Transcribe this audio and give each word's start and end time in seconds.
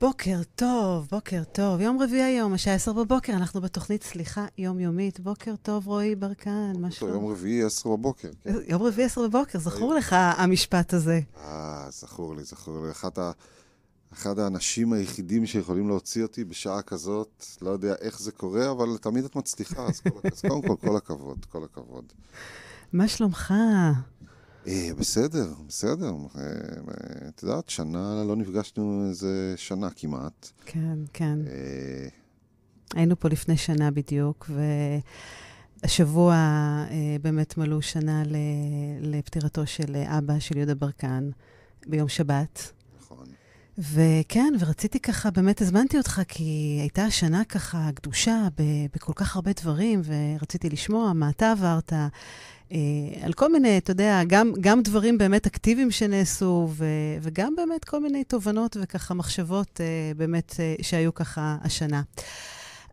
בוקר 0.00 0.40
טוב, 0.54 1.08
בוקר 1.10 1.42
טוב. 1.52 1.80
יום 1.80 2.02
רביעי 2.02 2.22
היום, 2.22 2.52
השעה 2.52 2.74
עשר 2.74 2.92
בבוקר, 2.92 3.32
אנחנו 3.32 3.60
בתוכנית 3.60 4.02
סליחה 4.02 4.46
יומיומית. 4.58 5.20
בוקר 5.20 5.54
טוב, 5.62 5.86
רועי 5.86 6.14
ברקן, 6.14 6.72
מה 6.78 6.90
שלום? 6.90 7.12
יום 7.12 7.26
רביעי 7.26 7.62
עשר 7.62 7.90
בבוקר. 7.90 8.30
כן. 8.44 8.54
יום 8.68 8.82
רביעי 8.82 9.06
עשר 9.06 9.28
בבוקר, 9.28 9.58
זכור 9.58 9.94
לך 9.94 10.16
המשפט 10.18 10.94
הזה. 10.94 11.20
אה, 11.36 11.86
זכור 11.90 12.36
לי, 12.36 12.44
זכור 12.44 12.84
לי. 12.84 12.90
אחת 12.90 13.18
ה... 13.18 13.30
אחד 14.12 14.38
האנשים 14.38 14.92
היחידים 14.92 15.46
שיכולים 15.46 15.88
להוציא 15.88 16.22
אותי 16.22 16.44
בשעה 16.44 16.82
כזאת, 16.82 17.44
לא 17.62 17.70
יודע 17.70 17.94
איך 18.00 18.20
זה 18.20 18.32
קורה, 18.32 18.70
אבל 18.70 18.98
תמיד 19.00 19.24
את 19.24 19.36
מצליחה, 19.36 19.86
אז, 19.86 20.00
כל... 20.00 20.28
אז 20.32 20.40
קודם 20.40 20.62
כל, 20.62 20.86
כל 20.86 20.96
הכבוד, 20.96 21.44
כל 21.44 21.64
הכבוד. 21.64 22.04
מה 22.92 23.08
שלומך? 23.08 23.54
אה, 24.66 24.90
בסדר, 24.98 25.54
בסדר. 25.68 26.14
אה, 26.36 26.42
את 27.28 27.42
יודעת, 27.42 27.68
שנה 27.68 28.24
לא 28.28 28.36
נפגשנו 28.36 29.06
איזה 29.08 29.54
שנה 29.56 29.90
כמעט. 29.90 30.50
כן, 30.66 30.98
כן. 31.12 31.38
אה... 31.46 32.08
היינו 32.94 33.20
פה 33.20 33.28
לפני 33.28 33.56
שנה 33.56 33.90
בדיוק, 33.90 34.50
והשבוע 35.82 36.34
באמת 37.22 37.58
מלאו 37.58 37.82
שנה 37.82 38.22
לפטירתו 39.00 39.66
של 39.66 39.96
אבא 39.96 40.38
של 40.38 40.56
יהודה 40.56 40.74
ברקן 40.74 41.30
ביום 41.86 42.08
שבת. 42.08 42.72
וכן, 43.80 44.54
ורציתי 44.60 45.00
ככה, 45.00 45.30
באמת 45.30 45.60
הזמנתי 45.60 45.98
אותך, 45.98 46.20
כי 46.28 46.78
הייתה 46.80 47.04
השנה 47.04 47.44
ככה 47.44 47.88
גדושה 47.94 48.48
בכל 48.94 49.12
כך 49.16 49.36
הרבה 49.36 49.50
דברים, 49.60 50.02
ורציתי 50.04 50.70
לשמוע 50.70 51.12
מה 51.12 51.30
אתה 51.30 51.52
עברת. 51.52 51.92
אה, 52.72 52.78
על 53.22 53.32
כל 53.32 53.52
מיני, 53.52 53.78
אתה 53.78 53.90
יודע, 53.90 54.22
גם, 54.26 54.52
גם 54.60 54.82
דברים 54.82 55.18
באמת 55.18 55.46
אקטיביים 55.46 55.90
שנעשו, 55.90 56.68
ו, 56.70 56.84
וגם 57.22 57.56
באמת 57.56 57.84
כל 57.84 58.02
מיני 58.02 58.24
תובנות 58.24 58.76
וככה 58.80 59.14
מחשבות 59.14 59.80
אה, 59.80 60.12
באמת 60.16 60.54
אה, 60.60 60.74
שהיו 60.82 61.14
ככה 61.14 61.56
השנה. 61.62 62.02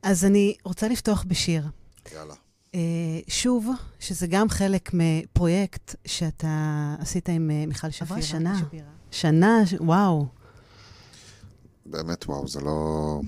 אז 0.04 0.26
אני 0.26 0.56
רוצה 0.64 0.88
לפתוח 0.88 1.26
בשיר. 1.28 1.64
יאללה. 2.14 2.34
שוב, 3.28 3.70
שזה 4.00 4.28
גם 4.28 4.50
חלק 4.50 4.92
מפרויקט 4.94 5.96
שאתה 6.06 6.96
עשית 7.00 7.30
עם 7.30 7.52
מיכל 7.68 7.90
שפירא. 7.90 8.22
שנה. 8.22 8.60
שנה, 9.12 9.62
וואו. 9.80 10.28
באמת 11.90 12.26
וואו, 12.26 12.48
זה 12.48 12.62
לא... 12.62 13.22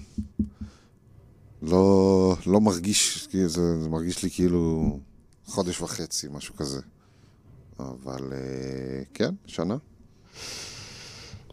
לא, 1.61 2.35
לא 2.45 2.61
מרגיש, 2.61 3.27
זה, 3.45 3.79
זה 3.79 3.89
מרגיש 3.89 4.23
לי 4.23 4.29
כאילו 4.29 4.99
חודש 5.45 5.81
וחצי, 5.81 6.27
משהו 6.31 6.55
כזה. 6.55 6.81
אבל 7.80 8.33
אה, 8.33 9.03
כן, 9.13 9.33
שנה. 9.45 9.77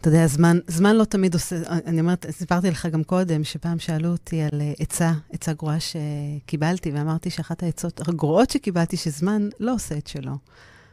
אתה 0.01 0.09
יודע, 0.09 0.27
זמן, 0.27 0.59
זמן 0.69 0.97
לא 0.97 1.05
תמיד 1.05 1.35
עושה, 1.35 1.57
אני 1.67 2.01
אומרת, 2.01 2.27
סיפרתי 2.31 2.71
לך 2.71 2.87
גם 2.87 3.05
קודם, 3.05 3.45
שפעם 3.45 3.79
שאלו 3.79 4.09
אותי 4.09 4.43
על 4.43 4.61
אה, 4.61 4.73
עצה, 4.79 5.13
עצה 5.33 5.53
גרועה 5.53 5.77
שקיבלתי, 5.81 6.91
ואמרתי 6.91 7.31
שאחת 7.31 7.63
העצות 7.63 8.09
הגרועות 8.09 8.51
שקיבלתי, 8.51 8.97
שזמן 8.97 9.49
לא 9.61 9.75
עושה 9.75 9.99
את 9.99 10.07
שלו. 10.07 10.33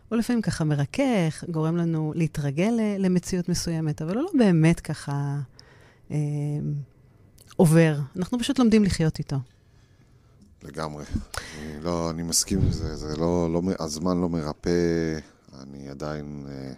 הוא 0.10 0.18
לפעמים 0.18 0.42
ככה 0.42 0.64
מרכך, 0.64 1.44
גורם 1.50 1.78
לנו 1.78 2.14
להתרגל 2.16 2.74
למציאות 3.00 3.50
מסוימת, 3.50 4.02
אבל 4.02 4.16
הוא 4.16 4.24
לא 4.24 4.32
באמת 4.38 4.80
ככה 4.80 5.40
אה, 6.14 6.20
עובר. 7.56 8.00
אנחנו 8.16 8.40
פשוט 8.40 8.60
לומדים 8.60 8.84
לחיות 8.84 9.20
איתו. 9.20 9.36
לגמרי. 10.64 11.04
אני, 11.60 11.84
לא, 11.84 12.10
אני 12.10 12.24
מסכים 12.24 12.60
עם 12.62 12.72
זה, 12.72 12.96
זה 12.96 13.18
לא, 13.18 13.54
לא, 13.54 13.62
הזמן 13.80 14.22
לא 14.22 14.30
מרפא, 14.30 15.20
אני 15.62 15.90
עדיין 15.90 16.46
אה, 16.50 16.74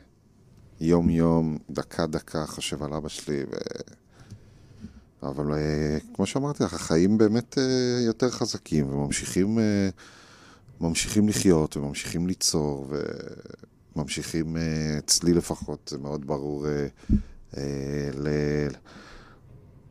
יום-יום, 0.82 1.58
דקה-דקה 1.70 2.46
חושב 2.46 2.84
על 2.84 2.94
אבא 2.94 3.10
שלי, 3.10 3.44
ו... 3.44 3.56
אבל 5.24 5.54
אה, 5.54 5.98
כמו 6.14 6.26
שאמרתי 6.26 6.64
לך, 6.64 6.74
החיים 6.74 7.18
באמת 7.18 7.58
אה, 7.58 8.02
יותר 8.06 8.30
חזקים 8.30 8.90
וממשיכים 8.90 9.60
אה, 9.60 9.90
ממשיכים 10.82 11.30
לחיות 11.30 11.78
וממשיכים 11.78 12.28
ליצור 12.28 12.94
וממשיכים, 13.96 14.58
אה, 14.58 14.98
אצלי 14.98 15.34
לפחות, 15.34 15.88
זה 15.92 15.98
מאוד 15.98 16.28
ברור, 16.28 16.68
אה, 16.68 16.88
אה, 17.58 18.10
ל... 18.18 18.28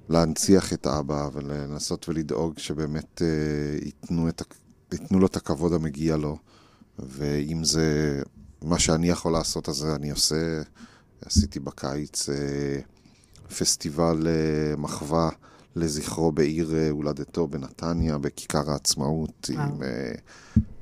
להנציח 0.09 0.72
את 0.72 0.87
אבא 0.87 1.28
ולנסות 1.32 2.09
ולדאוג 2.09 2.59
שבאמת 2.59 3.22
uh, 3.22 3.84
ייתנו, 3.84 4.28
את, 4.28 4.42
ייתנו 4.92 5.19
לו 5.19 5.26
את 5.26 5.37
הכבוד 5.37 5.72
המגיע 5.72 6.16
לו. 6.16 6.38
ואם 6.98 7.65
זה 7.65 8.20
מה 8.62 8.78
שאני 8.78 9.09
יכול 9.09 9.32
לעשות, 9.32 9.69
אז 9.69 9.84
אני 9.84 10.10
עושה. 10.10 10.62
עשיתי 11.26 11.60
בקיץ 11.60 12.28
uh, 12.28 13.53
פסטיבל 13.59 14.26
uh, 14.26 14.76
מחווה 14.81 15.31
לזכרו 15.76 16.32
בעיר 16.32 16.75
הולדתו 16.91 17.47
בנתניה, 17.47 18.19
בכיכר 18.19 18.71
העצמאות, 18.71 19.50
וואו. 19.54 19.65
עם 19.65 19.82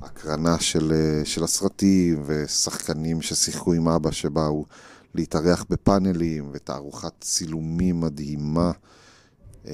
הקרנה 0.01 0.59
של, 0.59 0.93
של 1.23 1.43
הסרטים 1.43 2.23
ושחקנים 2.25 3.21
ששיחקו 3.21 3.73
עם 3.73 3.87
אבא 3.87 4.11
שבאו 4.11 4.65
להתארח 5.15 5.65
בפאנלים 5.69 6.49
ותערוכת 6.53 7.13
צילומים 7.21 7.99
מדהימה. 7.99 8.71
אה, 9.67 9.73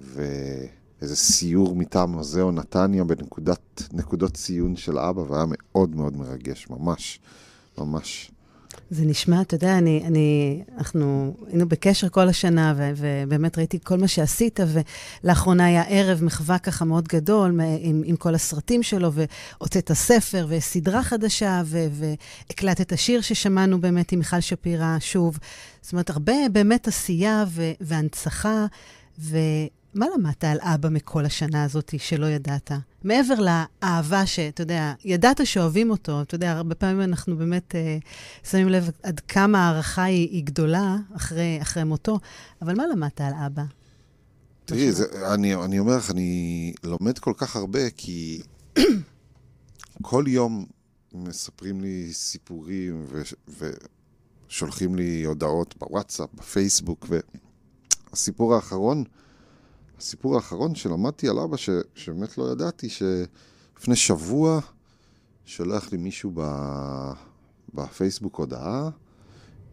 ואיזה 0.00 1.16
סיור 1.16 1.76
מטעם 1.76 2.12
מוזיאון 2.12 2.54
נתניה 2.54 3.04
בנקודות 3.04 4.34
ציון 4.34 4.76
של 4.76 4.98
אבא, 4.98 5.20
והיה 5.20 5.44
מאוד 5.48 5.96
מאוד 5.96 6.16
מרגש, 6.16 6.66
ממש, 6.70 7.20
ממש. 7.78 8.30
זה 8.90 9.04
נשמע, 9.04 9.40
אתה 9.40 9.54
יודע, 9.54 9.78
אני, 9.78 10.02
אני, 10.06 10.62
אנחנו 10.78 11.34
היינו 11.46 11.68
בקשר 11.68 12.08
כל 12.08 12.28
השנה, 12.28 12.74
ו, 12.76 12.90
ובאמת 12.96 13.58
ראיתי 13.58 13.78
כל 13.84 13.96
מה 13.96 14.08
שעשית, 14.08 14.60
ולאחרונה 15.22 15.66
היה 15.66 15.82
ערב 15.88 16.24
מחווה 16.24 16.58
ככה 16.58 16.84
מאוד 16.84 17.08
גדול 17.08 17.60
עם, 17.80 18.02
עם 18.04 18.16
כל 18.16 18.34
הסרטים 18.34 18.82
שלו, 18.82 19.10
והוצאת 19.12 19.92
ספר 19.92 20.46
וסדרה 20.48 21.02
חדשה, 21.02 21.62
ו, 21.64 21.86
והקלטת 21.92 22.98
שיר 22.98 23.20
ששמענו 23.20 23.80
באמת 23.80 24.12
עם 24.12 24.18
מיכל 24.18 24.40
שפירא 24.40 24.96
שוב. 25.00 25.38
זאת 25.82 25.92
אומרת, 25.92 26.10
הרבה 26.10 26.48
באמת 26.52 26.88
עשייה 26.88 27.44
ו, 27.48 27.70
והנצחה. 27.80 28.66
ומה 29.18 30.06
למדת 30.16 30.44
על 30.44 30.58
אבא 30.60 30.88
מכל 30.88 31.24
השנה 31.24 31.64
הזאת 31.64 31.94
שלא 31.98 32.26
ידעת? 32.26 32.72
מעבר 33.04 33.34
לאהבה 33.40 34.26
שאתה 34.26 34.62
יודע, 34.62 34.92
ידעת 35.04 35.46
שאוהבים 35.46 35.90
אותו, 35.90 36.22
אתה 36.22 36.34
יודע, 36.34 36.52
הרבה 36.52 36.74
פעמים 36.74 37.00
אנחנו 37.00 37.36
באמת 37.36 37.74
אה, 37.74 37.98
שמים 38.50 38.68
לב 38.68 38.90
עד 39.02 39.20
כמה 39.20 39.58
ההערכה 39.58 40.02
היא, 40.02 40.28
היא 40.30 40.44
גדולה 40.44 40.96
אחרי, 41.16 41.58
אחרי 41.62 41.84
מותו, 41.84 42.18
אבל 42.62 42.74
מה 42.74 42.86
למדת 42.86 43.20
על 43.20 43.32
אבא? 43.46 43.62
תראי, 44.64 44.92
זה, 44.92 45.34
אני, 45.34 45.54
אני 45.54 45.78
אומר 45.78 45.96
לך, 45.96 46.10
אני 46.10 46.72
לומד 46.84 47.18
כל 47.18 47.32
כך 47.36 47.56
הרבה, 47.56 47.90
כי 47.90 48.42
כל 50.02 50.24
יום 50.26 50.66
מספרים 51.14 51.80
לי 51.80 52.08
סיפורים 52.12 53.04
ו, 53.08 53.22
ושולחים 54.48 54.94
לי 54.94 55.24
הודעות 55.24 55.74
בוואטסאפ, 55.78 56.28
בפייסבוק, 56.34 57.06
ו... 57.08 57.18
הסיפור 58.18 58.54
האחרון, 58.54 59.04
הסיפור 59.98 60.34
האחרון 60.34 60.74
שלמדתי 60.74 61.28
על 61.28 61.38
אבא, 61.38 61.56
ש, 61.56 61.70
שבאמת 61.94 62.38
לא 62.38 62.52
ידעתי, 62.52 62.88
שלפני 62.88 63.96
שבוע 63.96 64.60
שולח 65.44 65.92
לי 65.92 65.98
מישהו 65.98 66.32
ב, 66.34 66.42
בפייסבוק 67.74 68.36
הודעה, 68.38 68.90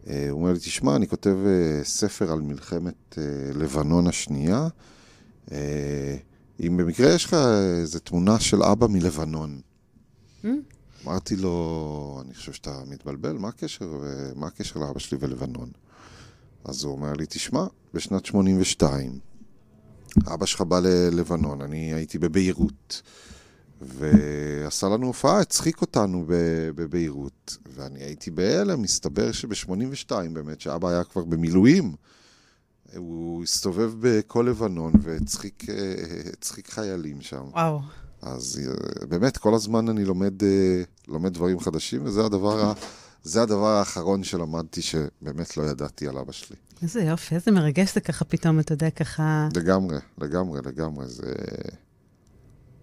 אה, 0.06 0.30
הוא 0.30 0.40
אומר 0.40 0.52
לי, 0.52 0.58
תשמע, 0.58 0.96
אני 0.96 1.08
כותב 1.08 1.36
אה, 1.46 1.84
ספר 1.84 2.32
על 2.32 2.40
מלחמת 2.40 3.18
אה, 3.18 3.22
לבנון 3.54 4.06
השנייה, 4.06 4.68
אם 6.60 6.76
במקרה 6.76 7.14
יש 7.14 7.24
לך 7.24 7.34
איזו 7.80 7.98
תמונה 7.98 8.40
של 8.40 8.62
אבא 8.62 8.86
מלבנון. 8.86 9.60
Mm? 10.44 10.46
אמרתי 11.04 11.36
לו, 11.36 12.22
אני 12.24 12.34
חושב 12.34 12.52
שאתה 12.52 12.82
מתבלבל, 12.86 13.32
מה 13.32 13.48
הקשר, 13.48 14.02
מה 14.36 14.46
הקשר 14.46 14.80
לאבא 14.80 14.98
שלי 14.98 15.18
ולבנון? 15.20 15.70
אז 16.68 16.84
הוא 16.84 16.92
אומר 16.92 17.12
לי, 17.12 17.26
תשמע, 17.28 17.66
בשנת 17.94 18.26
82, 18.26 19.18
אבא 20.26 20.46
שלך 20.46 20.60
בא 20.60 20.78
ללבנון, 20.78 21.62
אני 21.62 21.94
הייתי 21.94 22.18
בביירות, 22.18 23.02
ועשה 23.80 24.88
לנו 24.88 25.06
הופעה, 25.06 25.40
הצחיק 25.40 25.80
אותנו 25.80 26.24
בביירות, 26.74 27.56
ואני 27.74 27.98
הייתי 27.98 28.30
בהלם, 28.30 28.82
מסתבר 28.82 29.32
שב-82 29.32 30.10
באמת, 30.32 30.60
שאבא 30.60 30.88
היה 30.88 31.04
כבר 31.04 31.24
במילואים, 31.24 31.94
הוא 32.96 33.42
הסתובב 33.42 33.92
בכל 34.00 34.46
לבנון 34.50 34.92
והצחיק 35.02 36.70
חיילים 36.70 37.20
שם. 37.20 37.44
וואו. 37.52 37.80
אז 38.22 38.60
אה, 38.66 39.06
באמת, 39.06 39.36
כל 39.36 39.54
הזמן 39.54 39.88
אני 39.88 40.04
לומד, 40.04 40.42
אה, 40.42 40.82
לומד 41.08 41.34
דברים 41.34 41.60
חדשים, 41.60 42.04
וזה 42.04 42.24
הדבר 42.24 42.60
ה... 42.60 42.72
זה 43.26 43.42
הדבר 43.42 43.66
האחרון 43.66 44.24
שלמדתי 44.24 44.82
שבאמת 44.82 45.56
לא 45.56 45.62
ידעתי 45.62 46.08
על 46.08 46.18
אבא 46.18 46.32
שלי. 46.32 46.56
איזה 46.82 47.02
יופי, 47.02 47.34
איזה 47.34 47.50
מרגש 47.50 47.94
זה 47.94 48.00
ככה 48.00 48.24
פתאום, 48.24 48.60
אתה 48.60 48.72
יודע, 48.72 48.90
ככה... 48.90 49.48
לגמרי, 49.56 49.98
לגמרי, 50.18 50.60
לגמרי. 50.64 51.06
זה... 51.08 51.32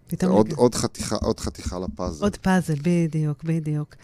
פתאום... 0.08 0.32
עוד, 0.32 0.52
עוד, 0.52 0.76
חתיכה, 0.76 1.16
עוד 1.16 1.40
חתיכה 1.40 1.80
לפאזל. 1.80 2.24
עוד 2.24 2.38
פאזל, 2.38 2.76
בדיוק, 2.84 3.44
בדיוק. 3.44 3.96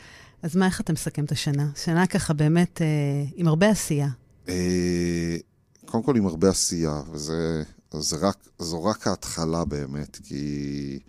אז 0.42 0.56
מה, 0.56 0.66
איך 0.66 0.82
אתה 0.82 0.94
מסכם 0.94 1.26
את 1.26 1.32
השנה? 1.32 1.70
שנה 1.76 2.08
ככה 2.08 2.34
באמת 2.34 2.82
אה, 2.82 2.88
עם 3.36 3.48
הרבה 3.48 3.70
עשייה. 3.70 4.10
אה, 4.50 5.38
קודם 5.86 6.04
כל 6.04 6.16
עם 6.16 6.26
הרבה 6.26 6.50
עשייה, 6.50 7.02
וזה 7.12 7.64
זה 7.92 8.18
רק, 8.18 8.38
זו 8.60 8.84
רק 8.84 9.08
ההתחלה 9.08 9.66
באמת, 9.66 10.20
כי... 10.24 11.00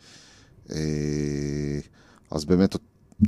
אה, 0.72 1.78
אז 2.30 2.44
באמת 2.44 2.76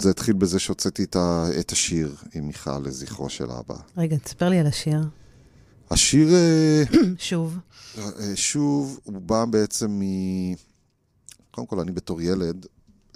זה 0.01 0.11
התחיל 0.11 0.35
בזה 0.35 0.59
שהוצאתי 0.59 1.05
את, 1.05 1.17
ה, 1.17 1.47
את 1.61 1.73
השיר 1.73 2.17
עם 2.35 2.47
מיכל 2.47 2.79
לזכרו 2.79 3.29
של 3.29 3.51
אבא. 3.51 3.75
רגע, 3.97 4.17
תספר 4.17 4.49
לי 4.49 4.59
על 4.59 4.67
השיר. 4.67 5.01
השיר... 5.91 6.29
אה, 6.35 6.83
שוב. 7.19 7.59
אה, 7.99 8.33
שוב, 8.35 9.01
הוא 9.05 9.21
בא 9.21 9.45
בעצם 9.45 9.91
מ... 9.91 10.03
קודם 11.51 11.67
כל, 11.67 11.81
אני 11.81 11.93
בתור 11.93 12.23
ילד, 12.23 12.67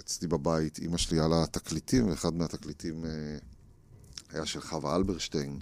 אצלי 0.01 0.27
בבית, 0.27 0.79
אימא 0.79 0.97
שלי 0.97 1.19
על 1.19 1.33
התקליטים, 1.33 2.09
ואחד 2.09 2.33
מהתקליטים 2.33 3.05
אה, 3.05 3.11
היה 4.33 4.45
של 4.45 4.61
חווה 4.61 4.95
אלברשטיין. 4.95 5.59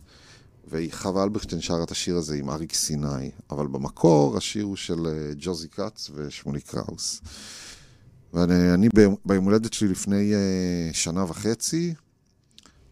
וחווה 0.68 1.24
אלברשטיין 1.24 1.62
שרה 1.62 1.84
את 1.84 1.92
השיר 1.92 2.18
הזה 2.18 2.36
עם 2.36 2.50
אריק 2.50 2.74
סיני, 2.74 3.32
אבל 3.50 3.68
במקור 3.68 4.38
השיר 4.38 4.64
הוא 4.66 4.76
של 4.76 5.34
ג'וזי 5.38 5.70
כץ 5.70 6.10
ושמולי 6.14 6.62
קראוס. 6.62 7.22
ואני 8.36 8.90
ביום 9.26 9.46
הולדת 9.46 9.74
שלי 9.74 9.88
לפני 9.88 10.34
שנה 10.94 11.24
וחצי, 11.24 11.94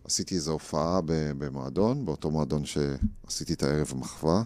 עשיתי 0.03 0.35
איזו 0.35 0.51
הופעה 0.51 0.99
במועדון, 1.05 2.05
באותו 2.05 2.31
מועדון 2.31 2.63
שעשיתי 2.65 3.53
את 3.53 3.63
הערב 3.63 3.87
המחווה, 3.91 4.43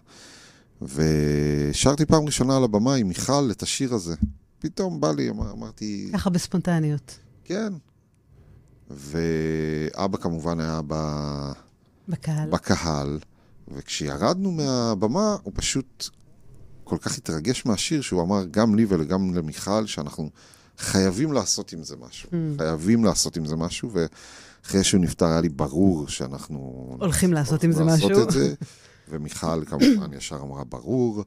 ושרתי 0.82 2.06
פעם 2.06 2.26
ראשונה 2.26 2.58
על 2.58 2.64
הבמה 2.64 2.96
עם 2.96 3.08
מיכל 3.08 3.52
את 3.52 3.64
השיר 3.64 3.94
הזה. 3.94 4.16
פתאום 4.60 5.02
בא 5.02 5.12
לי, 5.12 5.30
אמר, 5.30 5.52
אמרתי... 5.52 6.10
ככה 6.14 6.30
בספונטניות. 6.30 7.20
כן. 7.44 7.74
ואבא 8.90 10.18
כמובן 10.18 10.60
היה 10.60 10.82
ב... 10.88 10.94
בקהל. 12.08 12.50
בקהל, 12.50 13.20
וכשירדנו 13.68 14.52
מהבמה, 14.52 15.36
הוא 15.44 15.54
פשוט 15.56 16.10
כל 16.84 16.98
כך 17.02 17.18
התרגש 17.18 17.66
מהשיר, 17.66 18.02
שהוא 18.02 18.22
אמר 18.22 18.46
גם 18.52 18.76
לי 18.76 18.86
וגם 18.90 19.34
למיכל, 19.34 19.86
שאנחנו 19.86 20.30
חייבים 20.77 21.33
לעשות 21.33 21.74
עם 21.74 21.83
זה 21.83 21.95
משהו. 21.97 22.29
Mm. 22.29 22.57
חייבים 22.57 23.06
לעשות 23.06 23.38
עם 23.38 23.45
זה 23.45 23.56
משהו, 23.56 23.91
ו... 23.94 24.06
אחרי 24.65 24.83
שהוא 24.83 25.01
נפטר, 25.01 25.25
היה 25.25 25.41
לי 25.41 25.50
ברור 25.50 26.07
שאנחנו... 26.07 26.88
הולכים 27.00 27.33
לעשות 27.33 27.63
עם 27.63 27.71
זה 27.71 27.83
משהו. 27.83 28.09
לעשות 28.09 28.27
את 28.27 28.33
זה, 28.33 28.53
ומיכל 29.09 29.65
כמובן 29.65 30.13
ישר 30.13 30.39
אמרה, 30.41 30.63
ברור, 30.63 31.24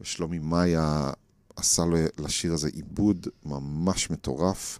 ושלומי 0.00 0.38
מאיה 0.38 1.10
עשה 1.56 1.82
לשיר 2.18 2.52
הזה 2.52 2.68
עיבוד 2.68 3.26
ממש 3.44 4.10
מטורף, 4.10 4.78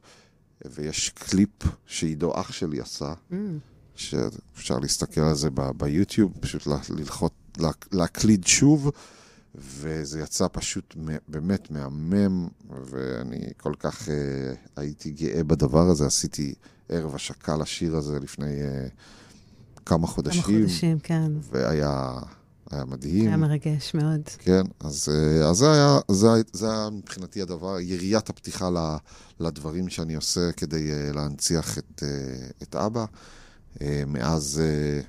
ויש 0.64 1.08
קליפ 1.08 1.50
שעידו 1.86 2.40
אח 2.40 2.52
שלי 2.52 2.80
עשה, 2.80 3.12
mm. 3.30 3.34
שאפשר 3.94 4.78
להסתכל 4.78 5.20
על 5.20 5.34
זה 5.34 5.48
ביוטיוב, 5.76 6.32
פשוט 6.40 6.66
ללחוץ, 6.90 7.32
להקליד 7.92 8.46
שוב. 8.46 8.90
וזה 9.54 10.20
יצא 10.20 10.46
פשוט 10.52 10.94
באמת 11.28 11.70
מהמם, 11.70 12.48
ואני 12.70 13.46
כל 13.56 13.74
כך 13.78 14.08
uh, 14.08 14.10
הייתי 14.76 15.10
גאה 15.10 15.44
בדבר 15.44 15.88
הזה. 15.88 16.06
עשיתי 16.06 16.54
ערב 16.88 17.14
השקה 17.14 17.56
לשיר 17.56 17.96
הזה 17.96 18.20
לפני 18.20 18.60
uh, 18.62 19.82
כמה 19.86 20.06
חודשים. 20.06 20.42
כמה 20.42 20.58
חודשים, 20.58 20.98
כן. 20.98 21.32
והיה 21.50 22.18
היה 22.70 22.84
מדהים. 22.84 23.28
היה 23.28 23.36
מרגש 23.36 23.94
מאוד. 23.94 24.20
כן, 24.38 24.62
אז, 24.80 25.08
אה, 25.08 25.44
אז 25.44 25.56
זה, 25.56 25.72
היה, 25.72 25.98
זה, 26.10 26.28
זה 26.52 26.70
היה 26.70 26.88
מבחינתי 26.90 27.42
הדבר, 27.42 27.80
יריית 27.80 28.30
הפתיחה 28.30 28.96
לדברים 29.40 29.88
שאני 29.88 30.14
עושה 30.14 30.52
כדי 30.52 30.90
אה, 30.90 31.16
להנציח 31.16 31.78
את, 31.78 32.02
אה, 32.02 32.62
את 32.62 32.76
אבא. 32.76 33.04
אה, 33.74 33.80
מאז 34.06 34.60
אה, 34.60 35.06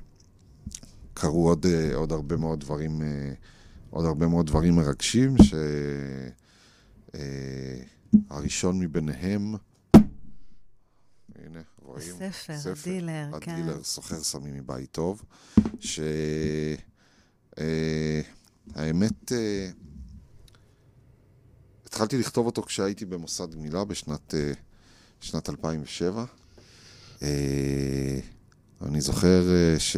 קרו 1.14 1.50
עוד, 1.50 1.66
אה, 1.66 1.96
עוד 1.96 2.12
הרבה 2.12 2.38
מאוד 2.38 2.60
דברים. 2.60 3.02
Uh, 3.02 3.04
עוד 3.90 4.06
הרבה 4.06 4.28
מאוד 4.28 4.48
דברים 4.48 4.76
מרגשים, 4.76 5.36
שהראשון 7.14 8.76
אה, 8.76 8.82
מביניהם, 8.88 9.56
הנה, 11.36 11.62
רואים? 11.82 12.16
הספר, 12.16 12.58
ספר 12.58 12.90
הדילר, 12.92 13.40
כן. 13.42 13.52
הדילר, 13.52 13.84
סוחר 13.84 14.20
סמים 14.24 14.56
מבית 14.56 14.92
טוב, 14.92 15.24
שהאמת, 15.80 17.62
אה, 19.32 19.70
התחלתי 21.86 22.18
לכתוב 22.18 22.46
אותו 22.46 22.62
כשהייתי 22.62 23.06
במוסד 23.06 23.56
גמילה 23.56 23.86
בשנת 23.86 24.36
אה, 24.36 24.52
שנת 25.22 25.50
2007. 25.50 26.26
אני 28.82 29.02
זוכר 29.02 29.44
ש... 29.78 29.98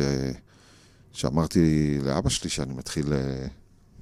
שאמרתי 1.12 1.98
לאבא 2.04 2.30
שלי 2.30 2.50
שאני 2.50 2.74
מתחיל 2.74 3.14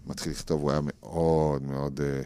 מתחיל 0.09 0.31
לכתוב, 0.31 0.61
הוא 0.61 0.71
היה 0.71 0.81
מאוד 0.81 1.63
מאוד 1.63 2.01
אה, 2.03 2.21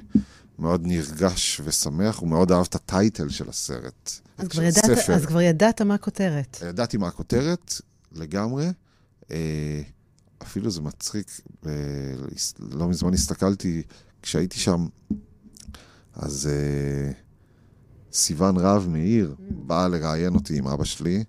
מאוד 0.59 0.81
נרגש 0.85 1.61
ושמח, 1.63 2.17
הוא 2.17 2.29
מאוד 2.29 2.51
אהב 2.51 2.65
את 2.69 2.75
הטייטל 2.75 3.29
של 3.29 3.49
הסרט. 3.49 4.11
אז, 4.37 4.47
כבר 4.47 4.63
ידעת, 4.63 5.09
אז 5.09 5.25
כבר 5.25 5.41
ידעת 5.41 5.81
מה 5.81 5.93
הכותרת. 5.93 6.57
ידעתי 6.69 6.97
מה 6.97 7.07
הכותרת, 7.07 7.73
לגמרי. 8.11 8.67
אה, 9.31 9.81
אפילו 10.41 10.71
זה 10.71 10.81
מצחיק, 10.81 11.41
אה, 11.65 11.71
לא 12.59 12.87
מזמן 12.87 13.13
הסתכלתי, 13.13 13.83
כשהייתי 14.21 14.59
שם, 14.59 14.87
אז 16.13 16.49
סיון 18.13 18.57
רהב 18.57 18.87
מאיר 18.89 19.35
אממ. 19.37 19.41
באה 19.49 19.87
לראיין 19.87 20.35
אותי 20.35 20.57
עם 20.57 20.67
אבא 20.67 20.83
שלי, 20.83 21.23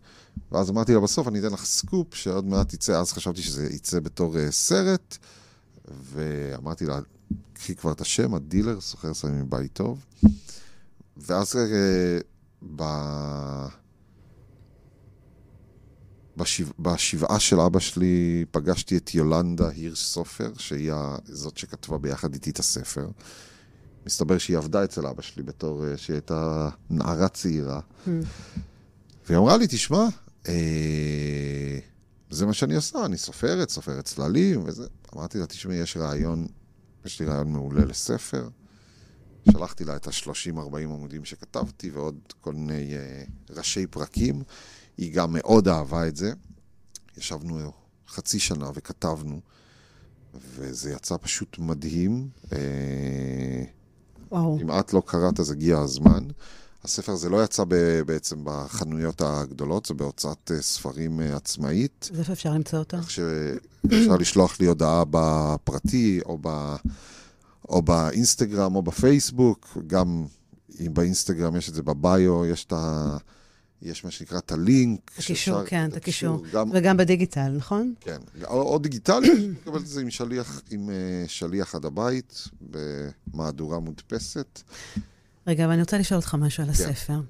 ואז 0.52 0.70
אמרתי 0.70 0.94
לה, 0.94 1.00
בסוף 1.00 1.28
אני 1.28 1.38
אתן 1.38 1.52
לך 1.52 1.64
סקופ 1.64 2.14
שעוד 2.14 2.44
מעט 2.44 2.74
יצא, 2.74 3.00
אז 3.00 3.12
חשבתי 3.12 3.42
שזה 3.42 3.68
יצא 3.72 4.00
בתור 4.00 4.50
סרט. 4.50 5.18
ואמרתי 5.88 6.86
לה, 6.86 7.00
קחי 7.52 7.74
כבר 7.74 7.92
את 7.92 8.00
השם, 8.00 8.34
הדילר, 8.34 8.80
סוחר 8.80 9.14
סמים 9.14 9.40
מבית 9.40 9.72
טוב. 9.72 10.04
ואז 11.16 11.56
אה, 11.56 12.18
ב... 12.76 12.84
בשבע, 16.36 16.72
בשבעה 16.78 17.40
של 17.40 17.60
אבא 17.60 17.78
שלי 17.78 18.44
פגשתי 18.50 18.96
את 18.96 19.14
יולנדה 19.14 19.68
הירש 19.68 20.02
סופר, 20.02 20.52
שהיא 20.58 20.92
זאת 21.24 21.56
שכתבה 21.58 21.98
ביחד 21.98 22.34
איתי 22.34 22.50
את 22.50 22.58
הספר. 22.58 23.08
מסתבר 24.06 24.38
שהיא 24.38 24.56
עבדה 24.56 24.84
אצל 24.84 25.06
אבא 25.06 25.22
שלי 25.22 25.42
בתור 25.42 25.86
אה, 25.86 25.96
שהיא 25.96 26.14
הייתה 26.14 26.68
נערה 26.90 27.28
צעירה. 27.28 27.80
Hmm. 27.80 28.10
והיא 29.26 29.38
אמרה 29.38 29.56
לי, 29.56 29.66
תשמע, 29.68 30.06
אה, 30.48 31.78
זה 32.30 32.46
מה 32.46 32.52
שאני 32.52 32.74
עושה, 32.76 33.04
אני 33.04 33.18
סופרת, 33.18 33.70
סופרת 33.70 34.04
צללים 34.04 34.62
וזה. 34.66 34.86
אמרתי 35.14 35.38
לה, 35.38 35.46
תשמעי, 35.46 35.76
יש 35.76 35.96
רעיון, 35.96 36.46
יש 37.04 37.20
לי 37.20 37.26
רעיון 37.26 37.52
מעולה 37.52 37.84
לספר. 37.84 38.48
שלחתי 39.50 39.84
לה 39.84 39.96
את 39.96 40.06
ה-30-40 40.06 40.78
עמודים 40.82 41.24
שכתבתי 41.24 41.90
ועוד 41.90 42.18
כל 42.40 42.52
מיני 42.52 42.94
uh, 42.94 43.56
ראשי 43.56 43.86
פרקים. 43.86 44.42
היא 44.96 45.14
גם 45.14 45.32
מאוד 45.32 45.68
אהבה 45.68 46.08
את 46.08 46.16
זה. 46.16 46.32
ישבנו 47.16 47.72
חצי 48.08 48.38
שנה 48.38 48.70
וכתבנו, 48.74 49.40
וזה 50.34 50.92
יצא 50.92 51.16
פשוט 51.20 51.58
מדהים. 51.58 52.28
אה, 52.52 53.64
וואו. 54.30 54.58
אם 54.60 54.70
את 54.70 54.92
לא 54.92 55.02
קראת, 55.06 55.40
אז 55.40 55.50
הגיע 55.50 55.78
הזמן. 55.78 56.24
הספר 56.84 57.12
הזה 57.12 57.28
לא 57.28 57.44
יצא 57.44 57.64
בעצם 58.06 58.36
בחנויות 58.44 59.22
הגדולות, 59.24 59.86
זה 59.86 59.94
בהוצאת 59.94 60.50
אה, 60.54 60.62
ספרים 60.62 61.20
אה, 61.20 61.36
עצמאית. 61.36 62.10
אז 62.12 62.18
איפה 62.18 62.32
אפשר 62.32 62.50
למצוא 62.50 62.78
אותו? 62.78 62.96
כך 63.02 63.10
שאפשר 63.10 64.16
לשלוח 64.20 64.60
לי 64.60 64.66
הודעה 64.66 65.02
בפרטי, 65.10 66.20
או, 66.24 66.38
ב... 66.40 66.76
או 67.68 67.82
באינסטגרם, 67.82 68.76
או 68.76 68.82
בפייסבוק. 68.82 69.78
גם 69.86 70.26
אם 70.80 70.94
באינסטגרם 70.94 71.56
יש 71.56 71.68
את 71.68 71.74
זה 71.74 71.82
בביו, 71.82 72.46
יש 72.46 72.64
את 72.64 72.72
ה... 72.72 73.16
יש 73.82 74.04
מה 74.04 74.10
שנקרא 74.10 74.38
את 74.38 74.52
הלינק. 74.52 75.10
את 75.14 75.18
הקישור, 75.18 75.64
כן, 75.64 75.88
את 75.90 75.96
הקישור. 75.96 76.42
גם... 76.52 76.70
וגם 76.72 76.96
בדיגיטל, 76.96 77.48
נכון? 77.56 77.94
כן. 78.00 78.20
או, 78.44 78.62
או 78.62 78.78
דיגיטלי, 78.78 79.48
לקבל 79.62 79.78
את 79.78 79.86
זה 79.86 80.00
עם 80.00 80.10
שליח, 80.10 80.62
עם 80.70 80.88
uh, 80.88 80.92
שליח 81.28 81.74
עד 81.74 81.84
הבית, 81.84 82.48
במהדורה 82.60 83.78
מודפסת. 83.78 84.62
רגע, 85.46 85.64
אבל 85.64 85.72
אני 85.72 85.82
רוצה 85.82 85.98
לשאול 85.98 86.20
אותך 86.20 86.34
משהו 86.34 86.64
על 86.64 86.72
כן. 86.72 86.72
הספר. 86.72 87.20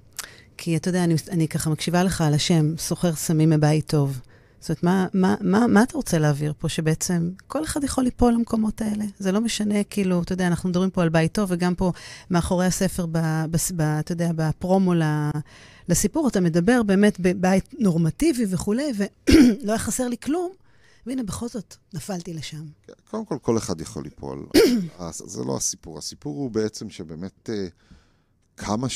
כי 0.56 0.76
אתה 0.76 0.88
יודע, 0.88 1.04
אני, 1.04 1.14
אני 1.30 1.48
ככה 1.48 1.70
מקשיבה 1.70 2.02
לך 2.02 2.20
על 2.20 2.34
השם, 2.34 2.76
סוחר 2.78 3.14
סמים 3.14 3.50
מבית 3.50 3.86
טוב. 3.86 4.20
זאת 4.60 4.68
אומרת, 4.68 4.82
מה, 4.82 5.06
מה, 5.14 5.34
מה, 5.40 5.66
מה 5.66 5.82
אתה 5.82 5.96
רוצה 5.96 6.18
להעביר 6.18 6.52
פה? 6.58 6.68
שבעצם 6.68 7.30
כל 7.46 7.64
אחד 7.64 7.84
יכול 7.84 8.04
ליפול 8.04 8.32
למקומות 8.32 8.80
האלה. 8.80 9.04
זה 9.18 9.32
לא 9.32 9.40
משנה, 9.40 9.84
כאילו, 9.84 10.22
אתה 10.22 10.32
יודע, 10.32 10.46
אנחנו 10.46 10.68
מדברים 10.68 10.90
פה 10.90 11.02
על 11.02 11.08
בית 11.08 11.32
טוב, 11.32 11.50
וגם 11.52 11.74
פה 11.74 11.92
מאחורי 12.30 12.66
הספר, 12.66 13.06
ב, 13.06 13.18
ב, 13.50 13.56
ב, 13.76 13.80
אתה 13.80 14.12
יודע, 14.12 14.30
בפרומו 14.36 14.92
לסיפור, 15.88 16.28
אתה 16.28 16.40
מדבר 16.40 16.82
באמת 16.82 17.20
בבית 17.20 17.74
נורמטיבי 17.78 18.44
וכולי, 18.50 18.92
ולא 18.96 19.38
היה 19.72 19.78
חסר 19.78 20.08
לי 20.08 20.16
כלום. 20.22 20.52
והנה, 21.06 21.22
בכל 21.22 21.48
זאת, 21.48 21.76
נפלתי 21.94 22.34
לשם. 22.34 22.64
כן, 22.86 22.92
קודם 23.10 23.24
כל, 23.24 23.38
כל 23.42 23.58
אחד 23.58 23.80
יכול 23.80 24.02
ליפול. 24.04 24.46
זה 25.10 25.44
לא 25.44 25.56
הסיפור. 25.56 25.98
הסיפור 25.98 26.36
הוא 26.36 26.50
בעצם 26.50 26.90
שבאמת... 26.90 27.50
Uh, 27.52 27.93
כמה 28.56 28.86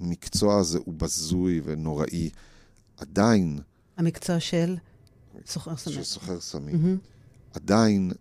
שהמקצוע 0.00 0.58
הזה 0.58 0.78
הוא 0.78 0.94
בזוי 0.94 1.60
ונוראי, 1.64 2.30
עדיין... 2.96 3.58
המקצוע 3.96 4.40
של 4.40 4.76
סוחר 5.46 5.76
סמים. 5.76 5.96
של 5.96 6.04
סוחר 6.04 6.40
סמים. 6.40 6.74
Mm-hmm. 6.74 7.08
עדיין 7.54 8.12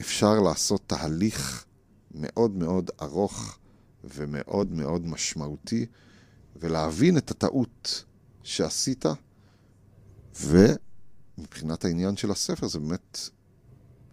אפשר 0.00 0.40
לעשות 0.40 0.82
תהליך 0.86 1.64
מאוד 2.14 2.50
מאוד 2.50 2.90
ארוך 3.02 3.58
ומאוד 4.04 4.72
מאוד 4.72 5.06
משמעותי, 5.06 5.86
ולהבין 6.56 7.18
את 7.18 7.30
הטעות 7.30 8.04
שעשית, 8.42 9.04
ומבחינת 10.40 11.84
העניין 11.84 12.16
של 12.16 12.30
הספר 12.30 12.68
זה 12.68 12.78
באמת 12.78 13.18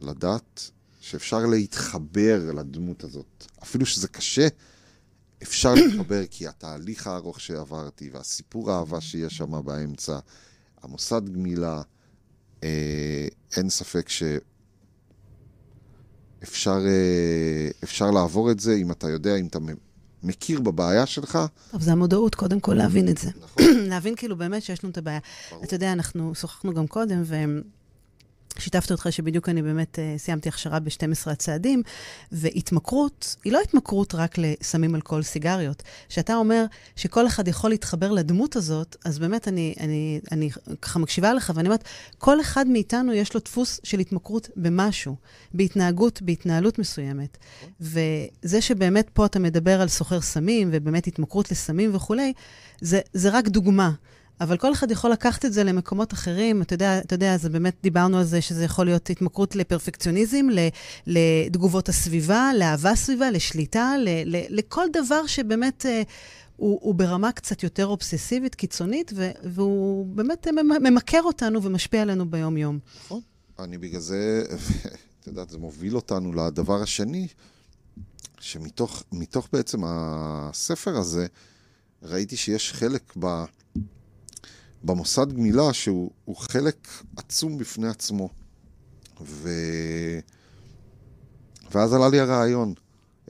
לדעת 0.01 0.71
שאפשר 1.01 1.45
להתחבר 1.45 2.51
לדמות 2.53 3.03
הזאת. 3.03 3.45
אפילו 3.63 3.85
שזה 3.85 4.07
קשה, 4.07 4.47
אפשר 5.43 5.73
להתחבר 5.73 6.25
כי 6.29 6.47
התהליך 6.47 7.07
הארוך 7.07 7.39
שעברתי 7.39 8.09
והסיפור 8.13 8.71
האהבה 8.71 9.01
שיש 9.01 9.37
שם 9.37 9.65
באמצע, 9.65 10.19
המוסד 10.81 11.29
גמילה, 11.29 11.81
אה, 12.63 13.27
אין 13.57 13.69
ספק 13.69 14.09
שאפשר 16.39 16.79
אה, 16.87 17.69
אפשר 17.83 18.11
לעבור 18.11 18.51
את 18.51 18.59
זה 18.59 18.73
אם 18.73 18.91
אתה 18.91 19.09
יודע, 19.09 19.35
אם 19.35 19.47
אתה 19.47 19.59
מכיר 20.23 20.61
בבעיה 20.61 21.05
שלך. 21.05 21.39
טוב, 21.71 21.81
זה 21.81 21.91
המודעות, 21.91 22.35
קודם 22.35 22.59
כל 22.59 22.73
להבין 22.73 23.09
את 23.09 23.17
זה. 23.17 23.29
נכון. 23.41 23.63
להבין 23.91 24.15
כאילו 24.15 24.37
באמת 24.37 24.63
שיש 24.63 24.83
לנו 24.83 24.91
את 24.91 24.97
הבעיה. 24.97 25.19
אתה 25.63 25.75
יודע, 25.75 25.93
אנחנו 25.93 26.35
שוחחנו 26.35 26.73
גם 26.73 26.87
קודם, 26.87 27.21
והם... 27.25 27.61
שיתפתי 28.59 28.93
אותך 28.93 29.07
שבדיוק 29.11 29.49
אני 29.49 29.61
באמת 29.61 29.99
uh, 29.99 30.19
סיימתי 30.19 30.49
הכשרה 30.49 30.79
ב-12 30.79 31.31
הצעדים, 31.31 31.83
והתמכרות 32.31 33.35
היא 33.43 33.53
לא 33.53 33.59
התמכרות 33.63 34.15
רק 34.15 34.35
לסמים, 34.37 34.95
אלכוהול, 34.95 35.23
סיגריות. 35.23 35.83
כשאתה 36.09 36.35
אומר 36.35 36.65
שכל 36.95 37.27
אחד 37.27 37.47
יכול 37.47 37.69
להתחבר 37.69 38.11
לדמות 38.11 38.55
הזאת, 38.55 38.95
אז 39.05 39.19
באמת 39.19 39.47
אני, 39.47 39.73
אני, 39.79 40.19
אני 40.31 40.49
ככה 40.81 40.99
מקשיבה 40.99 41.33
לך 41.33 41.51
ואני 41.55 41.67
אומרת, 41.67 41.83
כל 42.17 42.41
אחד 42.41 42.67
מאיתנו 42.67 43.13
יש 43.13 43.33
לו 43.33 43.39
דפוס 43.45 43.79
של 43.83 43.99
התמכרות 43.99 44.49
במשהו, 44.55 45.15
בהתנהגות, 45.53 46.21
בהתנהלות 46.21 46.79
מסוימת. 46.79 47.37
וזה 47.81 48.61
שבאמת 48.61 49.09
פה 49.13 49.25
אתה 49.25 49.39
מדבר 49.39 49.81
על 49.81 49.87
סוחר 49.87 50.21
סמים, 50.21 50.69
ובאמת 50.71 51.07
התמכרות 51.07 51.51
לסמים 51.51 51.95
וכולי, 51.95 52.33
זה, 52.81 52.99
זה 53.13 53.29
רק 53.29 53.47
דוגמה. 53.47 53.91
אבל 54.41 54.57
כל 54.57 54.73
אחד 54.73 54.91
יכול 54.91 55.11
לקחת 55.11 55.45
את 55.45 55.53
זה 55.53 55.63
למקומות 55.63 56.13
אחרים. 56.13 56.61
אתה 56.61 56.73
יודע, 56.73 56.99
אתה 56.99 57.13
יודע, 57.15 57.33
אז 57.33 57.45
באמת 57.45 57.75
דיברנו 57.83 58.17
על 58.17 58.23
זה 58.23 58.41
שזה 58.41 58.65
יכול 58.65 58.85
להיות 58.85 59.09
התמכרות 59.09 59.55
לפרפקציוניזם, 59.55 60.47
לתגובות 61.07 61.89
הסביבה, 61.89 62.51
לאהבה 62.59 62.95
סביבה, 62.95 63.31
לשליטה, 63.31 63.93
ל, 63.99 64.09
ל, 64.25 64.43
לכל 64.49 64.85
דבר 64.93 65.27
שבאמת... 65.27 65.85
אה, 65.85 66.01
הוא, 66.57 66.79
הוא 66.81 66.95
ברמה 66.95 67.31
קצת 67.31 67.63
יותר 67.63 67.85
אובססיבית, 67.85 68.55
קיצונית, 68.55 69.11
ו, 69.15 69.31
והוא 69.43 70.05
באמת 70.05 70.47
ממכר 70.81 71.21
אותנו 71.21 71.63
ומשפיע 71.63 72.01
עלינו 72.01 72.29
ביום-יום. 72.29 72.79
נכון. 73.05 73.21
אני 73.59 73.77
בגלל 73.77 73.99
זה, 73.99 74.43
את 75.19 75.27
יודעת, 75.27 75.49
זה 75.49 75.57
מוביל 75.57 75.95
אותנו 75.95 76.33
לדבר 76.33 76.81
השני, 76.81 77.27
שמתוך 78.39 79.03
בעצם 79.53 79.81
הספר 79.85 80.97
הזה, 80.97 81.27
ראיתי 82.03 82.37
שיש 82.37 82.73
חלק 82.73 83.13
ב... 83.19 83.43
במוסד 84.83 85.33
גמילה 85.33 85.73
שהוא 85.73 86.35
חלק 86.35 86.87
עצום 87.17 87.57
בפני 87.57 87.87
עצמו. 87.87 88.29
ו... 89.21 89.49
ואז 91.71 91.93
עלה 91.93 92.09
לי 92.09 92.19
הרעיון 92.19 92.73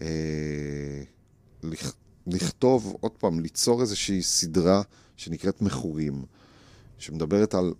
אה, 0.01 0.07
לכ... 1.63 1.93
לכתוב, 2.27 2.95
עוד 2.99 3.11
פעם, 3.11 3.39
ליצור 3.39 3.81
איזושהי 3.81 4.21
סדרה 4.21 4.81
שנקראת 5.17 5.61
מכורים, 5.61 6.25
שמדברת 6.97 7.53
על 7.53 7.73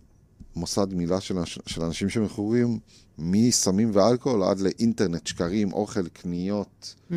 מוסד 0.56 0.90
גמילה 0.90 1.22
של, 1.22 1.36
של 1.66 1.82
אנשים 1.82 2.10
שמכורים 2.10 2.80
מסמים 3.18 3.92
ואלכוהול 3.94 4.44
עד 4.44 4.60
לאינטרנט, 4.60 5.28
שקרים, 5.28 5.74
אוכל, 5.74 6.08
קניות. 6.08 6.96
Mm, 7.10 7.14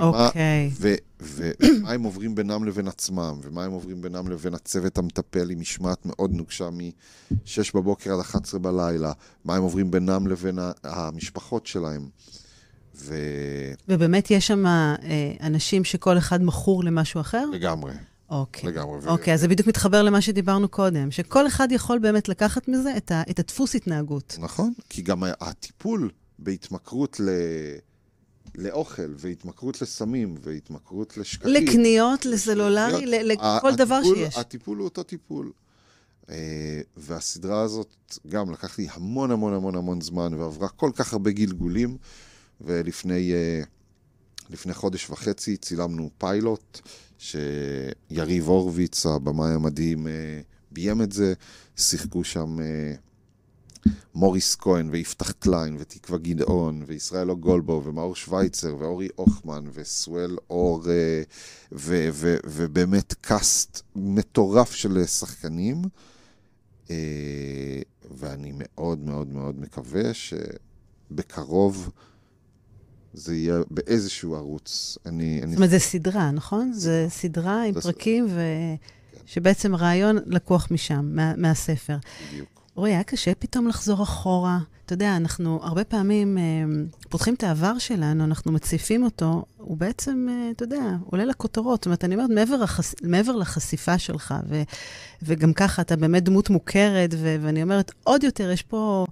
אוקיי. 0.00 0.70
ומה 1.20 1.92
הם 1.92 2.02
עוברים 2.02 2.34
בינם 2.34 2.64
לבין 2.64 2.88
עצמם, 2.88 3.38
ומה 3.42 3.64
הם 3.64 3.72
עוברים 3.72 4.02
בינם 4.02 4.28
לבין 4.28 4.54
הצוות 4.54 4.98
המטפל 4.98 5.50
עם 5.50 5.60
משמעת 5.60 6.06
מאוד 6.06 6.32
נוקשה 6.32 6.70
מ-6 6.70 7.70
בבוקר 7.74 8.14
עד 8.14 8.20
11 8.20 8.60
בלילה, 8.60 9.12
מה 9.44 9.56
הם 9.56 9.62
עוברים 9.62 9.90
בינם 9.90 10.26
לבין 10.26 10.58
המשפחות 10.84 11.66
שלהם. 11.66 12.08
ו... 12.96 13.14
ובאמת 13.88 14.30
יש 14.30 14.46
שם 14.46 14.66
אה, 14.66 14.96
אנשים 15.40 15.84
שכל 15.84 16.18
אחד 16.18 16.42
מכור 16.42 16.84
למשהו 16.84 17.20
אחר? 17.20 17.44
לגמרי. 17.52 17.92
אוקיי. 18.30 18.70
לגמרי. 18.70 19.06
אוקיי, 19.06 19.32
ו... 19.32 19.34
אז 19.34 19.40
זה 19.40 19.48
בדיוק 19.48 19.68
מתחבר 19.68 20.02
למה 20.02 20.20
שדיברנו 20.20 20.68
קודם, 20.68 21.10
שכל 21.10 21.46
אחד 21.46 21.72
יכול 21.72 21.98
באמת 21.98 22.28
לקחת 22.28 22.68
מזה 22.68 22.96
את, 22.96 23.10
ה, 23.10 23.22
את 23.30 23.38
הדפוס 23.38 23.74
התנהגות. 23.74 24.36
נכון, 24.40 24.72
כי 24.88 25.02
גם 25.02 25.22
הטיפול 25.40 26.10
בהתמכרות 26.38 27.20
ל... 27.20 27.28
לאוכל, 28.54 29.14
והתמכרות 29.16 29.82
לסמים, 29.82 30.34
והתמכרות 30.42 31.16
לשקרים. 31.16 31.54
לקניות, 31.54 32.26
לסלולרי, 32.26 33.06
לכל 33.06 33.74
דבר 33.74 34.00
שיש. 34.02 34.36
הטיפול 34.36 34.78
הוא 34.78 34.84
אותו 34.84 35.02
טיפול. 35.02 35.52
אה, 36.30 36.80
והסדרה 36.96 37.60
הזאת, 37.60 38.18
גם 38.28 38.50
לקח 38.52 38.78
לי 38.78 38.86
המון 38.92 39.30
המון 39.30 39.54
המון 39.54 39.74
המון 39.74 40.00
זמן, 40.00 40.34
ועברה 40.34 40.68
כל 40.68 40.90
כך 40.94 41.12
הרבה 41.12 41.30
גלגולים, 41.30 41.96
ולפני 42.60 43.32
אה, 43.32 43.62
לפני 44.50 44.74
חודש 44.74 45.10
וחצי 45.10 45.56
צילמנו 45.56 46.10
פיילוט 46.18 46.80
שיריב 47.18 48.48
הורוביץ, 48.48 49.06
הבמאי 49.06 49.52
המדהים, 49.52 50.06
אה, 50.06 50.40
ביים 50.70 51.02
את 51.02 51.12
זה, 51.12 51.34
שיחקו 51.76 52.24
שם 52.24 52.60
אה, 52.60 52.94
מוריס 54.14 54.56
כהן 54.56 54.88
ויפתח 54.90 55.30
קליין 55.30 55.76
ותקווה 55.78 56.18
גדעון 56.18 56.82
וישראל 56.86 57.32
גולבו 57.32 57.82
ומאור 57.84 58.16
שווייצר 58.16 58.76
ואורי 58.78 59.08
הוכמן 59.16 59.64
וסואל 59.72 60.36
אור 60.50 60.82
אה, 60.90 61.22
ובאמת 62.44 63.14
קאסט 63.20 63.82
מטורף 63.96 64.72
של 64.72 65.06
שחקנים. 65.06 65.82
ואני 68.10 68.52
מאוד 68.54 68.98
מאוד 68.98 69.28
מאוד 69.28 69.60
מקווה 69.60 70.10
שבקרוב 70.14 71.90
זה 73.18 73.36
יהיה 73.36 73.60
באיזשהו 73.70 74.34
ערוץ. 74.34 74.98
אני, 75.06 75.40
אני... 75.42 75.50
זאת 75.50 75.56
אומרת, 75.56 75.70
זה 75.70 75.78
סדרה, 75.78 76.30
נכון? 76.30 76.72
זה 76.72 77.06
סדרה 77.08 77.64
עם 77.64 77.80
פרקים, 77.80 78.26
ו... 78.28 78.40
כן. 79.12 79.18
שבעצם 79.26 79.74
הרעיון 79.74 80.18
לקוח 80.26 80.68
משם, 80.70 81.10
מה, 81.12 81.32
מהספר. 81.36 81.96
בדיוק. 82.30 82.48
אורי, 82.76 82.90
היה 82.90 83.02
קשה 83.02 83.34
פתאום 83.34 83.68
לחזור 83.68 84.02
אחורה. 84.02 84.58
אתה 84.86 84.94
יודע, 84.94 85.16
אנחנו 85.16 85.60
הרבה 85.62 85.84
פעמים 85.84 86.38
אה, 86.38 86.42
פותחים 87.08 87.34
את 87.34 87.42
העבר 87.42 87.78
שלנו, 87.78 88.24
אנחנו 88.24 88.52
מציפים 88.52 89.04
אותו, 89.04 89.44
הוא 89.56 89.76
בעצם, 89.76 90.26
אה, 90.30 90.50
אתה 90.50 90.64
יודע, 90.64 90.96
עולה 91.10 91.24
לכותרות. 91.24 91.80
זאת 91.80 91.86
אומרת, 91.86 92.04
אני 92.04 92.14
אומרת, 92.14 92.30
מעבר, 92.30 92.62
החש... 92.62 92.94
מעבר 93.02 93.36
לחשיפה 93.36 93.98
שלך, 93.98 94.34
ו... 94.48 94.62
וגם 95.22 95.52
ככה 95.52 95.82
אתה 95.82 95.96
באמת 95.96 96.24
דמות 96.24 96.50
מוכרת, 96.50 97.10
ו... 97.12 97.36
ואני 97.40 97.62
אומרת, 97.62 97.92
עוד 98.04 98.24
יותר, 98.24 98.50
יש 98.50 98.62
פה... 98.62 99.06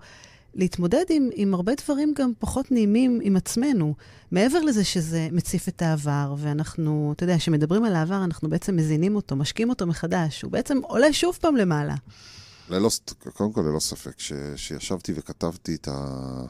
להתמודד 0.57 1.05
עם, 1.11 1.29
עם 1.35 1.55
הרבה 1.55 1.73
דברים 1.85 2.15
גם 2.17 2.33
פחות 2.39 2.71
נעימים 2.73 3.21
עם 3.23 3.37
עצמנו. 3.37 3.95
מעבר 4.31 4.61
לזה 4.61 4.85
שזה 4.85 5.29
מציף 5.33 5.69
את 5.69 5.83
העבר, 5.83 6.35
ואנחנו, 6.39 7.13
אתה 7.17 7.25
יודע, 7.25 7.37
כשמדברים 7.39 7.85
על 7.85 7.95
העבר, 7.95 8.25
אנחנו 8.25 8.51
בעצם 8.51 8.77
מזינים 8.77 9.17
אותו, 9.17 9.37
משקים 9.37 9.71
אותו 9.71 9.87
מחדש. 9.87 10.43
הוא 10.43 10.53
בעצם 10.53 10.79
עולה 10.83 11.13
שוב 11.13 11.39
פעם 11.41 11.57
למעלה. 11.57 11.95
ללא, 12.69 12.91
קודם 13.33 13.53
כל, 13.53 13.61
ללא 13.61 13.81
ספק, 13.81 14.15
כשישבתי 14.17 15.13
וכתבתי 15.17 15.75
את, 15.75 15.89
ה, 15.89 16.43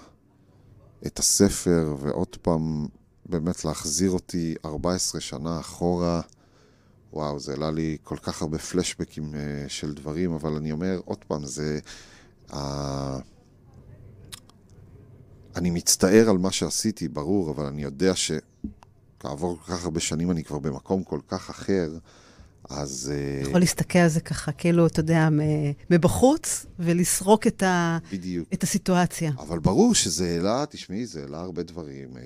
את 1.07 1.19
הספר, 1.19 1.97
ועוד 2.01 2.37
פעם, 2.43 2.87
באמת 3.27 3.65
להחזיר 3.65 4.11
אותי 4.11 4.55
14 4.65 5.21
שנה 5.21 5.61
אחורה, 5.61 6.21
וואו, 7.13 7.39
זה 7.39 7.53
העלה 7.53 7.71
לי 7.71 7.97
כל 8.03 8.17
כך 8.23 8.43
הרבה 8.43 8.59
פלשבקים 8.59 9.35
אה, 9.35 9.65
של 9.69 9.95
דברים, 9.95 10.33
אבל 10.33 10.53
אני 10.53 10.73
אומר, 10.73 11.01
עוד 11.05 11.25
פעם, 11.25 11.45
זה... 11.45 11.79
אני 15.57 15.71
מצטער 15.71 16.31
על 16.31 16.39
מה 16.39 16.53
שעשיתי, 16.53 17.09
ברור, 17.09 17.51
אבל 17.51 17.67
אני 17.67 17.83
יודע 17.83 18.13
שכעבור 18.17 19.59
כל 19.65 19.73
כך 19.73 19.85
הרבה 19.85 20.01
שנים 20.01 20.31
אני 20.31 20.45
כבר 20.45 20.59
במקום 20.59 21.05
כל 21.05 21.21
כך 21.29 21.51
אחר, 21.51 21.89
אז... 22.71 23.13
אה, 23.15 23.49
יכול 23.49 23.61
להסתכל 23.61 23.99
על 23.99 24.09
זה 24.09 24.21
ככה, 24.21 24.53
כאילו, 24.53 24.87
אתה 24.87 25.01
יודע, 25.01 25.29
מבחוץ, 25.91 26.67
ולסרוק 26.79 27.47
את, 27.47 27.63
ה... 27.63 27.99
בדיוק. 28.13 28.49
את 28.53 28.63
הסיטואציה. 28.63 29.33
אבל 29.39 29.59
ברור 29.59 29.95
שזה 29.95 30.29
העלה, 30.29 30.65
תשמעי, 30.71 31.07
זה 31.07 31.21
העלה 31.21 31.41
הרבה 31.41 31.63
דברים. 31.63 32.09
אה, 32.17 32.23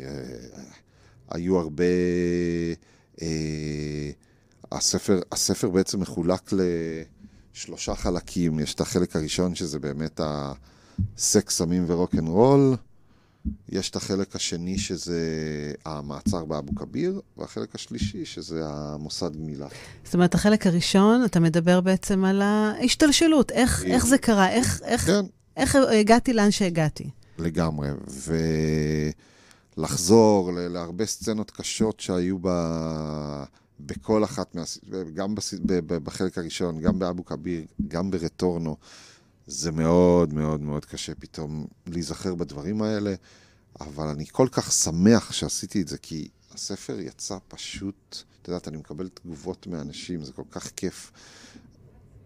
היו 1.30 1.58
הרבה... 1.58 1.84
אה, 3.22 4.10
הספר, 4.72 5.20
הספר 5.32 5.68
בעצם 5.70 6.00
מחולק 6.00 6.52
לשלושה 7.54 7.94
חלקים. 7.94 8.58
יש 8.58 8.74
את 8.74 8.80
החלק 8.80 9.16
הראשון, 9.16 9.54
שזה 9.54 9.78
באמת 9.78 10.20
הסקס, 10.24 11.56
סמים 11.56 11.84
ורוקנרול. 11.86 12.76
יש 13.68 13.90
את 13.90 13.96
החלק 13.96 14.36
השני 14.36 14.78
שזה 14.78 15.22
המעצר 15.84 16.44
באבו 16.44 16.74
כביר, 16.74 17.20
והחלק 17.36 17.74
השלישי 17.74 18.24
שזה 18.24 18.62
המוסד 18.66 19.36
גמילה. 19.36 19.68
זאת 20.04 20.14
אומרת, 20.14 20.34
החלק 20.34 20.66
הראשון, 20.66 21.24
אתה 21.24 21.40
מדבר 21.40 21.80
בעצם 21.80 22.24
על 22.24 22.42
ההשתלשלות, 22.42 23.50
איך, 23.52 23.84
איך 23.84 24.06
זה 24.06 24.18
קרה, 24.18 24.50
איך, 24.50 24.80
איך, 24.84 25.06
כן. 25.06 25.24
איך 25.56 25.76
הגעתי 26.00 26.32
לאן 26.32 26.50
שהגעתי. 26.50 27.10
לגמרי. 27.38 27.88
ולחזור 29.76 30.50
להרבה 30.54 31.06
סצנות 31.06 31.50
קשות 31.50 32.00
שהיו 32.00 32.38
ב... 32.42 32.48
בכל 33.80 34.24
אחת, 34.24 34.54
מה... 34.54 34.62
גם 35.14 35.34
בס... 35.34 35.54
בחלק 35.86 36.38
הראשון, 36.38 36.80
גם 36.80 36.98
באבו 36.98 37.24
כביר, 37.24 37.64
גם 37.88 38.10
ברטורנו, 38.10 38.76
זה 39.50 39.72
מאוד 39.72 40.34
מאוד 40.34 40.60
מאוד 40.60 40.84
קשה 40.84 41.14
פתאום 41.14 41.66
להיזכר 41.86 42.34
בדברים 42.34 42.82
האלה, 42.82 43.14
אבל 43.80 44.08
אני 44.08 44.26
כל 44.26 44.48
כך 44.52 44.72
שמח 44.72 45.32
שעשיתי 45.32 45.82
את 45.82 45.88
זה, 45.88 45.98
כי 45.98 46.28
הספר 46.54 47.00
יצא 47.00 47.38
פשוט, 47.48 48.22
את 48.42 48.48
יודעת, 48.48 48.68
אני 48.68 48.76
מקבל 48.76 49.08
תגובות 49.08 49.66
מאנשים, 49.66 50.24
זה 50.24 50.32
כל 50.32 50.42
כך 50.50 50.70
כיף. 50.76 51.12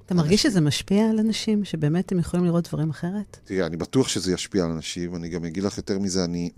אתה 0.07 0.15
מרגיש 0.15 0.43
שזה 0.43 0.61
משפיע 0.61 1.11
על 1.11 1.19
אנשים, 1.19 1.65
שבאמת 1.65 2.13
הם 2.13 2.19
יכולים 2.19 2.47
לראות 2.47 2.69
דברים 2.69 2.91
אחרת? 2.91 3.37
תראה, 3.45 3.67
אני 3.67 3.77
בטוח 3.77 4.09
שזה 4.09 4.33
ישפיע 4.33 4.65
על 4.65 4.71
אנשים, 4.71 5.17
אני 5.17 5.29
גם 5.29 5.45
אגיד 5.45 5.63
לך 5.63 5.77
יותר 5.77 5.99
מזה, 5.99 6.25
אני... 6.25 6.51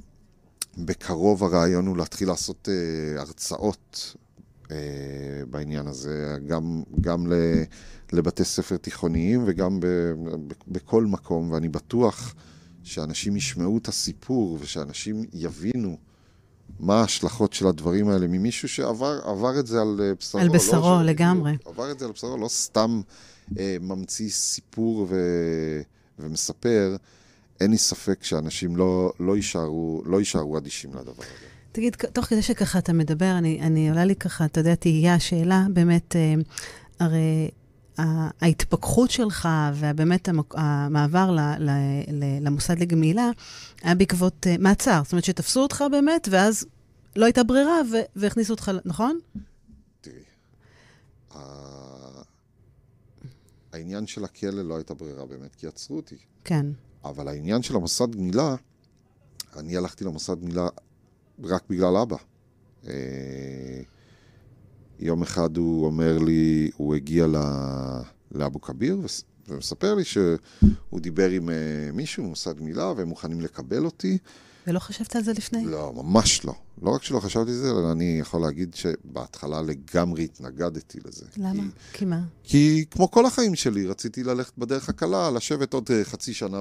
בקרוב 0.79 1.45
הרעיון 1.45 1.87
הוא 1.87 1.97
להתחיל 1.97 2.29
לעשות 2.29 2.69
uh, 2.69 3.21
הרצאות 3.21 4.15
בעניין 5.51 5.87
הזה, 5.87 6.37
גם, 6.47 6.83
גם 7.01 7.27
ל, 7.27 7.35
לבתי 8.13 8.45
ספר 8.45 8.77
תיכוניים 8.77 9.45
וגם 9.47 9.81
ב, 9.81 9.87
ב, 9.87 10.53
בכל 10.69 11.05
מקום, 11.05 11.51
ואני 11.51 11.69
בטוח 11.69 12.35
שאנשים 12.83 13.37
ישמעו 13.37 13.79
את 13.79 13.89
הסיפור 13.89 14.59
ושאנשים 14.61 15.25
יבינו 15.33 15.97
מה 16.81 17.01
ההשלכות 17.01 17.53
של 17.53 17.67
הדברים 17.67 18.09
האלה 18.09 18.27
ממישהו 18.27 18.69
שעבר 18.69 19.61
את 19.61 19.67
זה 19.67 19.81
על 19.81 20.01
אה, 20.03 20.15
בשרו. 20.15 20.41
על 20.41 20.49
בשרו, 20.49 20.91
לא 20.91 21.03
לגמרי. 21.03 21.57
עבר 21.65 21.91
את 21.91 21.99
זה 21.99 22.05
על 22.05 22.13
בשרו, 22.13 22.37
לא 22.37 22.49
סתם 22.49 23.01
אה, 23.59 23.77
ממציא 23.81 24.31
סיפור 24.31 25.07
ו, 25.11 25.17
ומספר. 26.19 26.97
אין 27.61 27.71
לי 27.71 27.79
ספק 27.79 28.25
שאנשים 28.25 28.77
לא, 28.77 29.13
לא, 29.21 29.37
יישארו, 29.37 30.03
לא 30.07 30.19
יישארו 30.19 30.59
אדישים 30.59 30.91
לדבר 30.91 31.13
הזה. 31.23 31.56
תגיד, 31.77 31.97
תוך 32.13 32.25
כדי 32.25 32.43
שככה 32.43 32.79
אתה 32.79 32.93
מדבר, 32.93 33.39
אני, 33.39 33.61
אני 33.61 33.89
עולה 33.89 34.05
לי 34.05 34.17
ככה, 34.17 34.45
אתה 34.45 34.61
יודע, 34.61 34.75
תהייה, 34.75 35.21
שאלה 35.21 35.67
באמת, 35.73 36.17
אה, 36.17 36.35
הרי 37.01 37.51
ההתפכחות 38.41 39.11
שלך 39.11 39.49
ובאמת 39.75 40.29
המעבר 40.55 41.31
ל, 41.31 41.41
ל, 41.59 41.71
ל, 42.13 42.47
למוסד 42.47 42.79
לגמילה 42.79 43.31
היה 43.83 43.95
בעקבות 43.95 44.47
uh, 44.47 44.63
מעצר. 44.63 45.01
זאת 45.05 45.13
אומרת 45.13 45.25
שתפסו 45.25 45.61
אותך 45.63 45.85
באמת, 45.91 46.29
ואז 46.31 46.67
לא 47.17 47.25
הייתה 47.25 47.43
ברירה 47.43 47.81
והכניסו 48.17 48.53
אותך, 48.53 48.71
נכון? 48.85 49.19
תראי, 50.01 50.23
העניין 53.73 54.07
של 54.07 54.25
הכלא 54.25 54.63
לא 54.63 54.77
הייתה 54.77 54.95
ברירה 54.95 55.27
באמת, 55.27 55.55
כי 55.55 55.67
עצרו 55.67 55.97
אותי. 55.97 56.17
כן. 56.45 56.67
אבל 57.05 57.29
העניין 57.29 57.63
של 57.63 57.77
המוסד 57.77 58.15
גמילה, 58.17 58.55
אני 59.57 59.77
הלכתי 59.77 60.05
למוסד 60.05 60.41
גמילה 60.41 60.69
רק 61.45 61.63
בגלל 61.71 61.97
אבא. 61.97 62.17
אה, 62.89 63.81
יום 65.01 65.23
אחד 65.23 65.57
הוא 65.57 65.87
אומר 65.87 66.19
לי, 66.19 66.71
הוא 66.77 66.95
הגיע 66.95 67.27
לאבו 68.33 68.61
כביר 68.61 68.99
ומספר 69.49 69.95
לי 69.95 70.05
שהוא 70.05 71.01
דיבר 71.01 71.31
עם 71.31 71.51
אה, 71.51 71.55
מישהו 71.93 72.25
ממוסד 72.25 72.59
גמילה 72.59 72.93
והם 72.97 73.09
מוכנים 73.09 73.41
לקבל 73.41 73.85
אותי. 73.85 74.19
ולא 74.67 74.79
חשבת 74.79 75.17
על 75.17 75.23
זה 75.23 75.33
לפני? 75.33 75.65
לא, 75.65 75.93
ממש 75.97 76.45
לא. 76.45 76.55
לא 76.83 76.91
רק 76.91 77.03
שלא 77.03 77.21
חשבתי 77.21 77.51
על 77.51 77.57
זה, 77.57 77.71
אלא 77.71 77.93
אני 77.93 78.17
יכול 78.21 78.41
להגיד 78.41 78.75
שבהתחלה 78.75 79.63
לגמרי 79.63 80.25
התנגדתי 80.25 80.99
לזה. 81.05 81.27
למה? 81.37 81.63
כי, 81.93 81.99
כי 81.99 82.05
מה? 82.05 82.21
כי 82.43 82.85
כמו 82.91 83.11
כל 83.11 83.27
החיים 83.27 83.55
שלי, 83.55 83.87
רציתי 83.87 84.23
ללכת 84.23 84.59
בדרך 84.59 84.89
הקלה, 84.89 85.31
לשבת 85.31 85.73
עוד 85.73 85.91
אה, 85.91 86.05
חצי 86.05 86.35
שנה 86.35 86.61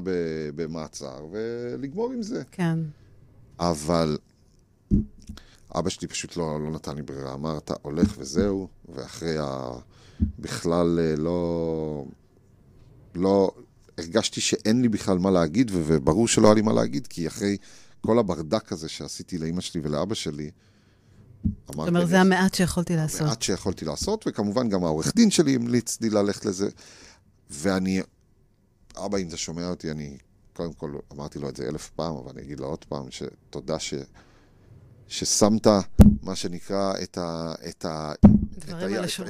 במעצר 0.55 1.25
ולגמור 1.31 2.11
עם 2.11 2.21
זה. 2.21 2.43
כן. 2.51 2.79
אבל 3.59 4.17
אבא 5.75 5.89
שלי 5.89 6.07
פשוט 6.07 6.37
לא, 6.37 6.61
לא 6.61 6.71
נתן 6.71 6.95
לי 6.95 7.01
ברירה, 7.01 7.33
אמר, 7.33 7.57
אתה 7.57 7.73
הולך 7.81 8.15
וזהו, 8.17 8.67
ואחרי 8.89 9.37
ה... 9.37 9.71
בכלל 10.39 10.99
אה, 10.99 11.15
לא... 11.15 12.05
לא... 13.15 13.51
הרגשתי 13.97 14.41
שאין 14.41 14.81
לי 14.81 14.89
בכלל 14.89 15.17
מה 15.17 15.31
להגיד, 15.31 15.71
וברור 15.73 16.27
שלא 16.27 16.47
היה 16.47 16.53
לי 16.53 16.61
מה 16.61 16.73
להגיד, 16.73 17.07
כי 17.07 17.27
אחרי 17.27 17.57
כל 18.01 18.19
הברדק 18.19 18.71
הזה 18.71 18.89
שעשיתי 18.89 19.37
לאימא 19.37 19.61
שלי 19.61 19.81
ולאבא 19.83 20.15
שלי, 20.15 20.51
אמרתי... 21.45 21.61
זאת 21.67 21.87
אומרת, 21.87 22.07
זה 22.07 22.21
המעט 22.21 22.53
שיכולתי 22.53 22.95
לעשות. 22.95 23.21
המעט 23.21 23.41
שיכולתי 23.41 23.85
לעשות, 23.85 24.25
וכמובן 24.27 24.69
גם 24.69 24.83
העורך 24.83 25.15
דין 25.15 25.31
שלי 25.31 25.55
המליץ 25.55 26.01
לי 26.01 26.09
ללכת 26.09 26.45
לזה. 26.45 26.69
ואני, 27.49 28.01
אבא, 28.97 29.17
אם 29.17 29.27
אתה 29.27 29.37
שומע 29.37 29.69
אותי, 29.69 29.91
אני 29.91 30.17
קודם 30.53 30.73
כל 30.73 30.95
אמרתי 31.13 31.39
לו 31.39 31.49
את 31.49 31.55
זה 31.55 31.67
אלף 31.67 31.89
פעם, 31.89 32.15
אבל 32.15 32.31
אני 32.31 32.41
אגיד 32.41 32.59
לו 32.59 32.67
עוד 32.67 32.85
פעם, 32.85 33.05
שתודה 33.09 33.79
ש... 33.79 33.93
ששמת, 35.07 35.67
מה 36.21 36.35
שנקרא, 36.35 36.93
את, 37.03 37.17
ה, 37.17 37.53
את, 37.69 37.85
ה, 37.85 38.13
את, 38.57 38.69
ה, 38.69 38.73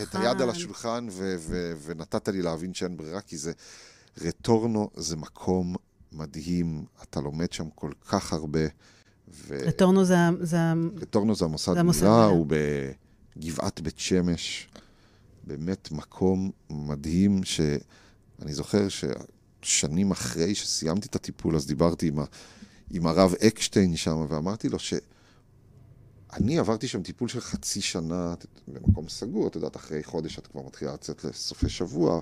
את, 0.02 0.16
היד 0.16 0.42
על 0.42 0.50
השולחן 0.50 1.08
ו, 1.12 1.36
ו, 1.40 1.74
ונתת 1.86 2.28
לי 2.28 2.42
להבין 2.42 2.74
שאין 2.74 2.98
ברירה, 2.98 3.22
כי 3.22 3.38
זה, 3.38 3.52
רטורנו 4.22 4.90
זה 4.96 5.16
מקום 5.16 5.76
מדהים, 6.12 6.86
אתה 7.04 7.22
לומד 7.22 7.54
שם 7.54 7.70
כל 7.76 7.92
כך 8.10 8.34
הרבה. 8.34 8.66
ו... 9.28 9.58
רטורנו 9.66 10.06
זה... 10.06 10.16
זה... 10.42 10.58
רטורנו 11.02 11.36
זה 11.36 11.46
המוסד 11.46 11.82
מילה, 11.82 12.26
הוא 12.26 12.48
בגבעת 13.38 13.82
בית 13.82 14.00
שמש. 14.00 14.68
באמת 15.44 15.92
מקום 15.92 16.52
מדהים, 16.70 17.44
שאני 17.44 18.54
זוכר 18.54 18.88
ששנים 19.62 20.12
אחרי 20.12 20.56
שסיימתי 20.56 21.08
את 21.08 21.16
הטיפול, 21.16 21.56
אז 21.56 21.68
דיברתי 21.68 22.08
עם, 22.08 22.20
ה... 22.20 22.26
עם 22.92 23.08
הרב 23.08 23.34
אקשטיין 23.48 23.96
שם, 23.96 24.26
ואמרתי 24.30 24.70
לו 24.70 24.80
ש... 24.80 24.94
אני 26.36 26.60
עברתי 26.60 26.88
שם 26.88 27.04
טיפול 27.04 27.28
של 27.28 27.40
חצי 27.40 27.82
שנה 27.82 28.34
במקום 28.68 29.10
סגור, 29.10 29.48
את 29.48 29.56
יודעת, 29.56 29.76
אחרי 29.76 30.04
חודש 30.04 30.40
את 30.40 30.48
כבר 30.48 30.62
מתחילה 30.62 30.94
לצאת 30.94 31.24
לסופי 31.24 31.70
שבוע, 31.70 32.20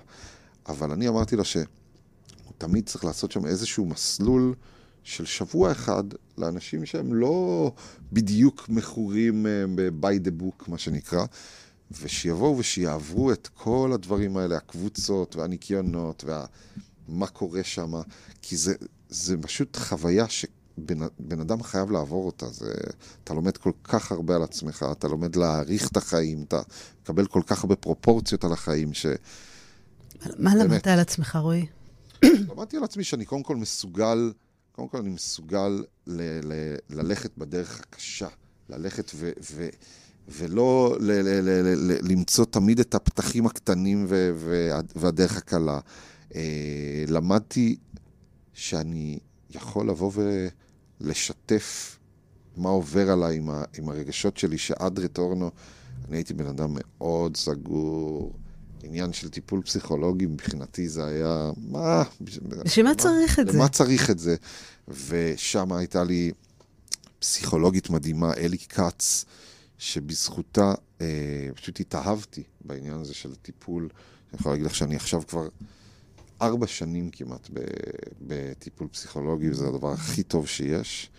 אבל 0.67 0.91
אני 0.91 1.07
אמרתי 1.07 1.35
לה 1.35 1.43
שהוא 1.43 1.65
תמיד 2.57 2.85
צריך 2.85 3.05
לעשות 3.05 3.31
שם 3.31 3.45
איזשהו 3.45 3.85
מסלול 3.85 4.55
של 5.03 5.25
שבוע 5.25 5.71
אחד 5.71 6.03
לאנשים 6.37 6.85
שהם 6.85 7.13
לא 7.13 7.71
בדיוק 8.13 8.69
מכורים 8.69 9.45
אה, 9.47 9.63
by 10.01 10.27
the 10.27 10.41
book, 10.41 10.71
מה 10.71 10.77
שנקרא, 10.77 11.25
ושיבואו 11.91 12.57
ושיעברו 12.57 13.31
את 13.31 13.47
כל 13.47 13.91
הדברים 13.93 14.37
האלה, 14.37 14.57
הקבוצות 14.57 15.35
והניקיונות 15.35 16.25
ומה 17.07 17.27
קורה 17.27 17.63
שם, 17.63 17.91
כי 18.41 18.57
זה, 18.57 18.75
זה 19.09 19.37
פשוט 19.37 19.77
חוויה 19.77 20.29
ש... 20.29 20.45
בן, 20.77 20.99
בן 21.19 21.39
אדם 21.39 21.63
חייב 21.63 21.91
לעבור 21.91 22.25
אותה. 22.25 22.47
זה, 22.47 22.73
אתה 23.23 23.33
לומד 23.33 23.57
כל 23.57 23.71
כך 23.83 24.11
הרבה 24.11 24.35
על 24.35 24.43
עצמך, 24.43 24.85
אתה 24.91 25.07
לומד 25.07 25.35
להעריך 25.35 25.91
את 25.91 25.97
החיים, 25.97 26.43
אתה 26.47 26.61
מקבל 27.01 27.27
כל 27.27 27.41
כך 27.45 27.63
הרבה 27.63 27.75
פרופורציות 27.75 28.43
על 28.43 28.53
החיים, 28.53 28.93
ש... 28.93 29.05
מה 30.39 30.55
למדת 30.55 30.87
על 30.87 30.99
עצמך, 30.99 31.35
רועי? 31.35 31.65
למדתי 32.49 32.77
על 32.77 32.83
עצמי 32.83 33.03
שאני 33.03 33.25
קודם 33.25 33.43
כל 33.43 33.55
מסוגל, 33.55 34.31
קודם 34.71 34.87
כל 34.87 34.97
אני 34.97 35.09
מסוגל 35.09 35.83
ל, 36.07 36.21
ל, 36.43 36.75
ללכת 36.89 37.37
בדרך 37.37 37.79
הקשה, 37.79 38.27
ללכת 38.69 39.11
ו... 39.15 39.31
ו 39.51 39.69
ולא 40.27 40.97
ל- 40.99 41.11
ל- 41.11 41.41
ל- 41.41 41.91
ל- 41.91 42.11
למצוא 42.11 42.45
תמיד 42.45 42.79
את 42.79 42.95
הפתחים 42.95 43.45
הקטנים 43.45 44.05
ו- 44.09 44.31
ו- 44.35 44.69
והדרך 44.95 45.37
הקלה. 45.37 45.79
אה, 46.35 47.03
למדתי 47.07 47.75
שאני 48.53 49.19
יכול 49.49 49.89
לבוא 49.89 50.11
ולשתף 51.01 51.97
מה 52.57 52.69
עובר 52.69 53.11
עליי 53.11 53.37
עם, 53.37 53.49
ה, 53.49 53.63
עם 53.77 53.89
הרגשות 53.89 54.37
שלי, 54.37 54.57
שעד 54.57 54.99
רטורנו 54.99 55.51
אני 56.07 56.17
הייתי 56.17 56.33
בן 56.33 56.47
אדם 56.47 56.69
מאוד 56.73 57.37
סגור. 57.37 58.33
עניין 58.83 59.13
של 59.13 59.29
טיפול 59.29 59.61
פסיכולוגי 59.61 60.25
מבחינתי 60.25 60.89
זה 60.89 61.05
היה, 61.05 61.51
מה? 61.57 62.03
בשביל 62.21 62.85
מה 62.85 62.95
צריך 62.95 63.39
את 63.39 63.47
זה? 63.47 63.57
למה 63.57 63.67
צריך 63.69 64.09
את 64.09 64.19
זה? 64.19 64.35
ושם 65.07 65.73
הייתה 65.73 66.03
לי 66.03 66.31
פסיכולוגית 67.19 67.89
מדהימה, 67.89 68.33
אלי 68.33 68.57
כץ, 68.57 69.25
שבזכותה 69.77 70.73
אה, 71.01 71.47
פשוט 71.55 71.79
התאהבתי 71.79 72.43
בעניין 72.61 72.93
הזה 72.93 73.13
של 73.13 73.35
טיפול. 73.35 73.83
אני 73.83 74.39
יכול 74.39 74.51
להגיד 74.51 74.65
לך 74.65 74.75
שאני 74.75 74.95
עכשיו 74.95 75.27
כבר 75.27 75.47
ארבע 76.45 76.67
שנים 76.67 77.09
כמעט 77.09 77.49
בטיפול 78.21 78.87
פסיכולוגי, 78.87 79.49
וזה 79.49 79.67
הדבר 79.67 79.91
הכי 79.91 80.23
טוב 80.23 80.47
שיש. 80.47 81.09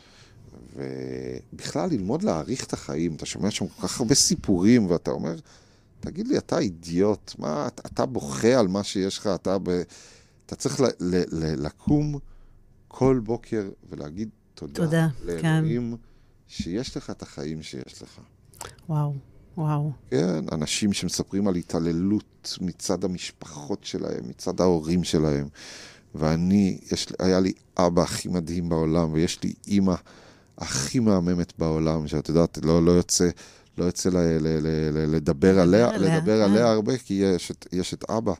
ובכלל, 0.76 1.90
ללמוד 1.90 2.22
להעריך 2.22 2.64
את 2.64 2.72
החיים. 2.72 3.14
אתה 3.14 3.26
שומע 3.26 3.50
שם 3.50 3.68
כל 3.68 3.88
כך 3.88 4.00
הרבה 4.00 4.14
סיפורים, 4.14 4.90
ואתה 4.90 5.10
אומר, 5.10 5.34
תגיד 6.00 6.28
לי, 6.28 6.38
אתה 6.38 6.58
אידיוט, 6.58 7.34
מה, 7.38 7.68
אתה 7.68 8.06
בוכה 8.06 8.60
על 8.60 8.68
מה 8.68 8.84
שיש 8.84 9.18
לך, 9.18 9.26
אתה, 9.26 9.58
ב... 9.58 9.82
אתה 10.46 10.56
צריך 10.56 10.80
ל... 10.80 10.84
ל... 10.84 11.22
ל... 11.32 11.66
לקום 11.66 12.18
כל 12.88 13.20
בוקר 13.24 13.70
ולהגיד 13.90 14.28
תודה, 14.54 14.84
תודה 14.84 15.08
לאלוהים 15.24 15.96
כן. 15.96 16.02
שיש 16.48 16.96
לך 16.96 17.10
את 17.10 17.22
החיים 17.22 17.62
שיש 17.62 18.02
לך. 18.02 18.20
וואו. 18.88 19.14
וואו. 19.58 19.92
כן, 20.10 20.44
אנשים 20.52 20.92
שמספרים 20.92 21.48
על 21.48 21.54
התעללות 21.54 22.58
מצד 22.60 23.04
המשפחות 23.04 23.84
שלהם, 23.84 24.28
מצד 24.28 24.60
ההורים 24.60 25.04
שלהם, 25.04 25.48
ואני, 26.14 26.78
יש, 26.92 27.06
היה 27.18 27.40
לי 27.40 27.52
אבא 27.78 28.02
הכי 28.02 28.28
מדהים 28.28 28.68
בעולם, 28.68 29.12
ויש 29.12 29.42
לי 29.42 29.52
אימא 29.66 29.94
הכי 30.58 30.98
מהממת 30.98 31.52
בעולם, 31.58 32.08
שאת 32.08 32.28
יודעת, 32.28 32.58
לא, 32.62 32.82
לא 32.82 32.92
יוצא, 32.92 33.28
לא 33.78 33.84
יוצא 33.84 34.10
ל, 34.10 34.16
ל, 34.16 34.38
ל, 34.40 34.68
ל, 34.92 35.14
לדבר 35.14 35.58
עליה, 35.58 35.90
עליה, 35.90 36.18
לדבר 36.18 36.38
כן. 36.38 36.50
עליה 36.50 36.72
הרבה, 36.72 36.98
כי 36.98 37.14
יש 37.14 37.50
את, 37.50 37.66
יש 37.72 37.94
את 37.94 38.10
אבא. 38.10 38.32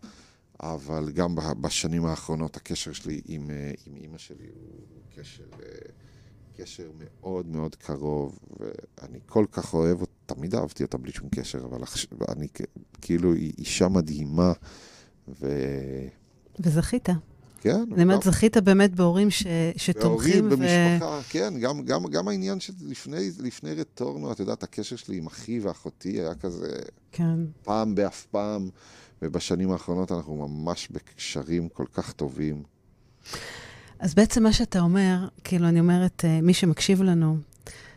אבל 0.61 1.11
גם 1.15 1.35
בשנים 1.61 2.05
האחרונות 2.05 2.57
הקשר 2.57 2.93
שלי 2.93 3.21
עם, 3.27 3.51
אה, 3.51 3.73
עם 3.87 3.97
אימא 3.97 4.19
שלי 4.19 4.47
הוא 4.55 4.81
קשר, 5.17 5.45
אה, 5.53 5.69
קשר 6.57 6.91
מאוד 7.01 7.47
מאוד 7.47 7.75
קרוב, 7.75 8.39
ואני 8.61 9.19
כל 9.27 9.45
כך 9.53 9.75
אוהב 9.75 10.01
אותה, 10.01 10.13
תמיד 10.27 10.55
אהבתי 10.55 10.83
אותה 10.83 10.99
בלי 10.99 11.13
שום 11.13 11.29
קשר, 11.29 11.65
אבל 11.65 11.79
אני 12.29 12.49
כאילו, 13.01 13.33
היא 13.33 13.53
אישה 13.59 13.89
מדהימה, 13.89 14.53
וכן, 15.29 16.09
וזכית. 16.61 17.09
אני 17.67 18.03
אומרת, 18.03 18.23
זכית 18.23 18.57
באמת 18.57 18.95
בהורים 18.95 19.31
ש... 19.31 19.47
שתומכים. 19.77 20.49
בהורים, 20.49 20.49
במשפחה, 20.49 21.21
כן, 21.29 21.55
גם, 21.61 21.83
גם, 21.83 22.07
גם 22.07 22.29
העניין 22.29 22.61
שלפני 22.61 23.31
לפני 23.41 23.75
רטורנו, 23.75 24.33
את 24.33 24.41
יודעת, 24.41 24.63
הקשר 24.63 24.97
שלי 24.97 25.17
עם 25.17 25.27
אחי 25.27 25.61
ואחותי 25.61 26.21
היה 26.21 26.35
כזה 26.35 26.79
כן. 27.13 27.39
פעם 27.63 27.95
באף 27.95 28.27
פעם, 28.27 28.69
ובשנים 29.23 29.71
האחרונות 29.71 30.13
אנחנו 30.13 30.49
ממש 30.49 30.89
בקשרים 30.91 31.69
כל 31.69 31.87
כך 31.93 32.13
טובים. 32.13 32.63
אז 33.99 34.15
בעצם 34.15 34.43
מה 34.43 34.53
שאתה 34.53 34.81
אומר, 34.81 35.29
כאילו, 35.45 35.69
אני 35.69 35.81
אומרת, 35.81 36.25
אה, 36.25 36.41
מי 36.41 36.55
שמקשיב 36.55 37.03
לנו, 37.03 37.37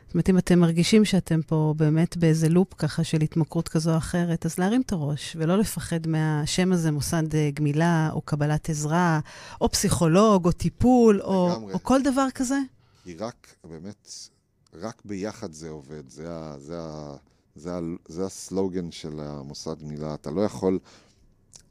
זאת 0.08 0.14
אומרת, 0.14 0.30
אם 0.30 0.38
אתם 0.38 0.60
מרגישים 0.60 1.06
שאתם 1.06 1.42
פה 1.42 1.74
באמת 1.78 2.18
באיזה 2.18 2.50
לופ 2.50 2.74
ככה 2.74 3.04
של 3.04 3.22
התמכרות 3.22 3.70
כזו 3.70 3.92
או 3.92 3.98
אחרת, 3.98 4.46
אז 4.46 4.60
להרים 4.60 4.82
את 4.82 4.92
הראש 4.92 5.36
ולא 5.40 5.58
לפחד 5.58 6.08
מהשם 6.08 6.72
הזה, 6.72 6.92
מוסד 6.92 7.36
אה, 7.36 7.50
גמילה, 7.54 8.10
או 8.14 8.22
קבלת 8.22 8.70
עזרה, 8.70 9.20
או 9.62 9.70
פסיכולוג, 9.72 10.46
או 10.46 10.52
טיפול, 10.52 11.22
או. 11.22 11.52
או 11.74 11.84
כל 11.84 12.02
דבר 12.04 12.28
כזה. 12.36 12.60
כי 13.04 13.16
רק, 13.16 13.48
באמת, 13.64 14.12
רק 14.74 15.02
ביחד 15.06 15.54
זה 15.54 15.70
עובד. 15.70 16.10
זה, 16.10 16.26
ה, 16.30 16.56
זה, 16.60 16.80
ה, 16.80 17.16
זה, 17.56 17.76
ה, 17.76 17.80
זה 18.08 18.26
הסלוגן 18.26 18.92
של 18.92 19.20
המוסד 19.20 19.76
גמילה. 19.82 20.14
אתה 20.14 20.32
לא 20.32 20.42
יכול, 20.42 20.80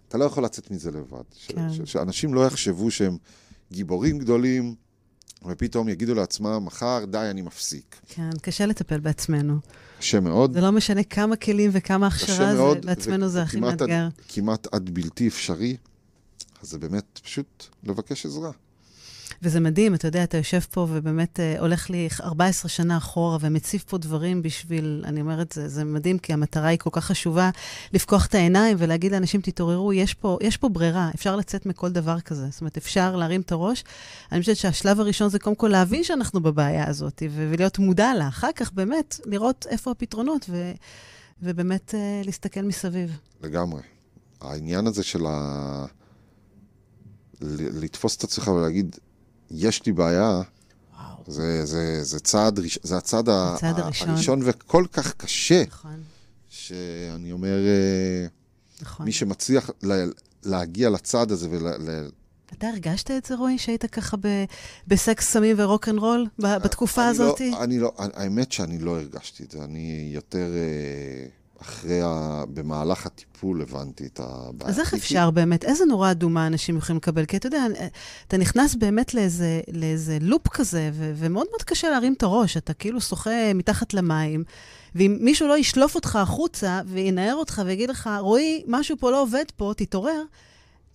אתה 0.09 0.19
לא 0.19 0.25
יכול 0.25 0.45
לצאת 0.45 0.71
מזה 0.71 0.91
לבד. 0.91 1.25
ש, 1.35 1.47
כן. 1.47 1.73
ש, 1.73 1.93
שאנשים 1.93 2.35
לא 2.35 2.47
יחשבו 2.47 2.91
שהם 2.91 3.17
גיבורים 3.73 4.19
גדולים, 4.19 4.75
ופתאום 5.47 5.89
יגידו 5.89 6.15
לעצמם, 6.15 6.65
מחר, 6.65 7.05
די, 7.05 7.19
אני 7.31 7.43
מפסיק. 7.43 7.97
כן, 8.07 8.31
קשה 8.43 8.67
לטפל 8.67 9.01
בעצמנו. 9.01 9.59
קשה 9.99 10.21
מאוד. 10.21 10.53
זה 10.53 10.61
לא 10.61 10.73
משנה 10.73 11.05
כמה 11.05 11.37
כלים 11.37 11.71
וכמה 11.73 12.07
הכשרה, 12.07 12.53
זה, 12.53 12.55
מאוד, 12.55 12.85
לעצמנו 12.85 13.29
זה 13.29 13.43
הכי 13.43 13.61
מאתגר. 13.61 14.09
כמעט 14.29 14.67
עד 14.73 14.91
בלתי 14.91 15.29
אפשרי. 15.29 15.77
אז 16.63 16.69
זה 16.69 16.79
באמת 16.79 17.21
פשוט 17.23 17.65
לבקש 17.85 18.27
עזרה. 18.27 18.51
וזה 19.43 19.61
מדהים, 19.61 19.95
אתה 19.95 20.09
יודע, 20.09 20.25
אתה 20.25 20.37
יושב 20.37 20.61
פה 20.61 20.87
ובאמת 20.91 21.41
אה, 21.41 21.61
הולך 21.61 21.91
לי 21.91 22.09
14 22.21 22.69
שנה 22.69 22.97
אחורה 22.97 23.39
ומציב 23.41 23.85
פה 23.89 23.99
דברים 23.99 24.43
בשביל, 24.43 25.05
אני 25.07 25.21
אומרת, 25.21 25.53
זה, 25.53 25.69
זה 25.69 25.85
מדהים, 25.85 26.19
כי 26.19 26.33
המטרה 26.33 26.67
היא 26.67 26.79
כל 26.79 26.91
כך 26.93 27.05
חשובה, 27.05 27.51
לפקוח 27.93 28.27
את 28.27 28.35
העיניים 28.35 28.77
ולהגיד 28.81 29.13
לאנשים, 29.13 29.41
תתעוררו, 29.41 29.93
יש 29.93 30.15
פה, 30.15 30.39
יש 30.41 30.57
פה 30.57 30.69
ברירה, 30.69 31.11
אפשר 31.15 31.37
לצאת 31.37 31.67
מכל 31.67 31.93
דבר 31.93 32.21
כזה. 32.21 32.49
זאת 32.51 32.61
אומרת, 32.61 32.77
אפשר 32.77 33.17
להרים 33.17 33.41
את 33.41 33.53
הראש. 33.53 33.85
אני 34.33 34.41
חושבת 34.41 34.57
שהשלב 34.57 35.01
הראשון 35.01 35.29
זה 35.29 35.39
קודם 35.39 35.57
כל 35.57 35.69
להבין 35.69 36.05
שאנחנו 36.05 36.41
בבעיה 36.41 36.89
הזאת, 36.89 37.23
ולהיות 37.31 37.79
מודע 37.79 38.15
לה. 38.15 38.29
אחר 38.29 38.53
כך 38.57 38.73
באמת 38.73 39.21
לראות 39.27 39.67
איפה 39.71 39.91
הפתרונות, 39.91 40.47
ו- 40.49 40.73
ובאמת 41.43 41.95
אה, 41.95 42.23
להסתכל 42.25 42.63
מסביב. 42.63 43.19
לגמרי. 43.43 43.83
העניין 44.41 44.87
הזה 44.87 45.03
של 45.03 45.27
ה... 45.27 45.85
לתפוס 47.81 48.17
את 48.17 48.25
עצמך 48.25 48.49
ולהגיד, 48.49 48.97
יש 49.51 49.87
לי 49.87 49.93
בעיה. 49.93 50.41
זה, 51.29 51.67
זה, 51.67 52.05
זה 52.05 52.21
צעד, 52.21 52.61
זה 52.83 52.97
הצעד, 52.97 53.29
הצעד 53.29 53.81
הראשון. 53.81 54.09
הראשון 54.09 54.41
וכל 54.45 54.85
כך 54.93 55.13
קשה, 55.15 55.63
נכון, 55.67 56.03
שאני 56.49 57.33
אומר, 57.33 57.57
אה, 57.67 58.27
נכון. 58.83 59.07
מי 59.07 59.13
שמצליח 59.13 59.71
ל- 59.83 60.11
להגיע 60.45 60.91
לצעד 60.91 61.31
הזה 61.33 61.49
ול... 61.51 61.69
ל- 61.69 62.09
אתה 62.53 62.67
הרגשת 62.69 63.11
את 63.11 63.25
זה, 63.25 63.35
רועי, 63.35 63.59
שהיית 63.59 63.85
ככה 63.87 64.17
ב- 64.17 64.45
בסקס 64.87 65.33
סמים 65.33 65.57
ורוקנרול 65.59 66.27
ב- 66.39 66.57
בתקופה 66.57 67.03
אני 67.03 67.11
הזאת? 67.11 67.41
לא, 67.41 67.63
אני 67.65 67.79
לא, 67.79 67.93
האמת 67.99 68.53
שאני 68.53 68.79
לא 68.79 68.97
הרגשתי 68.97 69.45
את 69.45 69.51
זה, 69.51 69.65
אני 69.65 70.11
יותר 70.15 70.47
אה, 70.57 71.27
אחרי, 71.63 72.01
ה, 72.03 72.45
במהלך 72.55 73.07
הטיפול 73.07 73.63
הבנתי 73.63 74.07
את 74.07 74.21
הבעיה. 74.23 74.71
אז 74.71 74.81
איך 74.81 74.95
אפשר 74.95 75.31
באמת? 75.31 75.65
איזה 75.65 75.85
נורה 75.85 76.11
אדומה 76.11 76.47
אנשים 76.47 76.77
יכולים 76.77 76.97
לקבל? 76.97 77.25
כי 77.25 77.37
אתה 77.37 77.47
יודע, 77.47 77.65
אתה 78.29 78.37
נכנס 78.37 78.75
באמת 78.75 79.15
לאיזה, 79.15 79.61
לאיזה 79.73 80.19
לופ 80.21 80.49
כזה, 80.49 80.91
ו- 80.93 81.13
ומאוד 81.17 81.47
מאוד 81.51 81.63
קשה 81.63 81.91
להרים 81.91 82.13
את 82.13 82.23
הראש. 82.23 82.57
אתה 82.57 82.75
כאילו 82.75 83.01
שוחה 83.01 83.53
מתחת 83.55 83.95
למים, 83.95 84.45
ואם 84.95 85.17
מישהו 85.21 85.49
לא 85.49 85.59
ישלוף 85.59 85.95
אותך 85.95 86.17
החוצה 86.17 86.81
וינער 86.87 87.35
אותך 87.35 87.63
ויגיד 87.67 87.91
לך, 87.91 88.11
רועי, 88.21 88.65
משהו 88.67 88.97
פה 89.01 89.11
לא 89.11 89.23
עובד 89.23 89.45
פה, 89.57 89.73
תתעורר, 89.77 90.23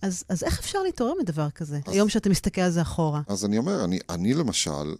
אז, 0.02 0.24
אז 0.28 0.42
איך 0.44 0.58
אפשר 0.58 0.78
להתעורר 0.82 1.12
מדבר 1.22 1.50
כזה, 1.50 1.78
אז- 1.86 1.92
היום 1.94 2.08
שאתה 2.08 2.30
מסתכל 2.30 2.60
על 2.60 2.70
זה 2.70 2.82
אחורה? 2.82 3.20
אז 3.28 3.44
אני 3.44 3.58
אומר, 3.58 3.84
אני, 3.84 3.98
אני 4.10 4.34
למשל, 4.34 4.94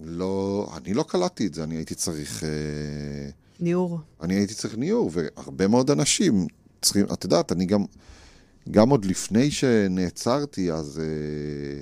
לא, 0.00 0.66
אני 0.76 0.94
לא 0.94 1.02
קלטתי 1.02 1.46
את 1.46 1.54
זה, 1.54 1.64
אני 1.64 1.76
הייתי 1.76 1.94
צריך, 1.94 2.44
אה, 2.44 2.48
ניעור. 3.60 4.00
אני 4.22 4.34
הייתי 4.34 4.54
צריך 4.54 4.76
ניעור, 4.76 5.10
והרבה 5.12 5.68
מאוד 5.68 5.90
אנשים 5.90 6.46
צריכים, 6.82 7.06
את 7.12 7.24
יודעת, 7.24 7.52
אני 7.52 7.66
גם, 7.66 7.84
גם 8.70 8.88
עוד 8.90 9.04
לפני 9.04 9.50
שנעצרתי, 9.50 10.72
אז, 10.72 11.00
אה, 11.04 11.80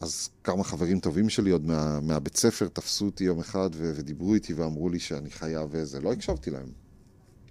אז 0.00 0.28
כמה 0.44 0.64
חברים 0.64 1.00
טובים 1.00 1.28
שלי 1.28 1.50
עוד 1.50 1.66
מה, 1.66 2.00
מהבית 2.00 2.36
ספר 2.36 2.68
תפסו 2.68 3.04
אותי 3.04 3.24
יום 3.24 3.40
אחד 3.40 3.70
ו, 3.74 3.92
ודיברו 3.96 4.34
איתי 4.34 4.52
ואמרו 4.54 4.88
לי 4.88 4.98
שאני 4.98 5.30
חייב 5.30 5.68
וזה, 5.70 6.00
לא 6.00 6.12
הקשבתי 6.12 6.50
להם. 6.50 6.66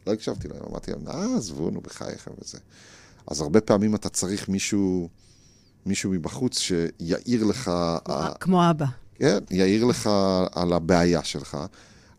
לא 0.08 0.13
הקשבתי 0.13 0.48
להם, 0.48 0.62
אמרתי 0.70 0.91
להם, 0.91 1.08
אה, 1.08 1.36
עזבו, 1.38 1.70
נו, 1.70 1.82
בחייכם 1.82 2.32
וזה. 2.41 2.58
אז 3.28 3.41
הרבה 3.41 3.62
פעמים 3.62 3.96
אתה 3.96 4.10
צריך 4.10 4.50
מישהו, 4.50 5.10
מישהו 5.86 6.12
מבחוץ 6.12 6.60
שיעיר 6.60 7.43
לך, 7.43 7.67
ה- 7.67 8.34
כמו 8.39 8.70
אבא. 8.70 8.86
כן, 9.15 9.38
יעיר 9.52 9.86
לך 9.86 10.10
על 10.52 10.74
הבעיה 10.74 11.24
שלך. 11.24 11.58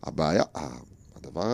הבעיה, 0.03 0.43
הדבר 1.23 1.45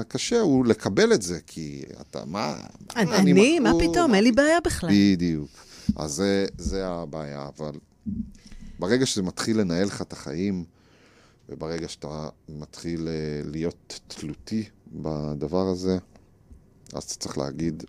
הקשה 0.00 0.40
הוא 0.40 0.66
לקבל 0.66 1.12
את 1.12 1.22
זה, 1.22 1.38
כי 1.46 1.82
אתה, 2.00 2.24
מה... 2.24 2.56
מה 2.96 3.16
אני, 3.16 3.58
מה 3.58 3.70
מכור, 3.70 3.92
פתאום? 3.92 4.14
אין 4.14 4.24
לי 4.24 4.32
בעיה 4.32 4.60
בכלל. 4.64 4.90
בדיוק. 4.92 5.50
אז 5.96 6.12
זה, 6.12 6.46
זה 6.58 6.88
הבעיה, 6.88 7.48
אבל 7.56 7.72
ברגע 8.78 9.06
שזה 9.06 9.22
מתחיל 9.22 9.60
לנהל 9.60 9.86
לך 9.86 10.02
את 10.02 10.12
החיים, 10.12 10.64
וברגע 11.48 11.88
שאתה 11.88 12.28
מתחיל 12.48 13.08
אה, 13.08 13.50
להיות 13.50 14.00
תלותי 14.08 14.64
בדבר 14.92 15.68
הזה, 15.68 15.98
אז 16.92 17.02
אתה 17.02 17.14
צריך 17.14 17.38
להגיד, 17.38 17.84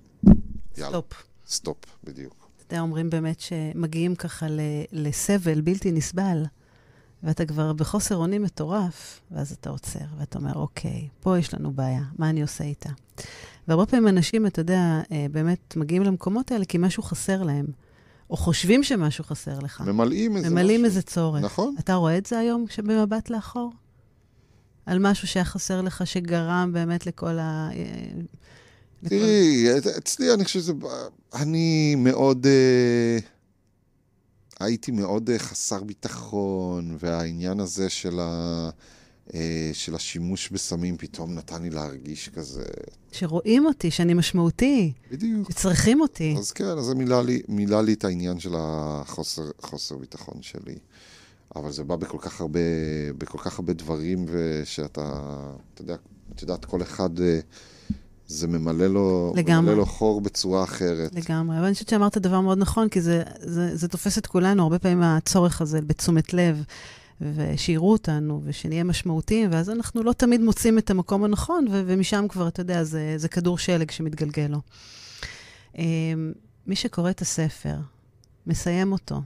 יאללה, 0.78 0.90
סטופ. 0.90 1.14
סטופ, 1.48 1.78
בדיוק. 2.04 2.48
אתה 2.56 2.76
יודע, 2.76 2.82
אומרים 2.82 3.10
באמת 3.10 3.40
שמגיעים 3.40 4.16
ככה 4.16 4.46
לסבל 4.92 5.62
בלתי 5.62 5.92
נסבל, 5.92 6.44
ואתה 7.24 7.46
כבר 7.46 7.74
בחוסר 7.74 8.16
אונים 8.16 8.44
מטורף, 8.44 9.22
ואז 9.32 9.52
אתה 9.52 9.70
עוצר, 9.70 10.00
ואתה 10.20 10.40
אומר, 10.40 10.54
אוקיי, 10.56 11.08
פה 11.20 11.38
יש 11.40 11.54
לנו 11.54 11.72
בעיה, 11.72 12.04
מה 12.18 12.30
אני 12.30 12.42
עושה 12.42 12.64
איתה? 12.64 12.90
והרבה 13.68 13.86
פעמים 13.86 14.08
אנשים, 14.08 14.48
אתה 14.48 14.62
יודע, 14.62 15.02
אה, 15.12 15.26
באמת 15.32 15.74
מגיעים 15.78 16.04
למקומות 16.04 16.52
האלה 16.52 16.66
כי 16.66 16.78
משהו 16.78 17.04
חסר 17.04 17.44
להם, 17.44 17.66
או 18.30 18.38
חושבים 18.38 18.84
שמשהו 18.84 19.24
חסר 19.24 19.60
לך. 19.60 19.82
ממלאים 19.82 20.38
איזה 20.38 20.50
ממלאים 20.50 20.82
משהו. 20.82 20.86
איזה 20.86 21.02
צורך. 21.02 21.44
נכון. 21.44 21.76
אתה 21.80 21.94
רואה 21.94 22.18
את 22.18 22.26
זה 22.26 22.40
היום 22.40 22.66
במבט 22.84 23.30
לאחור? 23.30 23.72
על 24.86 25.00
משהו 25.00 25.28
שהיה 25.28 25.46
חסר 25.46 25.82
לך, 25.82 26.08
שגרם 26.08 26.70
באמת 26.74 27.06
לכל 27.06 27.40
ה... 27.40 27.70
אה, 27.74 27.86
לכל- 29.04 29.10
תראי, 29.10 29.68
אצלי 29.98 30.34
אני 30.34 30.46
חושב 30.46 30.60
שזה... 30.60 30.74
אני 31.34 31.96
מאוד... 31.98 32.46
אה, 32.46 33.18
הייתי 34.64 34.92
מאוד 34.92 35.30
אה, 35.30 35.40
חסר 35.40 35.84
ביטחון, 35.84 36.98
והעניין 37.00 37.60
הזה 37.60 37.90
של, 37.90 38.20
ה, 38.20 38.70
אה, 39.34 39.70
של 39.74 39.96
השימוש 39.96 40.50
בסמים 40.50 40.98
פתאום 40.98 41.34
נתן 41.34 41.62
לי 41.62 41.70
להרגיש 41.70 42.30
כזה... 42.30 42.64
שרואים 43.12 43.66
אותי, 43.66 43.92
שאני 43.92 44.14
משמעותי, 44.14 44.94
בדיוק. 45.12 45.52
שצריכים 45.52 46.02
אותי. 46.02 46.36
אז 46.40 46.52
כן, 46.52 46.78
אז 46.78 46.86
זה 46.86 46.96
מילא 46.96 47.24
לי, 47.24 47.42
מילא 47.48 47.82
לי 47.82 47.94
את 47.94 48.06
העניין 48.06 48.40
של 48.40 48.54
החוסר 48.58 49.44
חוסר 49.62 49.98
ביטחון 49.98 50.42
שלי. 50.42 50.76
אבל 51.56 51.72
זה 51.72 51.84
בא 51.84 51.96
בכל 51.96 52.18
כך 52.22 52.42
הרבה, 52.42 52.60
בכל 53.18 53.38
כך 53.38 53.60
הרבה 53.60 53.74
דברים, 53.74 54.26
ושאתה, 54.28 55.22
אתה 55.74 55.82
יודע, 55.82 55.96
את 56.36 56.42
יודעת, 56.42 56.66
כל 56.66 56.82
אחד, 56.82 57.20
אה, 57.20 57.40
זה 58.28 58.48
ממלא 58.48 58.88
לו, 58.88 59.34
לגמרי. 59.36 59.62
ממלא 59.62 59.78
לו 59.78 59.86
חור 59.86 60.22
בצורה 60.22 60.64
אחרת. 60.64 61.16
לגמרי, 61.16 61.58
אבל 61.58 61.66
אני 61.66 61.74
חושבת 61.74 61.90
שאמרת 61.90 62.18
דבר 62.18 62.42
מאוד 62.42 62.58
נכון, 62.58 62.90
כי 62.90 63.02
זה, 63.02 63.24
זה, 63.40 63.76
זה 63.76 63.88
תופס 63.88 64.18
את 64.18 64.28
כולנו, 64.28 64.64
הרבה 64.64 64.80
פעמים 64.80 65.02
הצורך 65.02 65.62
הזה 65.62 65.82
בתשומת 65.82 66.34
לב, 66.34 66.64
ושיראו 67.22 67.92
אותנו, 67.92 68.42
ושנהיה 68.44 68.84
משמעותיים, 68.84 69.50
ואז 69.52 69.70
אנחנו 69.70 70.04
לא 70.04 70.14
תמיד 70.14 70.42
מוצאים 70.42 70.78
את 70.78 70.90
המקום 70.90 71.24
הנכון, 71.24 71.68
ו- 71.72 71.84
ומשם 71.88 72.26
כבר, 72.30 72.48
אתה 72.48 72.62
יודע, 72.62 72.84
זה, 72.84 73.14
זה 73.18 73.28
כדור 73.28 73.58
שלג 73.58 73.92
שמתגלגל 73.92 74.48
לו. 74.50 74.62
אמ, 75.78 76.34
מי 76.68 76.76
שקורא 76.76 77.10
את 77.10 77.22
הספר, 77.22 77.76
מסיים 78.48 78.92
אותו. 78.92 79.22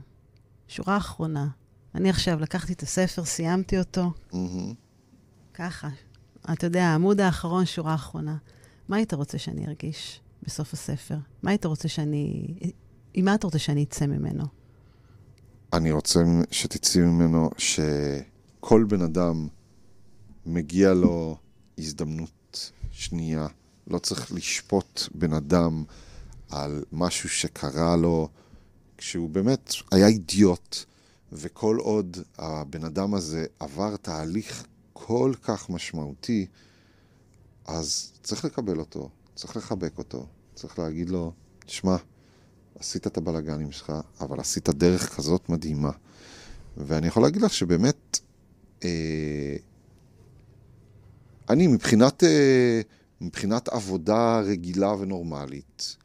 שורה 0.68 0.96
אחרונה. 0.96 1.46
אני 1.94 2.10
עכשיו 2.10 2.40
לקחתי 2.40 2.72
את 2.72 2.82
הספר, 2.82 3.24
סיימתי 3.24 3.78
אותו, 3.78 4.10
מהמם. 4.32 4.74
ככה. 5.54 5.88
אתה 6.52 6.66
יודע, 6.66 6.84
העמוד 6.84 7.20
האחרון, 7.20 7.66
שורה 7.66 7.94
אחרונה. 7.94 8.36
מה 8.88 8.96
היית 8.96 9.14
רוצה 9.14 9.38
שאני 9.38 9.66
ארגיש 9.66 10.20
בסוף 10.42 10.72
הספר? 10.72 11.16
מה 11.42 11.50
היית 11.50 11.64
רוצה 11.64 11.88
שאני... 11.88 12.46
עם 13.14 13.24
מה 13.24 13.34
אתה 13.34 13.46
רוצה 13.46 13.58
שאני 13.58 13.84
אצא 13.84 14.06
ממנו? 14.06 14.44
אני 15.72 15.90
רוצה 15.90 16.20
שתצאי 16.50 17.02
ממנו 17.02 17.50
שכל 17.58 18.84
בן 18.88 19.02
אדם 19.02 19.48
מגיע 20.46 20.94
לו 20.94 21.36
הזדמנות 21.78 22.72
שנייה. 22.90 23.46
לא 23.86 23.98
צריך 23.98 24.32
לשפוט 24.32 25.02
בן 25.14 25.32
אדם 25.32 25.84
על 26.50 26.84
משהו 26.92 27.28
שקרה 27.28 27.96
לו 27.96 28.28
כשהוא 28.98 29.30
באמת 29.30 29.72
היה 29.92 30.06
אידיוט, 30.06 30.76
וכל 31.32 31.76
עוד 31.76 32.16
הבן 32.38 32.84
אדם 32.84 33.14
הזה 33.14 33.46
עבר 33.60 33.96
תהליך 33.96 34.66
כל 34.92 35.32
כך 35.42 35.70
משמעותי, 35.70 36.46
אז 37.66 38.12
צריך 38.22 38.44
לקבל 38.44 38.78
אותו, 38.78 39.10
צריך 39.34 39.56
לחבק 39.56 39.98
אותו, 39.98 40.26
צריך 40.54 40.78
להגיד 40.78 41.10
לו, 41.10 41.32
שמע, 41.66 41.96
עשית 42.78 43.06
את 43.06 43.16
הבלגנים 43.16 43.72
שלך, 43.72 43.92
אבל 44.20 44.40
עשית 44.40 44.68
דרך 44.68 45.16
כזאת 45.16 45.48
מדהימה. 45.48 45.90
ואני 46.76 47.06
יכול 47.06 47.22
להגיד 47.22 47.42
לך 47.42 47.54
שבאמת, 47.54 48.18
אה, 48.84 49.56
אני 51.50 51.66
מבחינת, 51.66 52.24
אה, 52.24 52.80
מבחינת 53.20 53.68
עבודה 53.68 54.40
רגילה 54.40 54.92
ונורמלית, 54.92 55.96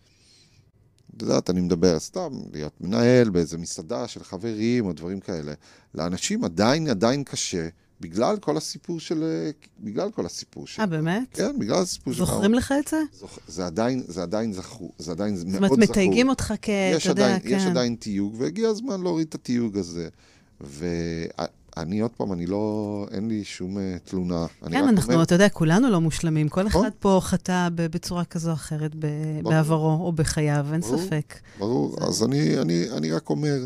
את 1.18 1.22
יודעת, 1.22 1.50
אני 1.50 1.62
מדבר 1.62 2.00
סתם, 2.00 2.30
להיות 2.52 2.82
מנהל 2.82 3.30
באיזה 3.30 3.58
מסעדה 3.58 4.08
של 4.08 4.24
חברים 4.24 4.86
או 4.86 4.94
דברים 4.94 5.20
כאלה. 5.20 5.54
לאנשים 5.96 6.44
עדיין, 6.44 6.88
עדיין 6.88 7.24
קשה, 7.24 7.68
בגלל 8.02 8.38
כל 8.38 8.58
הסיפור 8.58 9.00
של... 9.00 9.24
בגלל 9.80 10.12
כל 10.12 10.26
הסיפור 10.26 10.68
של... 10.68 10.82
אה, 10.82 10.86
באמת? 10.86 11.28
כן, 11.34 11.60
בגלל 11.60 11.82
הסיפור 11.82 12.14
של... 12.14 12.20
זוכרים 12.20 12.54
לך 12.54 12.74
את 12.80 12.88
זה? 12.88 12.98
זוכ... 13.14 13.40
זה 13.48 13.66
עדיין, 13.66 14.04
זה 14.08 14.22
עדיין 14.22 14.54
זכור, 14.54 14.92
זה 14.98 15.12
עדיין 15.12 15.34
מאוד 15.34 15.46
זאת 15.46 15.52
זכור. 15.52 15.68
אומרת, 15.68 15.90
מתייגים 15.90 16.30
אותך 16.30 16.54
כ... 16.62 16.70
יש 16.70 17.04
אתה 17.04 17.12
יודע, 17.12 17.26
עדיין, 17.26 17.40
כן. 17.42 17.50
יש 17.50 17.64
עדיין 17.64 17.96
תיוג, 17.96 18.36
והגיע 18.38 18.70
הזמן 18.70 19.02
להוריד 19.02 19.28
את 19.28 19.36
התיוג 19.36 19.78
הזה. 19.78 20.10
ואני 20.62 22.00
עוד 22.00 22.12
פעם, 22.12 22.34
אני 22.34 22.46
לא, 22.46 23.06
אין 23.12 23.28
לי 23.28 23.44
שום 23.44 23.78
אה, 23.78 23.98
תלונה. 24.04 24.46
כן, 24.72 24.88
אנחנו, 24.88 25.14
אומר, 25.14 25.24
אתה 25.24 25.36
יודע, 25.36 25.50
כולנו 25.50 25.90
לא 25.90 26.02
מושלמים. 26.02 26.50
כל 26.50 26.64
נכון. 26.64 26.86
אחד 26.86 26.92
פה 27.00 27.20
חטא 27.24 27.70
בצורה 27.76 28.26
כזו 28.26 28.50
או 28.50 28.56
אחרת 28.56 28.96
ב-. 29.00 29.08
בעברו 29.44 30.06
או 30.06 30.12
בחייו, 30.12 30.66
אין 30.74 30.82
ברור. 30.82 30.98
ספק. 30.98 31.36
ברור, 31.60 31.96
אז 32.02 32.24
אני, 32.24 32.58
אני, 32.58 32.92
אני 32.98 33.12
רק 33.12 33.30
אומר, 33.30 33.66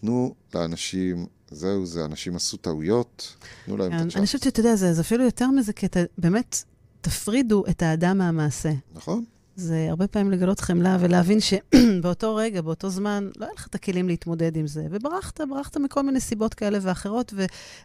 תנו 0.00 0.34
לאנשים, 0.54 1.26
זהו 1.50 1.86
זה, 1.86 2.04
אנשים 2.04 2.36
עשו 2.36 2.56
טעויות, 2.56 3.34
תנו 3.66 3.76
להם 3.76 3.92
את 3.92 3.96
הצ'אנס. 3.96 4.16
אני 4.16 4.26
חושבת 4.26 4.42
שאתה 4.42 4.60
יודע, 4.60 4.76
זה 4.76 4.94
זה 4.94 5.00
אפילו 5.00 5.24
יותר 5.24 5.50
מזה, 5.50 5.72
כי 5.72 5.86
אתה 5.86 6.00
באמת, 6.18 6.62
תפרידו 7.00 7.64
את 7.70 7.82
האדם 7.82 8.18
מהמעשה. 8.18 8.72
נכון? 8.94 9.24
זה 9.56 9.86
הרבה 9.90 10.06
פעמים 10.06 10.30
לגלות 10.30 10.60
חמלה 10.60 10.96
ולהבין 11.00 11.38
שבאותו 11.40 12.34
רגע, 12.34 12.60
באותו 12.60 12.90
זמן, 12.90 13.28
לא 13.36 13.44
היה 13.44 13.52
לך 13.54 13.66
את 13.66 13.74
הכלים 13.74 14.08
להתמודד 14.08 14.56
עם 14.56 14.66
זה. 14.66 14.86
וברחת, 14.90 15.40
ברחת 15.40 15.76
מכל 15.76 16.02
מיני 16.02 16.20
סיבות 16.20 16.54
כאלה 16.54 16.78
ואחרות, 16.82 17.34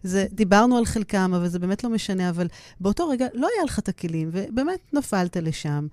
ודיברנו 0.04 0.78
על 0.78 0.86
חלקם, 0.86 1.34
אבל 1.36 1.48
זה 1.48 1.60
באמת 1.60 1.84
לא 1.84 1.90
משנה, 1.90 2.30
אבל 2.30 2.48
באותו 2.80 3.10
רגע 3.10 3.28
לא 3.34 3.48
היה 3.56 3.66
לך 3.66 3.80
את 3.80 3.90
הכלים, 3.90 4.30
ובאמת 4.32 4.80
נפלת 4.94 5.38
לשם. 5.38 5.88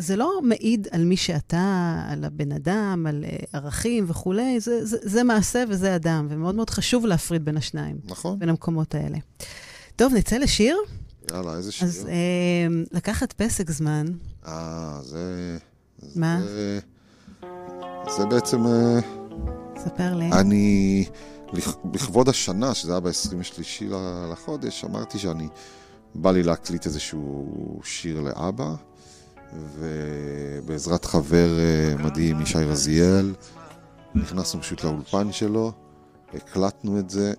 וזה 0.00 0.16
לא 0.16 0.40
מעיד 0.42 0.88
על 0.90 1.04
מי 1.04 1.16
שאתה, 1.16 1.94
על 2.08 2.24
הבן 2.24 2.52
אדם, 2.52 3.06
על 3.08 3.24
אה, 3.24 3.36
ערכים 3.52 4.04
וכולי, 4.08 4.60
זה, 4.60 4.86
זה, 4.86 4.96
זה 5.02 5.24
מעשה 5.24 5.64
וזה 5.68 5.96
אדם, 5.96 6.26
ומאוד 6.30 6.54
מאוד 6.54 6.70
חשוב 6.70 7.06
להפריד 7.06 7.44
בין 7.44 7.56
השניים, 7.56 7.96
נכון? 8.04 8.38
בין 8.38 8.48
המקומות 8.48 8.94
האלה. 8.94 9.18
טוב, 9.96 10.14
נצא 10.14 10.36
לשיר? 10.36 10.76
יאללה, 11.30 11.56
איזה 11.56 11.72
שיר. 11.72 11.88
אז 11.88 12.06
אה, 12.08 12.66
לקחת 12.92 13.32
פסק 13.32 13.70
זמן, 13.70 14.06
אה, 14.46 14.98
זה... 15.02 15.58
מה? 16.16 16.40
זה, 16.44 16.80
זה 18.16 18.26
בעצם... 18.26 18.66
אה, 18.66 19.00
ספר 19.84 20.14
לי. 20.14 20.30
אני, 20.32 21.04
לכ- 21.52 21.76
לכבוד 21.94 22.28
השנה, 22.28 22.74
שזה 22.74 22.92
היה 22.92 23.00
ב-23 23.00 23.84
לחודש, 24.32 24.84
אמרתי 24.84 25.18
שאני, 25.18 25.48
בא 26.14 26.32
לי 26.32 26.42
להקליט 26.42 26.86
איזשהו 26.86 27.46
שיר 27.84 28.20
לאבא, 28.20 28.74
ובעזרת 29.52 31.04
חבר 31.04 31.58
אה, 31.58 31.94
מדהים, 32.04 32.40
ישי 32.40 32.58
רזיאל, 32.58 33.34
נכנסנו 34.14 34.62
פשוט 34.62 34.84
לאולפן 34.84 35.32
שלו, 35.32 35.72
הקלטנו 36.34 36.98
את 36.98 37.10
זה, 37.10 37.32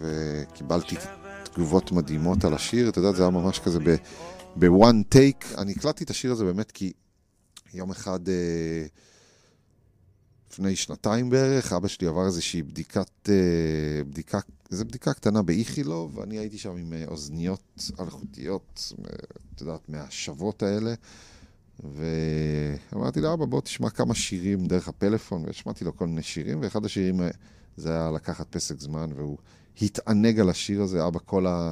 וקיבלתי 0.00 0.96
תגובות 1.44 1.92
מדהימות 1.92 2.44
על 2.44 2.54
השיר, 2.54 2.88
אתה 2.88 2.98
יודע, 2.98 3.12
זה 3.12 3.22
היה 3.22 3.30
ממש 3.30 3.58
כזה 3.58 3.78
ב- 3.78 3.96
ב-one 4.56 5.14
take. 5.14 5.58
אני 5.58 5.72
הקלטתי 5.72 6.04
את 6.04 6.10
השיר 6.10 6.32
הזה 6.32 6.44
באמת 6.44 6.70
כי 6.70 6.92
יום 7.74 7.90
אחד... 7.90 8.28
אה, 8.28 8.86
לפני 10.58 10.76
שנתיים 10.76 11.30
בערך, 11.30 11.72
אבא 11.72 11.88
שלי 11.88 12.06
עבר 12.06 12.26
איזושהי 12.26 12.62
בדיקת, 12.62 13.28
אה, 13.28 14.04
בדיקה, 14.04 14.38
איזו 14.70 14.84
בדיקה 14.84 15.14
קטנה 15.14 15.42
באיכילוב, 15.42 16.18
ואני 16.18 16.38
הייתי 16.38 16.58
שם 16.58 16.76
עם 16.76 16.92
אוזניות 17.06 17.90
אלחוטיות, 18.00 18.92
את 19.54 19.60
יודעת, 19.60 19.88
מהשוות 19.88 20.62
האלה, 20.62 20.94
ואמרתי 21.84 23.20
לאבא, 23.20 23.44
בוא 23.44 23.60
תשמע 23.60 23.90
כמה 23.90 24.14
שירים 24.14 24.66
דרך 24.66 24.88
הפלאפון, 24.88 25.44
והשמעתי 25.46 25.84
לו 25.84 25.96
כל 25.96 26.06
מיני 26.06 26.22
שירים, 26.22 26.58
ואחד 26.62 26.84
השירים 26.84 27.22
אה, 27.22 27.28
זה 27.76 27.90
היה 27.90 28.10
לקחת 28.10 28.46
פסק 28.50 28.80
זמן, 28.80 29.10
והוא 29.16 29.38
התענג 29.82 30.40
על 30.40 30.50
השיר 30.50 30.82
הזה, 30.82 31.06
אבא 31.06 31.18
כל 31.24 31.46
ה... 31.46 31.70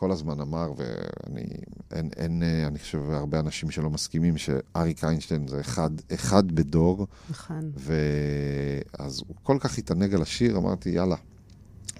כל 0.00 0.12
הזמן 0.12 0.40
אמר, 0.40 0.72
ואני, 0.76 1.46
אין, 1.90 2.10
אין, 2.16 2.42
אה, 2.42 2.66
אני 2.66 2.78
חושב, 2.78 3.10
הרבה 3.10 3.40
אנשים 3.40 3.70
שלא 3.70 3.90
מסכימים, 3.90 4.38
שאריק 4.38 5.04
איינשטיין 5.04 5.48
זה 5.48 5.60
אחד, 5.60 5.90
אחד 6.14 6.52
בדור, 6.52 7.06
נכון. 7.30 7.72
ואז 7.76 9.22
הוא 9.26 9.36
כל 9.42 9.56
כך 9.60 9.78
התענג 9.78 10.14
על 10.14 10.22
השיר, 10.22 10.56
אמרתי, 10.56 10.90
יאללה, 10.90 11.16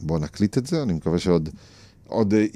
בואו 0.01 0.19
נקליט 0.19 0.59
את 0.59 0.67
זה, 0.67 0.83
אני 0.83 0.93
מקווה 0.93 1.19
שעוד 1.19 1.49
עוד 2.11 2.35
אה, 2.35 2.47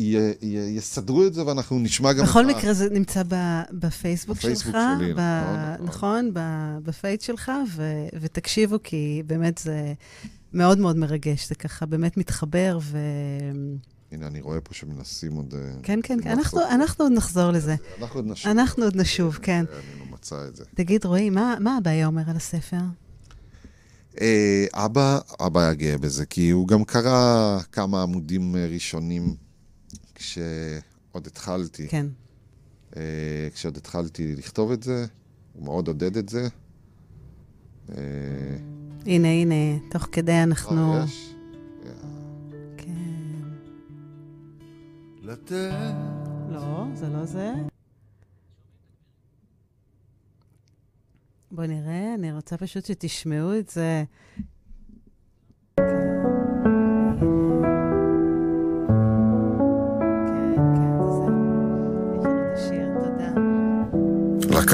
יסדרו 0.77 1.27
את 1.27 1.35
זה 1.35 1.47
ואנחנו 1.47 1.79
נשמע 1.79 2.13
גם 2.13 2.25
בכל 2.25 2.47
מקרה, 2.47 2.73
זה 2.75 2.91
נמצא 2.91 3.23
ב- 3.29 3.63
בפייסבוק 3.73 4.37
שלך. 4.41 4.45
בפייסבוק 4.45 4.77
שלי, 4.99 5.15
ב- 5.15 5.19
נכון, 5.19 5.87
נכון. 5.87 5.87
נכון, 5.87 6.31
בפייט 6.85 7.21
שלך, 7.21 7.53
ו- 7.77 8.07
ותקשיבו, 8.21 8.77
כי 8.83 9.23
באמת 9.27 9.59
זה 9.59 9.93
מאוד 10.53 10.79
מאוד 10.79 10.97
מרגש. 10.97 11.49
זה 11.49 11.55
ככה 11.55 11.87
באמת 11.87 12.17
מתחבר, 12.17 12.79
ו... 12.83 12.99
הנה, 14.13 14.27
אני 14.27 14.41
רואה 14.41 14.61
פה 14.61 14.75
שמנסים 14.75 15.33
עוד... 15.33 15.55
אה, 15.55 15.73
כן, 15.83 16.01
כן, 16.03 16.19
כן, 16.23 16.31
אנחנו. 16.31 16.61
אנחנו 16.71 17.05
עוד 17.05 17.13
נחזור 17.13 17.51
לזה. 17.51 17.75
אנחנו 18.01 18.19
עוד 18.21 18.27
נשוב. 18.27 18.51
אנחנו 18.51 18.85
עוד 18.85 18.97
נשוב, 18.97 19.39
כן. 19.43 19.65
אני 19.73 20.01
לא 20.01 20.15
מצא 20.15 20.37
את 20.49 20.57
זה. 20.57 20.65
תגיד, 20.75 21.05
רועי, 21.05 21.31
מה 21.31 21.55
מה 21.61 21.79
אבא 21.79 21.91
היה 21.91 22.07
אומר 22.07 22.23
על 22.31 22.37
הספר? 22.37 22.77
אה, 24.21 24.65
אבא, 24.73 25.19
אבא 25.47 25.61
היה 25.61 25.75
גאה 25.75 25.99
בזה, 25.99 26.27
כי 26.27 26.51
הוא 26.51 26.69
גם 26.69 26.85
קרא 26.85 27.59
כמה 27.73 28.03
עמודים 28.03 28.57
אה, 28.57 28.67
ראשונים 28.67 29.35
כשעוד 30.15 31.27
התחלתי. 31.27 31.89
כן. 31.89 32.07
אה, 32.97 33.49
כשעוד 33.55 33.77
התחלתי 33.77 34.37
לכתוב 34.37 34.73
את 34.73 34.83
זה, 34.83 35.07
הוא 35.53 35.65
מאוד 35.65 35.89
עודד 35.89 36.17
את 36.17 36.29
זה. 36.29 36.49
אה, 37.91 38.57
הנה, 39.07 39.29
הנה, 39.29 39.79
תוך 39.91 40.09
כדי 40.13 40.43
אנחנו... 40.43 40.95
אה, 40.95 41.05
יש? 41.05 41.35
כן. 42.77 42.93
לתת 45.23 45.73
לא, 46.51 46.85
זה 46.95 47.09
לא 47.09 47.25
זה. 47.25 47.53
בואו 51.51 51.67
נראה, 51.67 52.15
אני 52.15 52.33
רוצה 52.33 52.57
פשוט 52.57 52.85
שתשמעו 52.85 53.59
את 53.59 53.69
זה. 53.69 54.05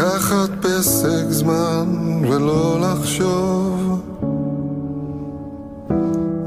לקחת 0.00 0.50
פסק 0.62 1.24
זמן 1.30 1.88
ולא 2.30 2.80
לחשוב. 2.80 4.00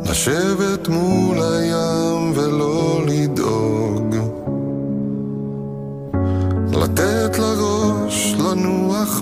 לשבת 0.10 0.88
מול 0.88 1.38
הים 1.42 2.32
ולא 2.36 3.06
לדאוג. 3.08 4.16
לתת 6.74 7.40
לראש 7.40 8.34
לנוח 8.34 9.22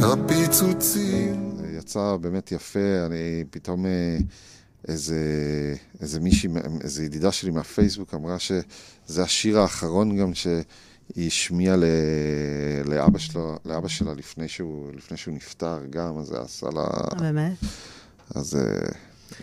מהפיצוצים. 0.00 1.56
יצא 1.78 2.16
באמת 2.20 2.52
יפה, 2.52 3.06
אני 3.06 3.44
פתאום 3.50 3.86
אה, 3.86 4.18
איזה, 4.88 5.16
איזה 6.00 6.20
מישהי, 6.20 6.50
איזה 6.80 7.04
ידידה 7.04 7.32
שלי 7.32 7.50
מהפייסבוק 7.50 8.14
אמרה 8.14 8.38
שזה 8.38 9.22
השיר 9.22 9.58
האחרון 9.60 10.16
גם 10.16 10.34
שהיא 10.34 10.62
היא 11.14 11.26
השמיעה 11.26 11.76
ל... 11.76 11.84
לאבא, 12.84 13.18
שלו, 13.18 13.58
לאבא 13.64 13.88
שלה 13.88 14.14
לפני 14.14 14.48
שהוא, 14.48 14.92
לפני 14.94 15.16
שהוא 15.16 15.34
נפטר 15.34 15.78
גם, 15.90 16.18
אז 16.18 16.26
זה 16.26 16.40
עשה 16.40 16.66
לה... 16.74 16.80
אה, 16.80 17.18
באמת? 17.18 17.56
אז 18.34 18.56
אה, 18.56 18.90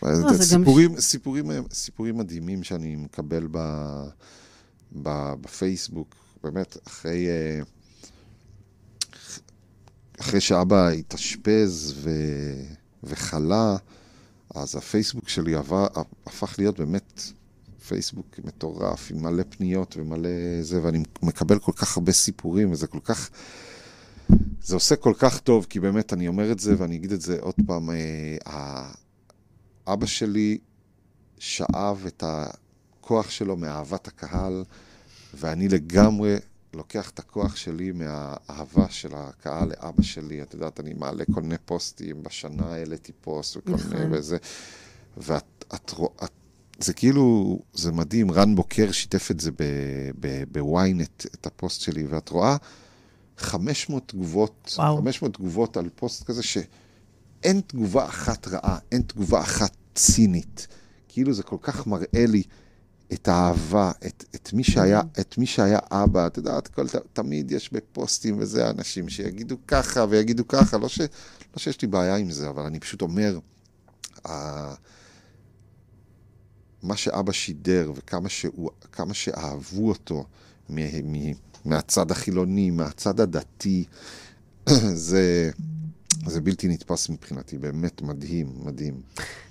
לא, 0.04 0.34
זה 0.34 0.38
זה 0.38 0.58
סיפורים, 0.58 1.00
סיפורים, 1.00 1.52
סיפורים 1.72 2.18
מדהימים 2.18 2.64
שאני 2.64 2.96
מקבל 2.96 3.48
ב, 3.52 3.58
ב, 5.04 5.34
בפייסבוק, 5.42 6.16
באמת, 6.44 6.78
אחרי, 6.88 7.28
אה, 7.28 7.60
אחרי 10.20 10.42
שאבא 10.42 10.90
התאשפז 10.90 11.94
ו, 11.98 12.10
וחלה, 13.04 13.76
אז 14.56 14.76
הפייסבוק 14.76 15.30
שלי 15.30 15.56
עבר, 15.56 15.88
הפך 16.26 16.56
להיות 16.58 16.80
באמת 16.80 17.22
פייסבוק 17.88 18.40
מטורף, 18.44 19.12
עם 19.12 19.24
מלא 19.24 19.44
פניות 19.50 19.98
ומלא 19.98 20.30
זה, 20.62 20.84
ואני 20.84 21.04
מקבל 21.24 21.60
כל 21.60 21.72
כך 21.72 21.98
הרבה 21.98 22.12
סיפורים, 22.12 22.72
וזה 22.72 22.88
כל 22.88 23.00
כך... 23.04 23.30
זה 24.62 24.76
עושה 24.76 24.96
כל 24.96 25.14
כך 25.18 25.40
טוב, 25.40 25.66
כי 25.70 25.80
באמת, 25.80 26.14
אני 26.14 26.28
אומר 26.28 26.52
את 26.52 26.60
זה, 26.60 26.76
ואני 26.78 26.96
אגיד 26.96 27.12
את 27.12 27.22
זה 27.22 27.38
עוד 27.42 27.56
פעם, 27.68 27.90
אה, 28.48 28.92
אבא 29.88 30.06
שלי 30.06 30.58
שאב 31.38 32.04
את 32.08 32.24
הכוח 32.28 33.30
שלו 33.30 33.58
מאהבת 33.58 34.08
הקהל, 34.08 34.64
ואני 35.34 35.68
לגמרי 35.68 36.36
לוקח 36.74 37.10
את 37.10 37.20
הכוח 37.20 37.56
שלי 37.56 37.92
מהאהבה 37.92 38.90
של 38.90 39.10
הקהל 39.14 39.70
לאבא 39.70 40.04
שלי. 40.04 40.42
את 40.42 40.54
יודעת, 40.54 40.80
אני 40.80 40.94
מעלה 40.94 41.24
כל 41.34 41.42
מיני 41.42 41.58
פוסטים, 41.66 42.24
בשנה 42.24 42.66
העליתי 42.66 43.12
פוסט 43.22 43.58
וכל 43.58 43.72
נכון. 43.72 43.94
מיני 43.94 44.18
וזה. 44.18 44.38
ואת 45.18 45.66
את, 45.76 45.94
את, 46.24 46.32
זה 46.80 46.94
כאילו, 46.94 47.60
זה 47.74 47.92
מדהים, 47.92 48.32
רן 48.32 48.56
בוקר 48.56 48.92
שיתף 48.92 49.32
את 49.32 49.40
זה 49.40 49.52
בוויינט, 50.52 51.26
את 51.26 51.46
הפוסט 51.46 51.82
שלי, 51.82 52.04
ואת 52.10 52.30
רואה 52.30 52.58
500 53.38 54.08
תגובות, 54.08 54.76
וואו. 54.78 54.98
500 54.98 55.34
תגובות 55.34 55.78
על 55.78 55.90
פוסט 55.96 56.24
כזה 56.24 56.44
שאין 56.44 57.62
תגובה 57.68 58.06
אחת 58.06 58.48
רעה, 58.48 58.78
אין 58.92 59.02
תגובה 59.02 59.42
אחת 59.42 59.72
צינית. 59.96 60.68
כאילו 61.08 61.34
זה 61.34 61.44
כל 61.44 61.58
כך 61.62 61.88
מראה 61.88 62.26
לי 62.28 62.44
את 63.14 63.28
האהבה, 63.28 63.92
את, 64.08 64.24
את, 64.36 64.54
מי, 64.54 64.64
שהיה, 64.64 65.02
את 65.20 65.38
מי 65.38 65.46
שהיה 65.46 65.80
אבא. 65.92 66.28
את 66.28 66.38
יודעת, 66.38 66.68
כל, 66.68 66.88
ת- 66.88 66.96
תמיד 67.14 67.52
יש 67.52 67.74
בפוסטים 67.74 68.36
וזה 68.40 68.70
אנשים 68.70 69.10
שיגידו 69.10 69.56
ככה 69.68 70.06
ויגידו 70.10 70.48
ככה, 70.48 70.78
לא, 70.78 70.90
ש, 70.90 71.00
לא 71.00 71.08
שיש 71.58 71.82
לי 71.82 71.88
בעיה 71.88 72.16
עם 72.16 72.32
זה, 72.32 72.50
אבל 72.50 72.64
אני 72.64 72.80
פשוט 72.80 73.02
אומר, 73.02 73.40
מה 76.86 76.96
שאבא 76.96 77.32
שידר 77.32 77.92
וכמה 77.96 78.30
שהוא, 78.30 78.70
שאהבו 79.14 79.90
אותו 79.90 80.26
מ, 80.70 80.80
מ, 81.04 81.34
מהצד 81.66 82.12
החילוני, 82.12 82.72
מהצד 82.72 83.20
הדתי, 83.20 83.84
זה, 85.10 85.52
זה 86.26 86.42
בלתי 86.42 86.68
נתפס 86.68 87.10
מבחינתי, 87.10 87.58
באמת 87.58 88.02
מדהים, 88.02 88.48
מדהים. 88.64 89.02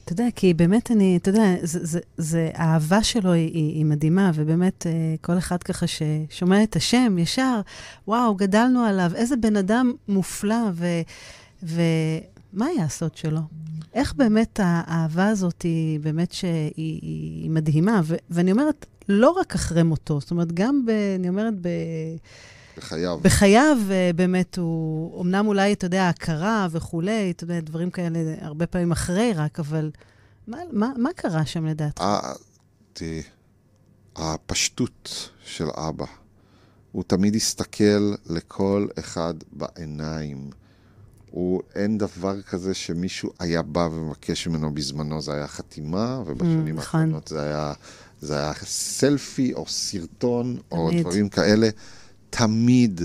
אתה 0.04 0.12
יודע, 0.12 0.26
כי 0.36 0.54
באמת 0.54 0.90
אני, 0.90 1.16
אתה 1.16 1.28
יודע, 1.28 1.54
זה, 1.62 1.84
זה, 1.86 2.00
זה, 2.16 2.50
האהבה 2.54 3.02
שלו 3.02 3.32
היא, 3.32 3.52
היא, 3.54 3.84
מדהימה, 3.84 4.30
ובאמת 4.34 4.86
אה, 4.86 4.92
כל 5.20 5.38
אחד 5.38 5.62
ככה 5.62 5.86
ששומע 5.86 6.62
את 6.62 6.76
השם 6.76 7.18
ישר, 7.18 7.60
וואו, 8.08 8.34
גדלנו 8.34 8.80
עליו, 8.80 9.10
איזה 9.14 9.36
בן 9.36 9.56
אדם 9.56 9.92
מופלא, 10.08 10.70
ו, 11.62 11.76
ומה 12.54 12.66
היה 12.66 12.84
הסוד 12.84 13.16
שלו? 13.16 13.40
איך 13.94 14.14
באמת 14.14 14.60
האהבה 14.62 15.28
הזאת 15.28 15.62
היא 15.62 16.00
באמת 16.00 16.32
שהיא 16.32 16.72
היא, 16.76 17.00
היא 17.42 17.50
מדהימה, 17.50 18.00
ו, 18.04 18.14
ואני 18.30 18.52
אומרת, 18.52 18.86
לא 19.08 19.30
רק 19.30 19.54
אחרי 19.54 19.82
מותו, 19.82 20.20
זאת 20.20 20.30
אומרת, 20.30 20.52
גם, 20.52 20.86
ב, 20.86 20.90
אני 21.18 21.28
אומרת, 21.28 21.54
ב... 21.60 21.68
בחייו. 22.76 23.18
בחייו 23.22 23.76
אה, 23.90 24.10
באמת 24.16 24.58
הוא, 24.58 25.22
אמנם 25.22 25.46
אולי, 25.46 25.72
אתה 25.72 25.86
יודע, 25.86 26.08
הכרה 26.08 26.68
וכולי, 26.70 27.30
אתה 27.30 27.44
יודע, 27.44 27.60
דברים 27.60 27.90
כאלה 27.90 28.18
הרבה 28.40 28.66
פעמים 28.66 28.92
אחרי 28.92 29.32
רק, 29.34 29.60
אבל 29.60 29.90
מה, 30.46 30.58
מה, 30.72 30.92
מה 30.98 31.10
קרה 31.16 31.46
שם 31.46 31.66
לדעתך? 31.66 32.02
ה- 32.02 32.32
תראי, 32.92 33.22
הפשטות 34.16 35.30
של 35.44 35.66
אבא, 35.76 36.06
הוא 36.92 37.04
תמיד 37.06 37.34
הסתכל 37.34 38.14
לכל 38.26 38.86
אחד 38.98 39.34
בעיניים. 39.52 40.50
הוא, 41.34 41.62
אין 41.74 41.98
דבר 41.98 42.42
כזה 42.42 42.74
שמישהו 42.74 43.30
היה 43.38 43.62
בא 43.62 43.88
ומבקש 43.92 44.46
ממנו 44.46 44.74
בזמנו, 44.74 45.22
זה 45.22 45.32
היה 45.32 45.46
חתימה, 45.46 46.22
ובשנים 46.26 46.76
נכון. 46.76 46.78
האחרונות 46.80 47.28
זה 47.28 47.42
היה, 47.42 47.72
זה 48.20 48.38
היה 48.38 48.52
סלפי 48.64 49.54
או 49.54 49.66
סרטון 49.68 50.58
או 50.72 50.90
תמיד. 50.90 51.00
דברים 51.02 51.28
כאלה. 51.28 51.68
תמיד 52.30 53.00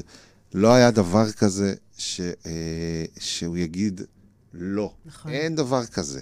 לא 0.54 0.74
היה 0.74 0.92
דבר 0.92 1.32
כזה 1.32 1.74
ש, 1.98 2.22
אה, 2.22 3.06
שהוא 3.20 3.58
יגיד 3.58 4.02
לא. 4.54 4.94
נכון. 5.06 5.32
אין 5.32 5.56
דבר 5.56 5.86
כזה. 5.86 6.20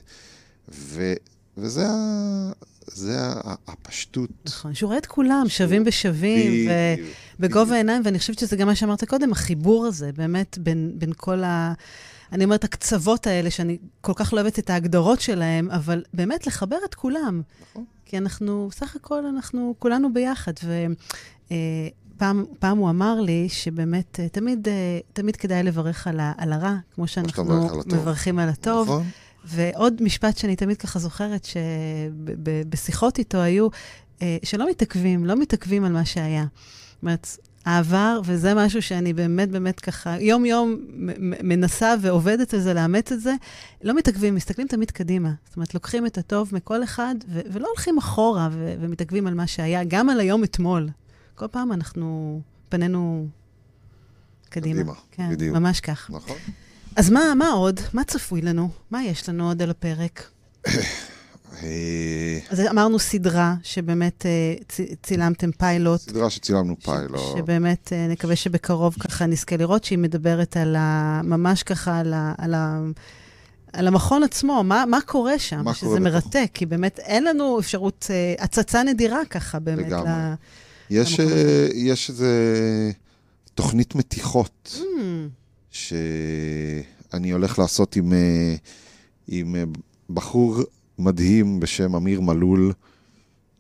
ו, 0.70 1.14
וזה 1.58 1.88
ה, 1.88 2.52
זה 2.88 3.18
הפשטות. 3.68 4.30
נכון, 4.46 4.74
שהוא 4.74 4.88
רואה 4.88 4.98
את 4.98 5.06
כולם, 5.06 5.44
שווים 5.48 5.84
בשווים, 5.84 6.70
ובגובה. 7.40 7.76
העיניים, 7.76 8.02
ואני 8.06 8.20
חושבת 8.20 8.40
שזה 8.40 8.56
גם 8.56 8.68
מה 8.68 8.76
שאמרת 8.76 9.04
קודם, 9.04 9.32
החיבור 9.32 9.86
הזה, 9.86 10.12
באמת, 10.12 10.58
בין, 10.58 10.92
בין 10.96 11.14
כל 11.18 11.44
ה... 11.44 11.74
אני 12.32 12.44
אומרת, 12.44 12.64
הקצוות 12.64 13.28
האלה, 13.28 13.52
שאני 13.52 13.78
כל 14.02 14.14
כך 14.16 14.34
לא 14.34 14.42
אוהבת 14.42 14.60
את 14.60 14.70
ההגדרות 14.70 15.22
שלהם, 15.22 15.72
אבל 15.72 16.04
באמת 16.14 16.48
לחבר 16.48 16.78
את 16.86 16.96
כולם. 16.96 17.42
נכון. 17.72 17.86
כי 18.06 18.18
אנחנו, 18.18 18.70
סך 18.72 18.96
הכל, 18.96 19.26
אנחנו 19.26 19.76
כולנו 19.80 20.14
ביחד. 20.14 20.54
ופעם 21.46 22.46
פעם 22.60 22.78
הוא 22.78 22.90
אמר 22.90 23.22
לי 23.22 23.50
שבאמת, 23.50 24.20
אה, 24.20 24.30
תמיד, 24.30 24.68
אה, 24.68 25.00
תמיד 25.14 25.36
כדאי 25.36 25.64
לברך 25.64 26.08
על, 26.08 26.20
ה, 26.20 26.34
על 26.38 26.54
הרע, 26.54 26.76
כמו 26.96 27.08
שאנחנו 27.08 27.70
על. 27.70 27.80
מברכים 27.88 28.40
על 28.40 28.50
הטוב. 28.50 28.88
נכון? 28.88 29.06
ועוד 29.48 30.04
משפט 30.04 30.38
שאני 30.38 30.56
תמיד 30.56 30.78
ככה 30.78 31.00
זוכרת, 31.00 31.48
שבשיחות 32.26 33.18
איתו 33.18 33.38
היו, 33.38 33.68
אה, 34.22 34.38
שלא 34.44 34.70
מתעכבים, 34.70 35.26
לא 35.26 35.36
מתעכבים 35.36 35.84
על 35.86 35.92
מה 35.92 36.06
שהיה. 36.06 36.46
זאת 36.94 37.02
אומרת, 37.02 37.28
העבר, 37.66 38.22
וזה 38.26 38.54
משהו 38.54 38.82
שאני 38.82 39.14
באמת 39.14 39.50
באמת 39.50 39.80
ככה, 39.80 40.22
יום-יום 40.22 40.78
מנסה 41.44 41.96
ועובדת 42.02 42.54
על 42.54 42.60
זה, 42.60 42.74
לאמץ 42.74 43.12
את 43.12 43.22
זה, 43.22 43.34
לא 43.84 43.94
מתעכבים, 43.94 44.36
מסתכלים 44.36 44.68
תמיד 44.68 44.92
קדימה. 44.92 45.32
זאת 45.46 45.56
אומרת, 45.56 45.74
לוקחים 45.74 46.06
את 46.06 46.18
הטוב 46.18 46.50
מכל 46.54 46.84
אחד, 46.84 47.16
ו- 47.30 47.42
ולא 47.52 47.68
הולכים 47.68 47.98
אחורה 47.98 48.50
ו- 48.52 48.76
ומתעכבים 48.80 49.28
על 49.28 49.34
מה 49.34 49.48
שהיה, 49.48 49.84
גם 49.84 50.10
על 50.10 50.20
היום 50.20 50.44
אתמול. 50.44 50.90
כל 51.36 51.48
פעם 51.48 51.72
אנחנו, 51.72 52.42
פנינו 52.70 53.28
קדימה. 54.50 54.80
קדימה, 54.80 54.94
כן, 55.12 55.30
בדיוק. 55.32 55.56
ממש 55.56 55.80
כך. 55.80 56.10
נכון. 56.14 56.38
אז 56.98 57.10
מה, 57.10 57.34
מה 57.36 57.50
עוד? 57.50 57.80
מה 57.94 58.04
צפוי 58.04 58.42
לנו? 58.42 58.70
מה 58.92 59.04
יש 59.04 59.30
לנו 59.30 59.48
עוד 59.48 59.62
על 59.62 59.70
הפרק? 59.70 60.24
אה, 61.64 62.40
אז 62.50 62.60
אמרנו 62.72 63.00
סדרה, 63.00 63.56
שבאמת 63.64 64.26
אה, 64.26 64.54
צילמתם 65.04 65.52
פיילוט. 65.52 66.00
סדרה 66.00 66.30
שצילמנו 66.30 66.76
פיילוט. 66.84 67.38
שבאמת 67.38 67.94
אה, 67.94 68.08
נקווה 68.08 68.36
שבקרוב 68.36 68.96
ככה 69.00 69.26
נזכה 69.26 69.58
לראות 69.58 69.84
שהיא 69.84 69.98
מדברת 70.00 70.58
על 70.58 70.76
ה... 70.76 71.22
ממש 71.24 71.64
ככה 71.64 72.00
על 72.00 72.14
ה... 72.14 72.34
על 72.38 72.54
ה 72.54 72.80
על 73.74 73.88
המכון 73.88 74.24
עצמו, 74.24 74.64
מה, 74.64 74.84
מה 74.86 75.02
קורה 75.02 75.40
שם, 75.40 75.62
מה 75.64 75.74
שזה 75.74 75.86
קורה 75.86 76.00
בתוך- 76.00 76.14
מרתק, 76.14 76.50
כי 76.54 76.66
באמת 76.66 77.00
אין 77.00 77.24
לנו 77.24 77.60
אפשרות, 77.60 78.08
אה, 78.10 78.44
הצצה 78.44 78.84
נדירה 78.84 79.26
ככה 79.30 79.60
באמת. 79.60 79.86
לגמרי. 79.86 80.10
ל... 80.10 80.34
יש, 80.90 81.20
יש 81.74 82.10
איזה 82.10 82.32
תוכנית 83.56 83.96
מתיחות 83.96 84.80
Mm, 84.80 84.84
שאני 85.78 87.32
הולך 87.32 87.60
לעשות 87.60 87.96
עם, 87.96 88.14
אה, 88.14 88.56
עם 89.28 89.56
אה, 89.56 89.64
בחור 90.10 90.58
מדהים 91.00 91.60
בשם 91.60 91.96
אמיר 91.96 92.22
מלול, 92.22 92.74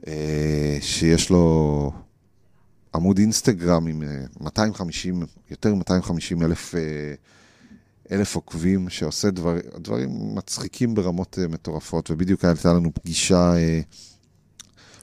אה, 0.07 0.77
שיש 0.81 1.29
לו 1.29 1.91
עמוד 2.95 3.17
אינסטגרם 3.17 3.87
עם 3.87 4.03
אה, 4.03 4.25
250, 4.39 5.23
יותר 5.51 5.75
מ-250 5.75 6.43
אלף, 6.45 6.75
אלף 8.11 8.35
עוקבים, 8.35 8.89
שעושה 8.89 9.29
דבר, 9.31 9.55
דברים 9.77 10.35
מצחיקים 10.35 10.95
ברמות 10.95 11.37
מטורפות, 11.49 12.11
ובדיוק 12.11 12.45
הייתה 12.45 12.73
לנו 12.73 12.93
פגישה, 12.93 13.53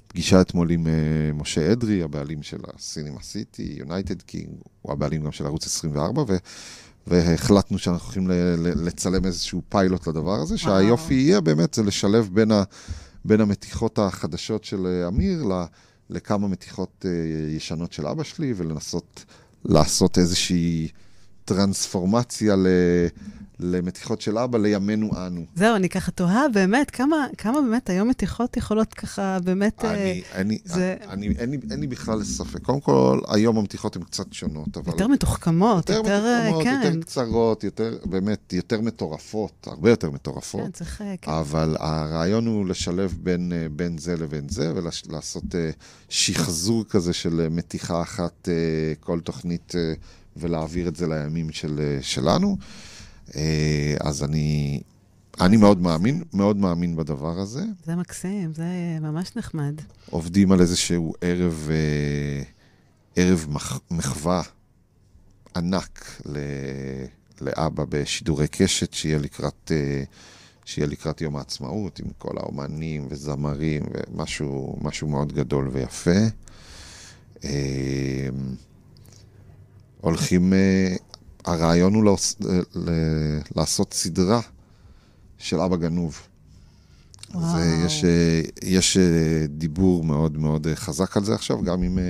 פגישה 0.07 0.41
אתמול 0.41 0.71
עם 0.71 0.87
משה 1.35 1.73
אדרי, 1.73 2.03
הבעלים 2.03 2.43
של 2.43 2.59
הסינימה 2.75 3.23
סיטי, 3.23 3.75
יונייטד 3.79 4.23
קינג, 4.23 4.55
הוא 4.83 4.93
הבעלים 4.93 5.23
גם 5.23 5.33
של 5.33 5.47
ערוץ 5.47 5.67
24, 5.67 6.23
ו... 6.29 6.37
והחלטנו 7.07 7.79
שאנחנו 7.79 8.07
הולכים 8.07 8.31
לצלם 8.85 9.25
איזשהו 9.25 9.63
פיילוט 9.69 10.07
לדבר 10.07 10.41
הזה, 10.41 10.59
שהיופי 10.59 11.15
יהיה 11.15 11.41
באמת 11.41 11.75
זה 11.75 11.83
לשלב 11.83 12.31
בין, 12.33 12.51
ה, 12.51 12.63
בין 13.25 13.41
המתיחות 13.41 13.99
החדשות 13.99 14.65
של 14.65 14.87
אה, 14.87 15.09
אמיר 15.09 15.43
ל, 15.45 15.65
לכמה 16.11 16.49
מתיחות 16.49 17.07
אה, 17.09 17.11
ישנות 17.57 17.93
של 17.93 18.07
אבא 18.07 18.23
שלי, 18.23 18.55
ולנסות 18.57 19.25
לעשות 19.65 20.19
איזושהי 20.19 20.89
טרנספורמציה 21.45 22.57
ל, 22.57 22.67
למתיחות 23.61 24.21
של 24.21 24.39
אבא 24.39 24.59
לימינו 24.59 25.11
אנו. 25.27 25.45
זהו, 25.55 25.77
אני 25.77 25.89
ככה 25.89 26.11
תוהה 26.11 26.49
באמת, 26.55 26.91
כמה, 26.91 27.27
כמה 27.39 27.61
באמת 27.63 27.91
היום 27.91 28.09
מתיחות 28.09 28.57
יכולות 28.57 28.95
ככה 28.95 29.39
באמת... 29.45 29.85
אה, 29.85 29.91
אני, 29.95 30.23
אני, 30.35 30.59
זה- 30.65 30.97
אני, 31.09 31.29
אין, 31.29 31.51
לי, 31.51 31.59
אין 31.71 31.81
לי 31.81 31.87
בכלל 31.87 32.25
ספק. 32.25 32.63
קודם 32.63 32.81
כל, 32.81 33.21
היום 33.29 33.59
המתיחות 33.59 33.97
הן 33.97 34.03
קצת 34.03 34.33
שונות, 34.33 34.77
אבל... 34.77 34.93
יותר 34.93 35.09
מתוחכמות, 35.09 35.91
יותר, 35.91 36.27
אה, 36.27 36.43
מתוחכמות, 36.51 36.65
כן. 36.65 36.81
יותר 36.85 37.01
קצרות, 37.01 37.65
יותר, 37.65 37.99
באמת, 38.05 38.53
יותר 38.53 38.81
מטורפות, 38.81 39.67
הרבה 39.67 39.91
יותר 39.91 40.11
מטורפות. 40.11 40.61
כן, 40.65 40.71
צריך, 40.71 41.03
אה, 41.03 41.15
כן. 41.23 41.31
אבל 41.31 41.77
הרעיון 41.81 42.47
הוא 42.47 42.67
לשלב 42.67 43.15
בין, 43.23 43.53
אה, 43.53 43.67
בין 43.77 43.99
זה 43.99 44.17
לבין 44.17 44.49
זה, 44.49 44.73
ולעשות 44.75 45.55
אה, 45.55 45.71
שחזור 46.09 46.85
כזה 46.85 47.13
של 47.13 47.41
אה, 47.41 47.49
מתיחה 47.49 48.03
אחת 48.03 48.49
אה, 48.49 48.55
כל 49.01 49.21
תוכנית, 49.21 49.73
אה, 49.77 49.93
ולהעביר 50.37 50.89
את 50.89 50.97
זה 50.97 51.07
לימים 51.07 51.51
של, 51.53 51.81
אה, 51.81 51.99
שלנו. 52.03 52.57
אה, 53.37 53.97
אז 54.01 54.25
אני, 54.25 54.81
אני 55.41 55.57
מאוד 55.57 55.81
מאמין, 55.81 56.23
מאוד 56.33 56.57
מאמין 56.57 56.97
בדבר 56.97 57.39
הזה. 57.39 57.63
זה 57.85 57.97
מקסים, 57.97 58.55
זה 58.55 58.99
ממש 59.01 59.37
נחמד. 59.37 59.75
עובדים 60.11 60.53
על 60.53 60.61
איזשהו 60.61 61.15
ערב, 61.21 61.69
אה, 61.71 62.43
ערב 63.17 63.47
מח, 63.51 63.81
מחווה 63.91 64.43
ענק 65.57 66.21
ל, 66.27 66.39
לאבא 67.41 67.85
בשידורי 67.89 68.49
קשת, 68.49 68.93
שיהיה 68.93 69.19
לקראת, 69.19 69.73
אה, 69.75 70.03
שיהיה 70.65 70.89
לקראת 70.89 71.21
יום 71.21 71.37
העצמאות, 71.37 71.99
עם 71.99 72.07
כל 72.19 72.39
האומנים 72.39 73.07
וזמרים, 73.11 73.83
ומשהו 73.91 74.79
משהו 74.83 75.09
מאוד 75.09 75.33
גדול 75.33 75.69
ויפה. 75.73 76.11
הולכים, 80.01 80.53
הרעיון 81.45 81.95
הוא 81.95 82.05
לעוס, 82.05 82.37
ל, 82.41 82.61
ל, 82.75 82.91
לעשות 83.57 83.95
סדרה 83.95 84.41
של 85.39 85.61
אבא 85.61 85.77
גנוב. 85.77 86.21
וואו. 87.35 87.57
אה, 87.57 87.83
יש, 87.87 88.05
אה, 88.05 88.41
יש 88.63 88.97
אה, 88.97 89.47
דיבור 89.49 90.05
מאוד 90.05 90.39
מאוד 90.39 90.67
אה, 90.67 90.77
חזק 90.77 91.17
על 91.17 91.25
זה 91.25 91.35
עכשיו, 91.35 91.63
גם 91.63 91.83
עם, 91.83 91.99
אה, 91.99 92.05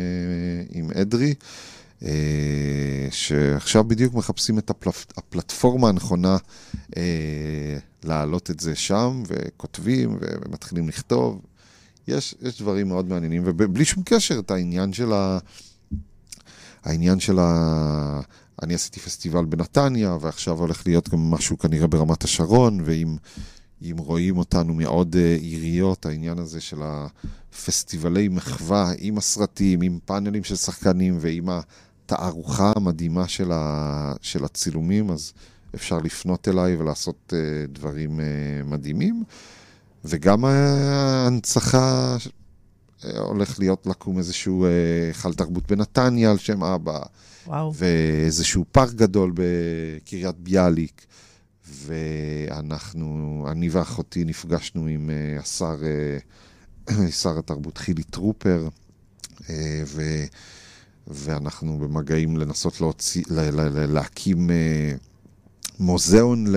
עם 0.73 0.91
אדרי, 1.01 1.35
אה, 2.03 3.09
שעכשיו 3.11 3.85
בדיוק 3.85 4.15
מחפשים 4.15 4.59
את 4.59 4.71
הפלט, 4.71 5.13
הפלטפורמה 5.17 5.89
הנכונה 5.89 6.37
אה, 6.97 7.77
להעלות 8.05 8.51
את 8.51 8.61
זה 8.61 8.75
שם, 8.75 9.23
וכותבים 9.29 10.19
ומתחילים 10.21 10.89
לכתוב. 10.89 11.41
יש, 12.09 12.35
יש 12.43 12.63
דברים 12.63 12.89
מאוד 12.89 13.09
מעניינים, 13.09 13.43
ובלי 13.45 13.85
שום 13.85 14.03
קשר 14.07 14.39
את 14.39 14.51
העניין 14.51 14.93
של 14.93 15.13
ה... 15.13 15.39
העניין 16.85 17.21
של 17.21 17.39
ה... 17.39 18.21
אני 18.63 18.75
עשיתי 18.75 19.01
פסטיבל 19.01 19.45
בנתניה, 19.45 20.17
ועכשיו 20.21 20.59
הולך 20.59 20.87
להיות 20.87 21.09
גם 21.09 21.31
משהו 21.31 21.59
כנראה 21.59 21.87
ברמת 21.87 22.25
השרון, 22.25 22.81
ואם 22.85 23.17
אם 23.83 23.97
רואים 23.99 24.39
אותנו 24.39 24.75
מעוד 24.75 25.15
uh, 25.15 25.43
עיריות, 25.43 26.07
העניין 26.07 26.39
הזה 26.39 26.61
של 26.61 26.81
הפסטיבלי 26.83 28.29
מחווה 28.29 28.93
עם 28.99 29.19
הסרטים, 29.19 29.83
עם 29.83 29.99
פאנלים 30.05 30.45
של 30.45 30.57
שחקנים 30.57 31.17
ועם 31.21 31.49
התערוכה 31.49 32.73
המדהימה 32.77 33.29
של, 33.29 33.53
ה... 33.53 34.13
של 34.21 34.45
הצילומים, 34.45 35.11
אז 35.11 35.33
אפשר 35.75 35.99
לפנות 35.99 36.49
אליי 36.49 36.77
ולעשות 36.77 37.33
uh, 37.33 37.71
דברים 37.73 38.21
uh, 38.21 38.23
מדהימים. 38.71 39.25
וגם 40.05 40.45
ההנצחה, 40.45 42.17
אה, 43.05 43.19
הולך 43.19 43.59
להיות 43.59 43.87
לקום 43.87 44.19
איזשהו 44.19 44.65
אה, 44.65 44.71
היכל 45.07 45.35
תרבות 45.35 45.73
בנתניה 45.73 46.31
על 46.31 46.39
שם 46.39 46.65
אבא, 46.65 46.99
וואו. 47.47 47.73
ואיזשהו 47.75 48.65
פארק 48.73 48.91
גדול 48.95 49.33
בקריית 49.35 50.37
ביאליק, 50.39 51.07
ואנחנו, 51.69 53.47
אני 53.51 53.69
ואחותי 53.69 54.25
נפגשנו 54.25 54.87
עם 54.87 55.11
אה, 55.11 55.41
השר, 55.41 55.77
אה, 56.91 57.11
שר 57.23 57.39
התרבות 57.39 57.79
חילי 57.79 58.03
טרופר, 58.03 58.69
אה, 59.51 59.83
ו, 59.87 60.03
ואנחנו 61.07 61.79
במגעים 61.79 62.37
לנסות 62.37 62.81
להוציא, 62.81 63.23
ל, 63.31 63.41
ל, 63.41 63.61
ל, 63.61 63.93
להקים 63.93 64.51
מוזיאון 65.81 66.47
ל... 66.47 66.57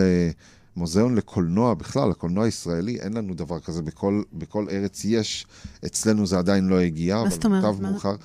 מוזיאון 0.76 1.16
לקולנוע 1.16 1.74
בכלל, 1.74 2.10
לקולנוע 2.10 2.46
הישראלי, 2.46 3.00
אין 3.00 3.14
לנו 3.14 3.34
דבר 3.34 3.60
כזה 3.60 3.82
בכל, 3.82 4.24
בכל 4.34 4.66
ארץ 4.72 5.06
יש, 5.06 5.46
אצלנו 5.86 6.28
זה 6.28 6.38
עדיין 6.38 6.68
לא 6.68 6.80
הגיע, 6.80 7.22
אבל 7.22 7.30
זאת 7.30 7.46
אומרת? 7.46 7.64
מוטב 7.64 7.82
מה- 7.82 7.92
מאוחר. 7.92 8.16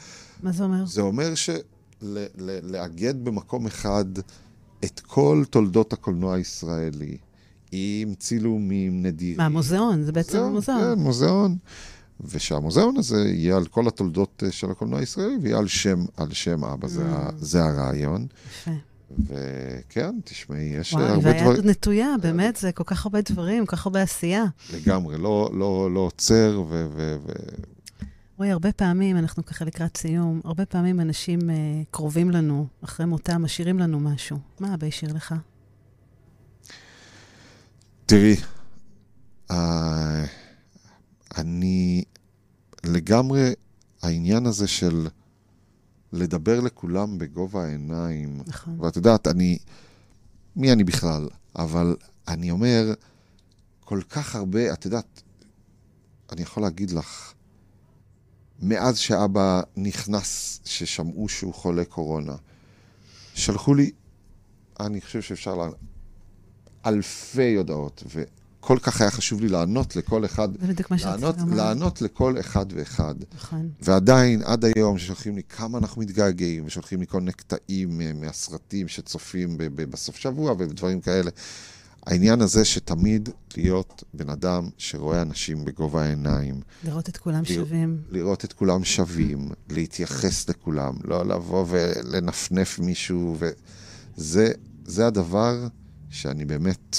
מה 0.43 0.53
זה 0.53 0.65
אומר? 0.65 0.87
זה 0.87 1.01
אומר 1.01 1.35
שלאגד 2.03 3.25
במקום 3.25 3.67
אחד 3.67 4.05
את 4.85 5.01
כל 5.01 5.43
תולדות 5.51 5.93
הקולנוע 5.93 6.35
הישראלי, 6.35 7.17
עם 7.73 8.15
צילומים 8.15 9.03
נדירים. 9.03 9.37
מה, 9.37 9.49
מוזיאון? 9.49 10.03
זה 10.03 10.13
בעצם 10.13 10.43
מוזיאון. 10.43 10.81
כן, 10.81 10.99
מוזיאון. 11.03 11.57
ושהמוזיאון 12.21 12.97
הזה 12.97 13.17
יהיה 13.29 13.57
על 13.57 13.67
כל 13.67 13.89
התולדות 13.89 14.43
אה, 14.47 14.53
של 14.53 14.71
הקולנוע 14.71 15.01
הישראלי, 15.01 15.37
ויהיה 15.43 15.59
על 15.59 15.69
שם, 15.69 16.05
על 16.17 16.33
שם 16.33 16.65
אבא, 16.65 16.89
זה, 16.89 17.03
Mm. 17.03 17.33
זה 17.37 17.65
הרעיון. 17.65 18.27
יפה. 18.51 18.71
וכן, 19.27 20.15
תשמעי, 20.25 20.65
יש 20.65 20.93
וואי, 20.93 21.05
הרבה 21.05 21.25
והיד 21.25 21.37
דברים, 21.43 21.57
עוד 21.57 21.67
נטויה, 21.67 22.15
באמת, 22.23 22.57
זה 22.57 22.73
כל 22.73 22.85
כך 22.85 23.07
הרבה 23.07 23.21
דברים, 23.21 23.67
כל 23.67 23.77
כך 23.77 23.87
הרבה 23.87 24.03
עשייה. 24.03 24.45
לגמרי, 24.75 25.19
לא, 25.19 25.51
לא, 25.55 25.91
לא 25.95 26.01
עוצר, 26.01 26.63
ו... 26.69 26.87
ו, 26.95 27.17
ו... 27.27 27.33
רואי, 28.39 28.51
הרבה 28.51 28.73
פעמים, 28.73 29.17
אנחנו 29.17 29.45
ככה 29.45 29.65
לקראת 29.65 29.97
סיום, 29.97 30.41
הרבה 30.45 30.67
פעמים 30.67 31.01
אנשים 31.01 31.51
אה, 31.51 31.55
קרובים 31.91 32.31
לנו, 32.31 32.67
אחרי 32.85 33.07
מותם, 33.07 33.43
משאירים 33.43 33.79
לנו 33.79 34.01
משהו. 34.01 34.39
מה 34.61 34.75
אבא 34.75 34.87
השאיר 34.87 35.13
לך? 35.13 35.35
תראי, 38.07 38.37
אה, 39.51 40.25
אני 41.39 42.05
לגמרי, 42.85 43.53
העניין 44.03 44.47
הזה 44.47 44.69
של 44.69 45.07
לדבר 46.13 46.61
לכולם 46.61 47.19
בגובה 47.19 47.65
העיניים, 47.65 48.43
נכון. 48.47 48.81
ואת 48.81 48.97
יודעת, 48.97 49.27
אני, 49.27 49.59
מי 50.57 50.73
אני 50.73 50.85
בכלל? 50.85 51.29
אבל 51.57 51.97
אני 52.29 52.51
אומר, 52.51 52.95
כל 53.85 54.01
כך 54.11 54.35
הרבה, 54.35 54.73
את 54.73 54.85
יודעת, 54.85 55.23
אני 56.33 56.43
יכול 56.43 56.63
להגיד 56.63 56.91
לך, 56.91 57.33
מאז 58.61 58.99
שאבא 58.99 59.63
נכנס, 59.77 60.61
ששמעו 60.65 61.29
שהוא 61.29 61.55
חולה 61.55 61.85
קורונה, 61.85 62.35
שלחו 63.35 63.75
לי, 63.75 63.91
אני 64.81 65.01
חושב 65.01 65.23
שאפשר 65.23 65.55
לה... 65.55 65.69
אלפי 66.87 67.55
הודעות, 67.57 68.03
וכל 68.07 68.79
כך 68.83 69.01
היה 69.01 69.11
חשוב 69.11 69.41
לי 69.41 69.49
לענות 69.49 69.97
לכל 69.97 70.25
אחד, 70.25 70.49
לענות. 71.05 71.37
לענות 71.57 72.03
לכל 72.03 72.41
אחד 72.41 72.67
ואחד. 72.75 73.15
נכון. 73.35 73.69
ועדיין, 73.83 74.43
עד 74.45 74.65
היום, 74.65 74.99
ששולחים 74.99 75.37
לי 75.37 75.43
כמה 75.43 75.79
אנחנו 75.79 76.03
מתגעגעים, 76.03 76.67
ושולחים 76.67 77.01
לי 77.01 77.07
כל 77.07 77.19
מיני 77.21 77.33
קטעים 77.33 78.01
אה, 78.01 78.13
מהסרטים 78.13 78.89
שצופים 78.89 79.57
בסוף 79.75 80.17
שבוע 80.17 80.55
ודברים 80.59 81.01
כאלה. 81.01 81.31
העניין 82.07 82.41
הזה 82.41 82.65
שתמיד 82.65 83.29
להיות 83.57 84.05
בן 84.15 84.29
אדם 84.31 84.69
שרואה 84.79 85.23
אנשים 85.23 85.65
בגובה 85.65 86.03
העיניים, 86.05 86.61
לראות 86.85 87.09
את 87.09 87.17
כולם 87.17 87.35
לראות- 87.51 87.69
שווים. 87.69 87.99
לראות 88.11 88.45
את 88.45 88.53
כולם 88.53 88.85
שווים, 88.85 89.51
להתייחס 89.71 90.49
לכולם, 90.49 90.95
לא 91.05 91.27
לבוא 91.27 91.67
ולנפנף 91.69 92.79
מישהו, 92.79 93.37
וזה 94.17 94.53
זה 94.85 95.07
הדבר 95.07 95.67
שאני 96.11 96.45
באמת 96.45 96.97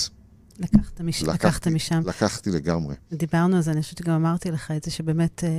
לקחת, 0.60 1.02
מש... 1.02 1.24
לקחת 1.24 1.36
לקחתי, 1.46 1.70
משם. 1.70 2.02
לקחתי 2.06 2.52
לגמרי. 2.52 2.96
דיברנו 3.14 3.56
על 3.56 3.62
זה, 3.62 3.72
אני 3.72 3.82
חושבת 3.82 3.98
שגם 3.98 4.14
אמרתי 4.14 4.52
לך 4.52 4.72
את 4.72 4.84
זה, 4.84 4.92
שבאמת 4.92 5.44
אה, 5.44 5.50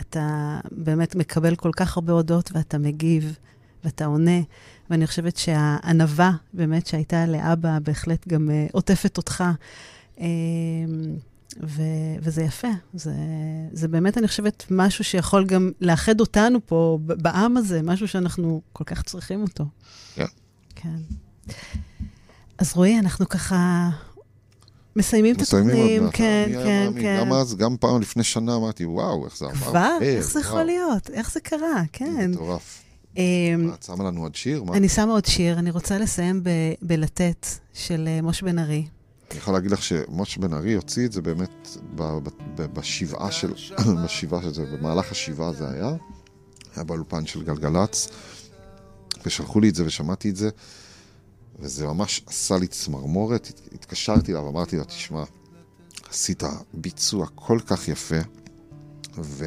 אתה 0.00 0.58
באמת 0.70 1.14
מקבל 1.14 1.56
כל 1.56 1.70
כך 1.76 1.96
הרבה 1.96 2.12
הודות 2.12 2.50
ואתה 2.54 2.78
מגיב 2.78 3.36
ואתה 3.84 4.04
עונה, 4.04 4.40
ואני 4.90 5.06
חושבת 5.06 5.36
שהענווה 5.36 6.32
באמת 6.52 6.86
שהייתה 6.86 7.26
לאבא 7.26 7.78
בהחלט 7.82 8.28
גם 8.28 8.50
אה, 8.50 8.66
עוטפת 8.72 9.16
אותך. 9.16 9.44
אה, 10.20 10.26
ו- 11.62 12.16
וזה 12.22 12.42
יפה, 12.42 12.68
זה, 12.94 13.12
זה 13.72 13.88
באמת, 13.88 14.18
אני 14.18 14.28
חושבת, 14.28 14.64
משהו 14.70 15.04
שיכול 15.04 15.46
גם 15.46 15.70
לאחד 15.80 16.20
אותנו 16.20 16.58
פה 16.66 16.98
בעם 17.02 17.56
הזה, 17.56 17.82
משהו 17.82 18.08
שאנחנו 18.08 18.60
כל 18.72 18.84
כך 18.84 19.02
צריכים 19.02 19.42
אותו. 19.42 19.64
כן. 20.14 20.24
כן. 20.74 20.96
אז 22.58 22.72
רועי, 22.74 22.98
אנחנו 22.98 23.28
ככה 23.28 23.90
מסיימים 24.96 25.34
את 25.34 25.40
מסיימים 25.40 25.70
עוד 25.70 25.80
התוכנים, 25.80 26.02
מעט. 26.04 26.14
כן, 26.14 26.50
כן? 26.64 26.92
כן. 27.00 27.18
גם 27.20 27.32
אז, 27.32 27.56
גם 27.56 27.76
פעם 27.80 28.00
לפני 28.00 28.24
שנה 28.24 28.56
אמרתי, 28.56 28.84
וואו, 28.84 29.24
איך 29.26 29.36
זה 29.36 29.44
עבר. 29.44 29.54
כבר? 29.56 29.98
איך 30.02 30.30
זה 30.30 30.40
יכול. 30.40 30.62
להיות? 30.62 31.10
איך 31.10 31.32
זה 31.32 31.40
קרה? 31.40 31.82
כן. 31.92 32.30
מטורף. 32.30 32.82
אמ, 33.18 33.70
את 33.74 33.82
שמה 33.82 34.04
לנו 34.04 34.22
עוד 34.22 34.34
שיר? 34.34 34.64
אני 34.72 34.88
שמה 34.88 35.12
עוד 35.12 35.24
שיר, 35.24 35.58
אני 35.58 35.70
רוצה 35.70 35.98
לסיים 35.98 36.42
בלתת 36.82 37.46
של 37.74 38.04
אה, 38.08 38.22
משה 38.22 38.46
בן 38.46 38.58
ארי. 38.58 38.86
אני 39.30 39.38
יכול 39.38 39.54
להגיד 39.54 39.70
לך 39.70 39.82
שמשה 39.82 40.40
בן 40.40 40.52
ארי 40.52 40.74
הוציא 40.74 41.06
את 41.06 41.12
זה 41.12 41.22
באמת 41.22 41.68
בשבעה 42.56 43.32
של... 43.32 43.52
בשבעה 44.04 44.42
של 44.42 44.54
זה, 44.54 44.64
במהלך 44.66 45.12
השבעה 45.12 45.52
זה 45.52 45.70
היה. 45.70 45.90
היה 46.76 46.84
באולפן 46.84 47.26
של 47.26 47.42
גלגלצ, 47.44 48.08
ושלחו 49.26 49.60
לי 49.60 49.68
את 49.68 49.74
זה 49.74 49.86
ושמעתי 49.86 50.30
את 50.30 50.36
זה, 50.36 50.50
וזה 51.58 51.86
ממש 51.86 52.22
עשה 52.26 52.56
לי 52.58 52.66
צמרמורת. 52.66 53.46
הת- 53.46 53.74
התקשרתי 53.74 54.32
אליו, 54.32 54.48
אמרתי 54.48 54.76
לו, 54.76 54.84
תשמע, 54.84 55.24
עשית 56.10 56.42
ביצוע 56.74 57.26
כל 57.34 57.58
כך 57.66 57.88
יפה, 57.88 58.16
ו... 59.18 59.44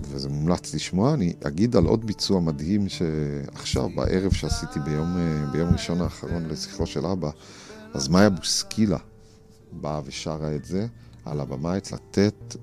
וזה 0.00 0.28
מומלץ 0.28 0.74
לשמוע. 0.74 1.14
אני 1.14 1.32
אגיד 1.46 1.76
על 1.76 1.84
עוד 1.84 2.04
ביצוע 2.06 2.40
מדהים 2.40 2.88
שעכשיו, 2.88 3.88
בערב 3.96 4.32
שעשיתי 4.32 4.80
ביום, 4.80 5.16
אה, 5.16 5.46
ביום 5.52 5.72
ראשון 5.72 6.00
האחרון 6.00 6.46
לזכרו 6.48 6.86
של 6.86 7.06
אבא, 7.06 7.30
אז 7.94 8.08
מאיה 8.08 8.30
בוסקילה 8.30 8.98
באה 9.72 10.00
ושרה 10.04 10.54
את 10.54 10.64
זה 10.64 10.86
על 11.24 11.40
הבמה 11.40 11.76
אצלה 11.76 11.98
ט', 12.10 12.18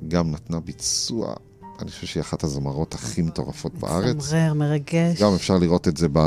גם 0.08 0.32
נתנה 0.32 0.60
ביצוע, 0.60 1.34
אני 1.80 1.92
חושב 1.92 2.08
שהיא 2.08 2.22
אחת 2.22 2.44
הזמרות 2.44 2.94
הכי 2.94 3.22
מטורפות 3.22 3.74
בארץ. 3.76 4.16
מצמרר, 4.16 4.54
מרגש. 4.54 5.22
גם 5.22 5.34
אפשר 5.34 5.58
לראות 5.58 5.88
את 5.88 5.98
זה 5.98 6.08
ב, 6.14 6.20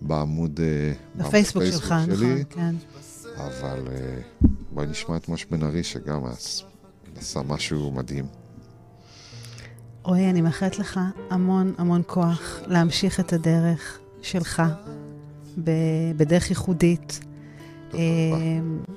בעמוד... 0.00 0.60
אה, 0.62 1.24
בפייסבוק 1.26 1.62
שלך, 1.64 1.92
נכון, 1.92 2.16
שלי, 2.16 2.44
כן. 2.50 2.74
אבל 3.36 3.88
אה, 3.90 4.20
בואי 4.72 4.86
נשמע 4.86 5.16
את 5.16 5.28
משה 5.28 5.46
בן 5.50 5.62
ארי, 5.62 5.82
שגם 5.84 6.24
עש- 6.24 6.64
עשה 7.16 7.40
משהו 7.48 7.90
מדהים. 7.90 8.24
רועי, 10.02 10.30
אני 10.30 10.40
מאחלת 10.40 10.78
לך 10.78 11.00
המון 11.30 11.72
המון 11.78 12.02
כוח 12.06 12.60
להמשיך 12.66 13.20
את 13.20 13.32
הדרך 13.32 13.98
שלך 14.22 14.62
בדרך 16.16 16.50
ייחודית. 16.50 17.20
אה. 17.94 17.98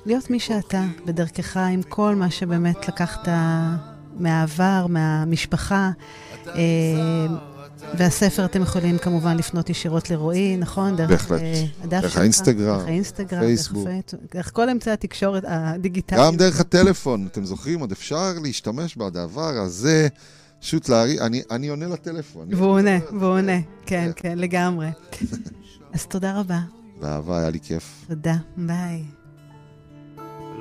להיות 0.06 0.30
מי 0.30 0.40
שאתה, 0.40 0.84
בדרכך, 1.06 1.56
עם 1.56 1.82
כל 1.82 2.14
מה 2.14 2.30
שבאמת 2.30 2.88
לקחת 2.88 3.28
מהעבר, 4.18 4.86
מהמשפחה. 4.88 5.90
אה, 6.46 6.54
והספר 7.94 8.44
אתם 8.44 8.62
יכולים 8.62 8.98
כמובן 8.98 9.36
לפנות 9.36 9.70
ישירות 9.70 10.10
לרועי, 10.10 10.56
נכון? 10.56 10.96
דרך 10.96 11.10
בהחלט. 11.10 11.40
אה, 11.40 11.64
הדף 11.82 11.90
דרך 11.90 12.10
שלך, 12.10 12.16
האינסטגרם, 12.20 12.78
דרך 12.78 12.86
האינסטגרם, 12.86 13.40
פייסבוק. 13.40 13.88
דרך, 13.88 14.14
דרך 14.34 14.50
כל 14.52 14.70
אמצעי 14.70 14.92
התקשורת 14.92 15.44
הדיגיטליים. 15.46 16.24
גם 16.26 16.36
דרך 16.36 16.60
הטלפון, 16.60 17.26
אתם 17.32 17.44
זוכרים? 17.44 17.80
עוד 17.80 17.92
אפשר 17.92 18.32
להשתמש 18.42 18.96
בדבר 18.96 19.58
הזה, 19.58 20.08
פשוט 20.66 20.88
להרים, 20.88 21.18
אני, 21.20 21.42
אני 21.50 21.68
עונה 21.68 21.86
לטלפון. 21.86 22.48
והוא 22.50 22.70
עונה, 22.70 22.98
והוא 23.12 23.30
עונה, 23.30 23.60
כן. 23.60 23.66
כן, 23.86 24.10
כן, 24.16 24.38
לגמרי. 24.38 24.88
אז 25.94 26.06
תודה 26.06 26.40
רבה. 26.40 26.60
באהבה, 27.00 27.38
היה 27.38 27.50
לי 27.50 27.60
כיף. 27.60 28.04
תודה, 28.08 28.36
ביי. 28.56 29.04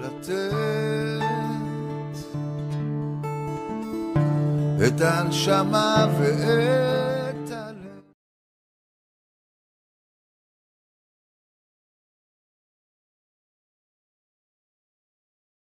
לתת 0.01 0.53
את 4.87 5.01
הנשמה 5.01 6.07
ואת 6.19 7.14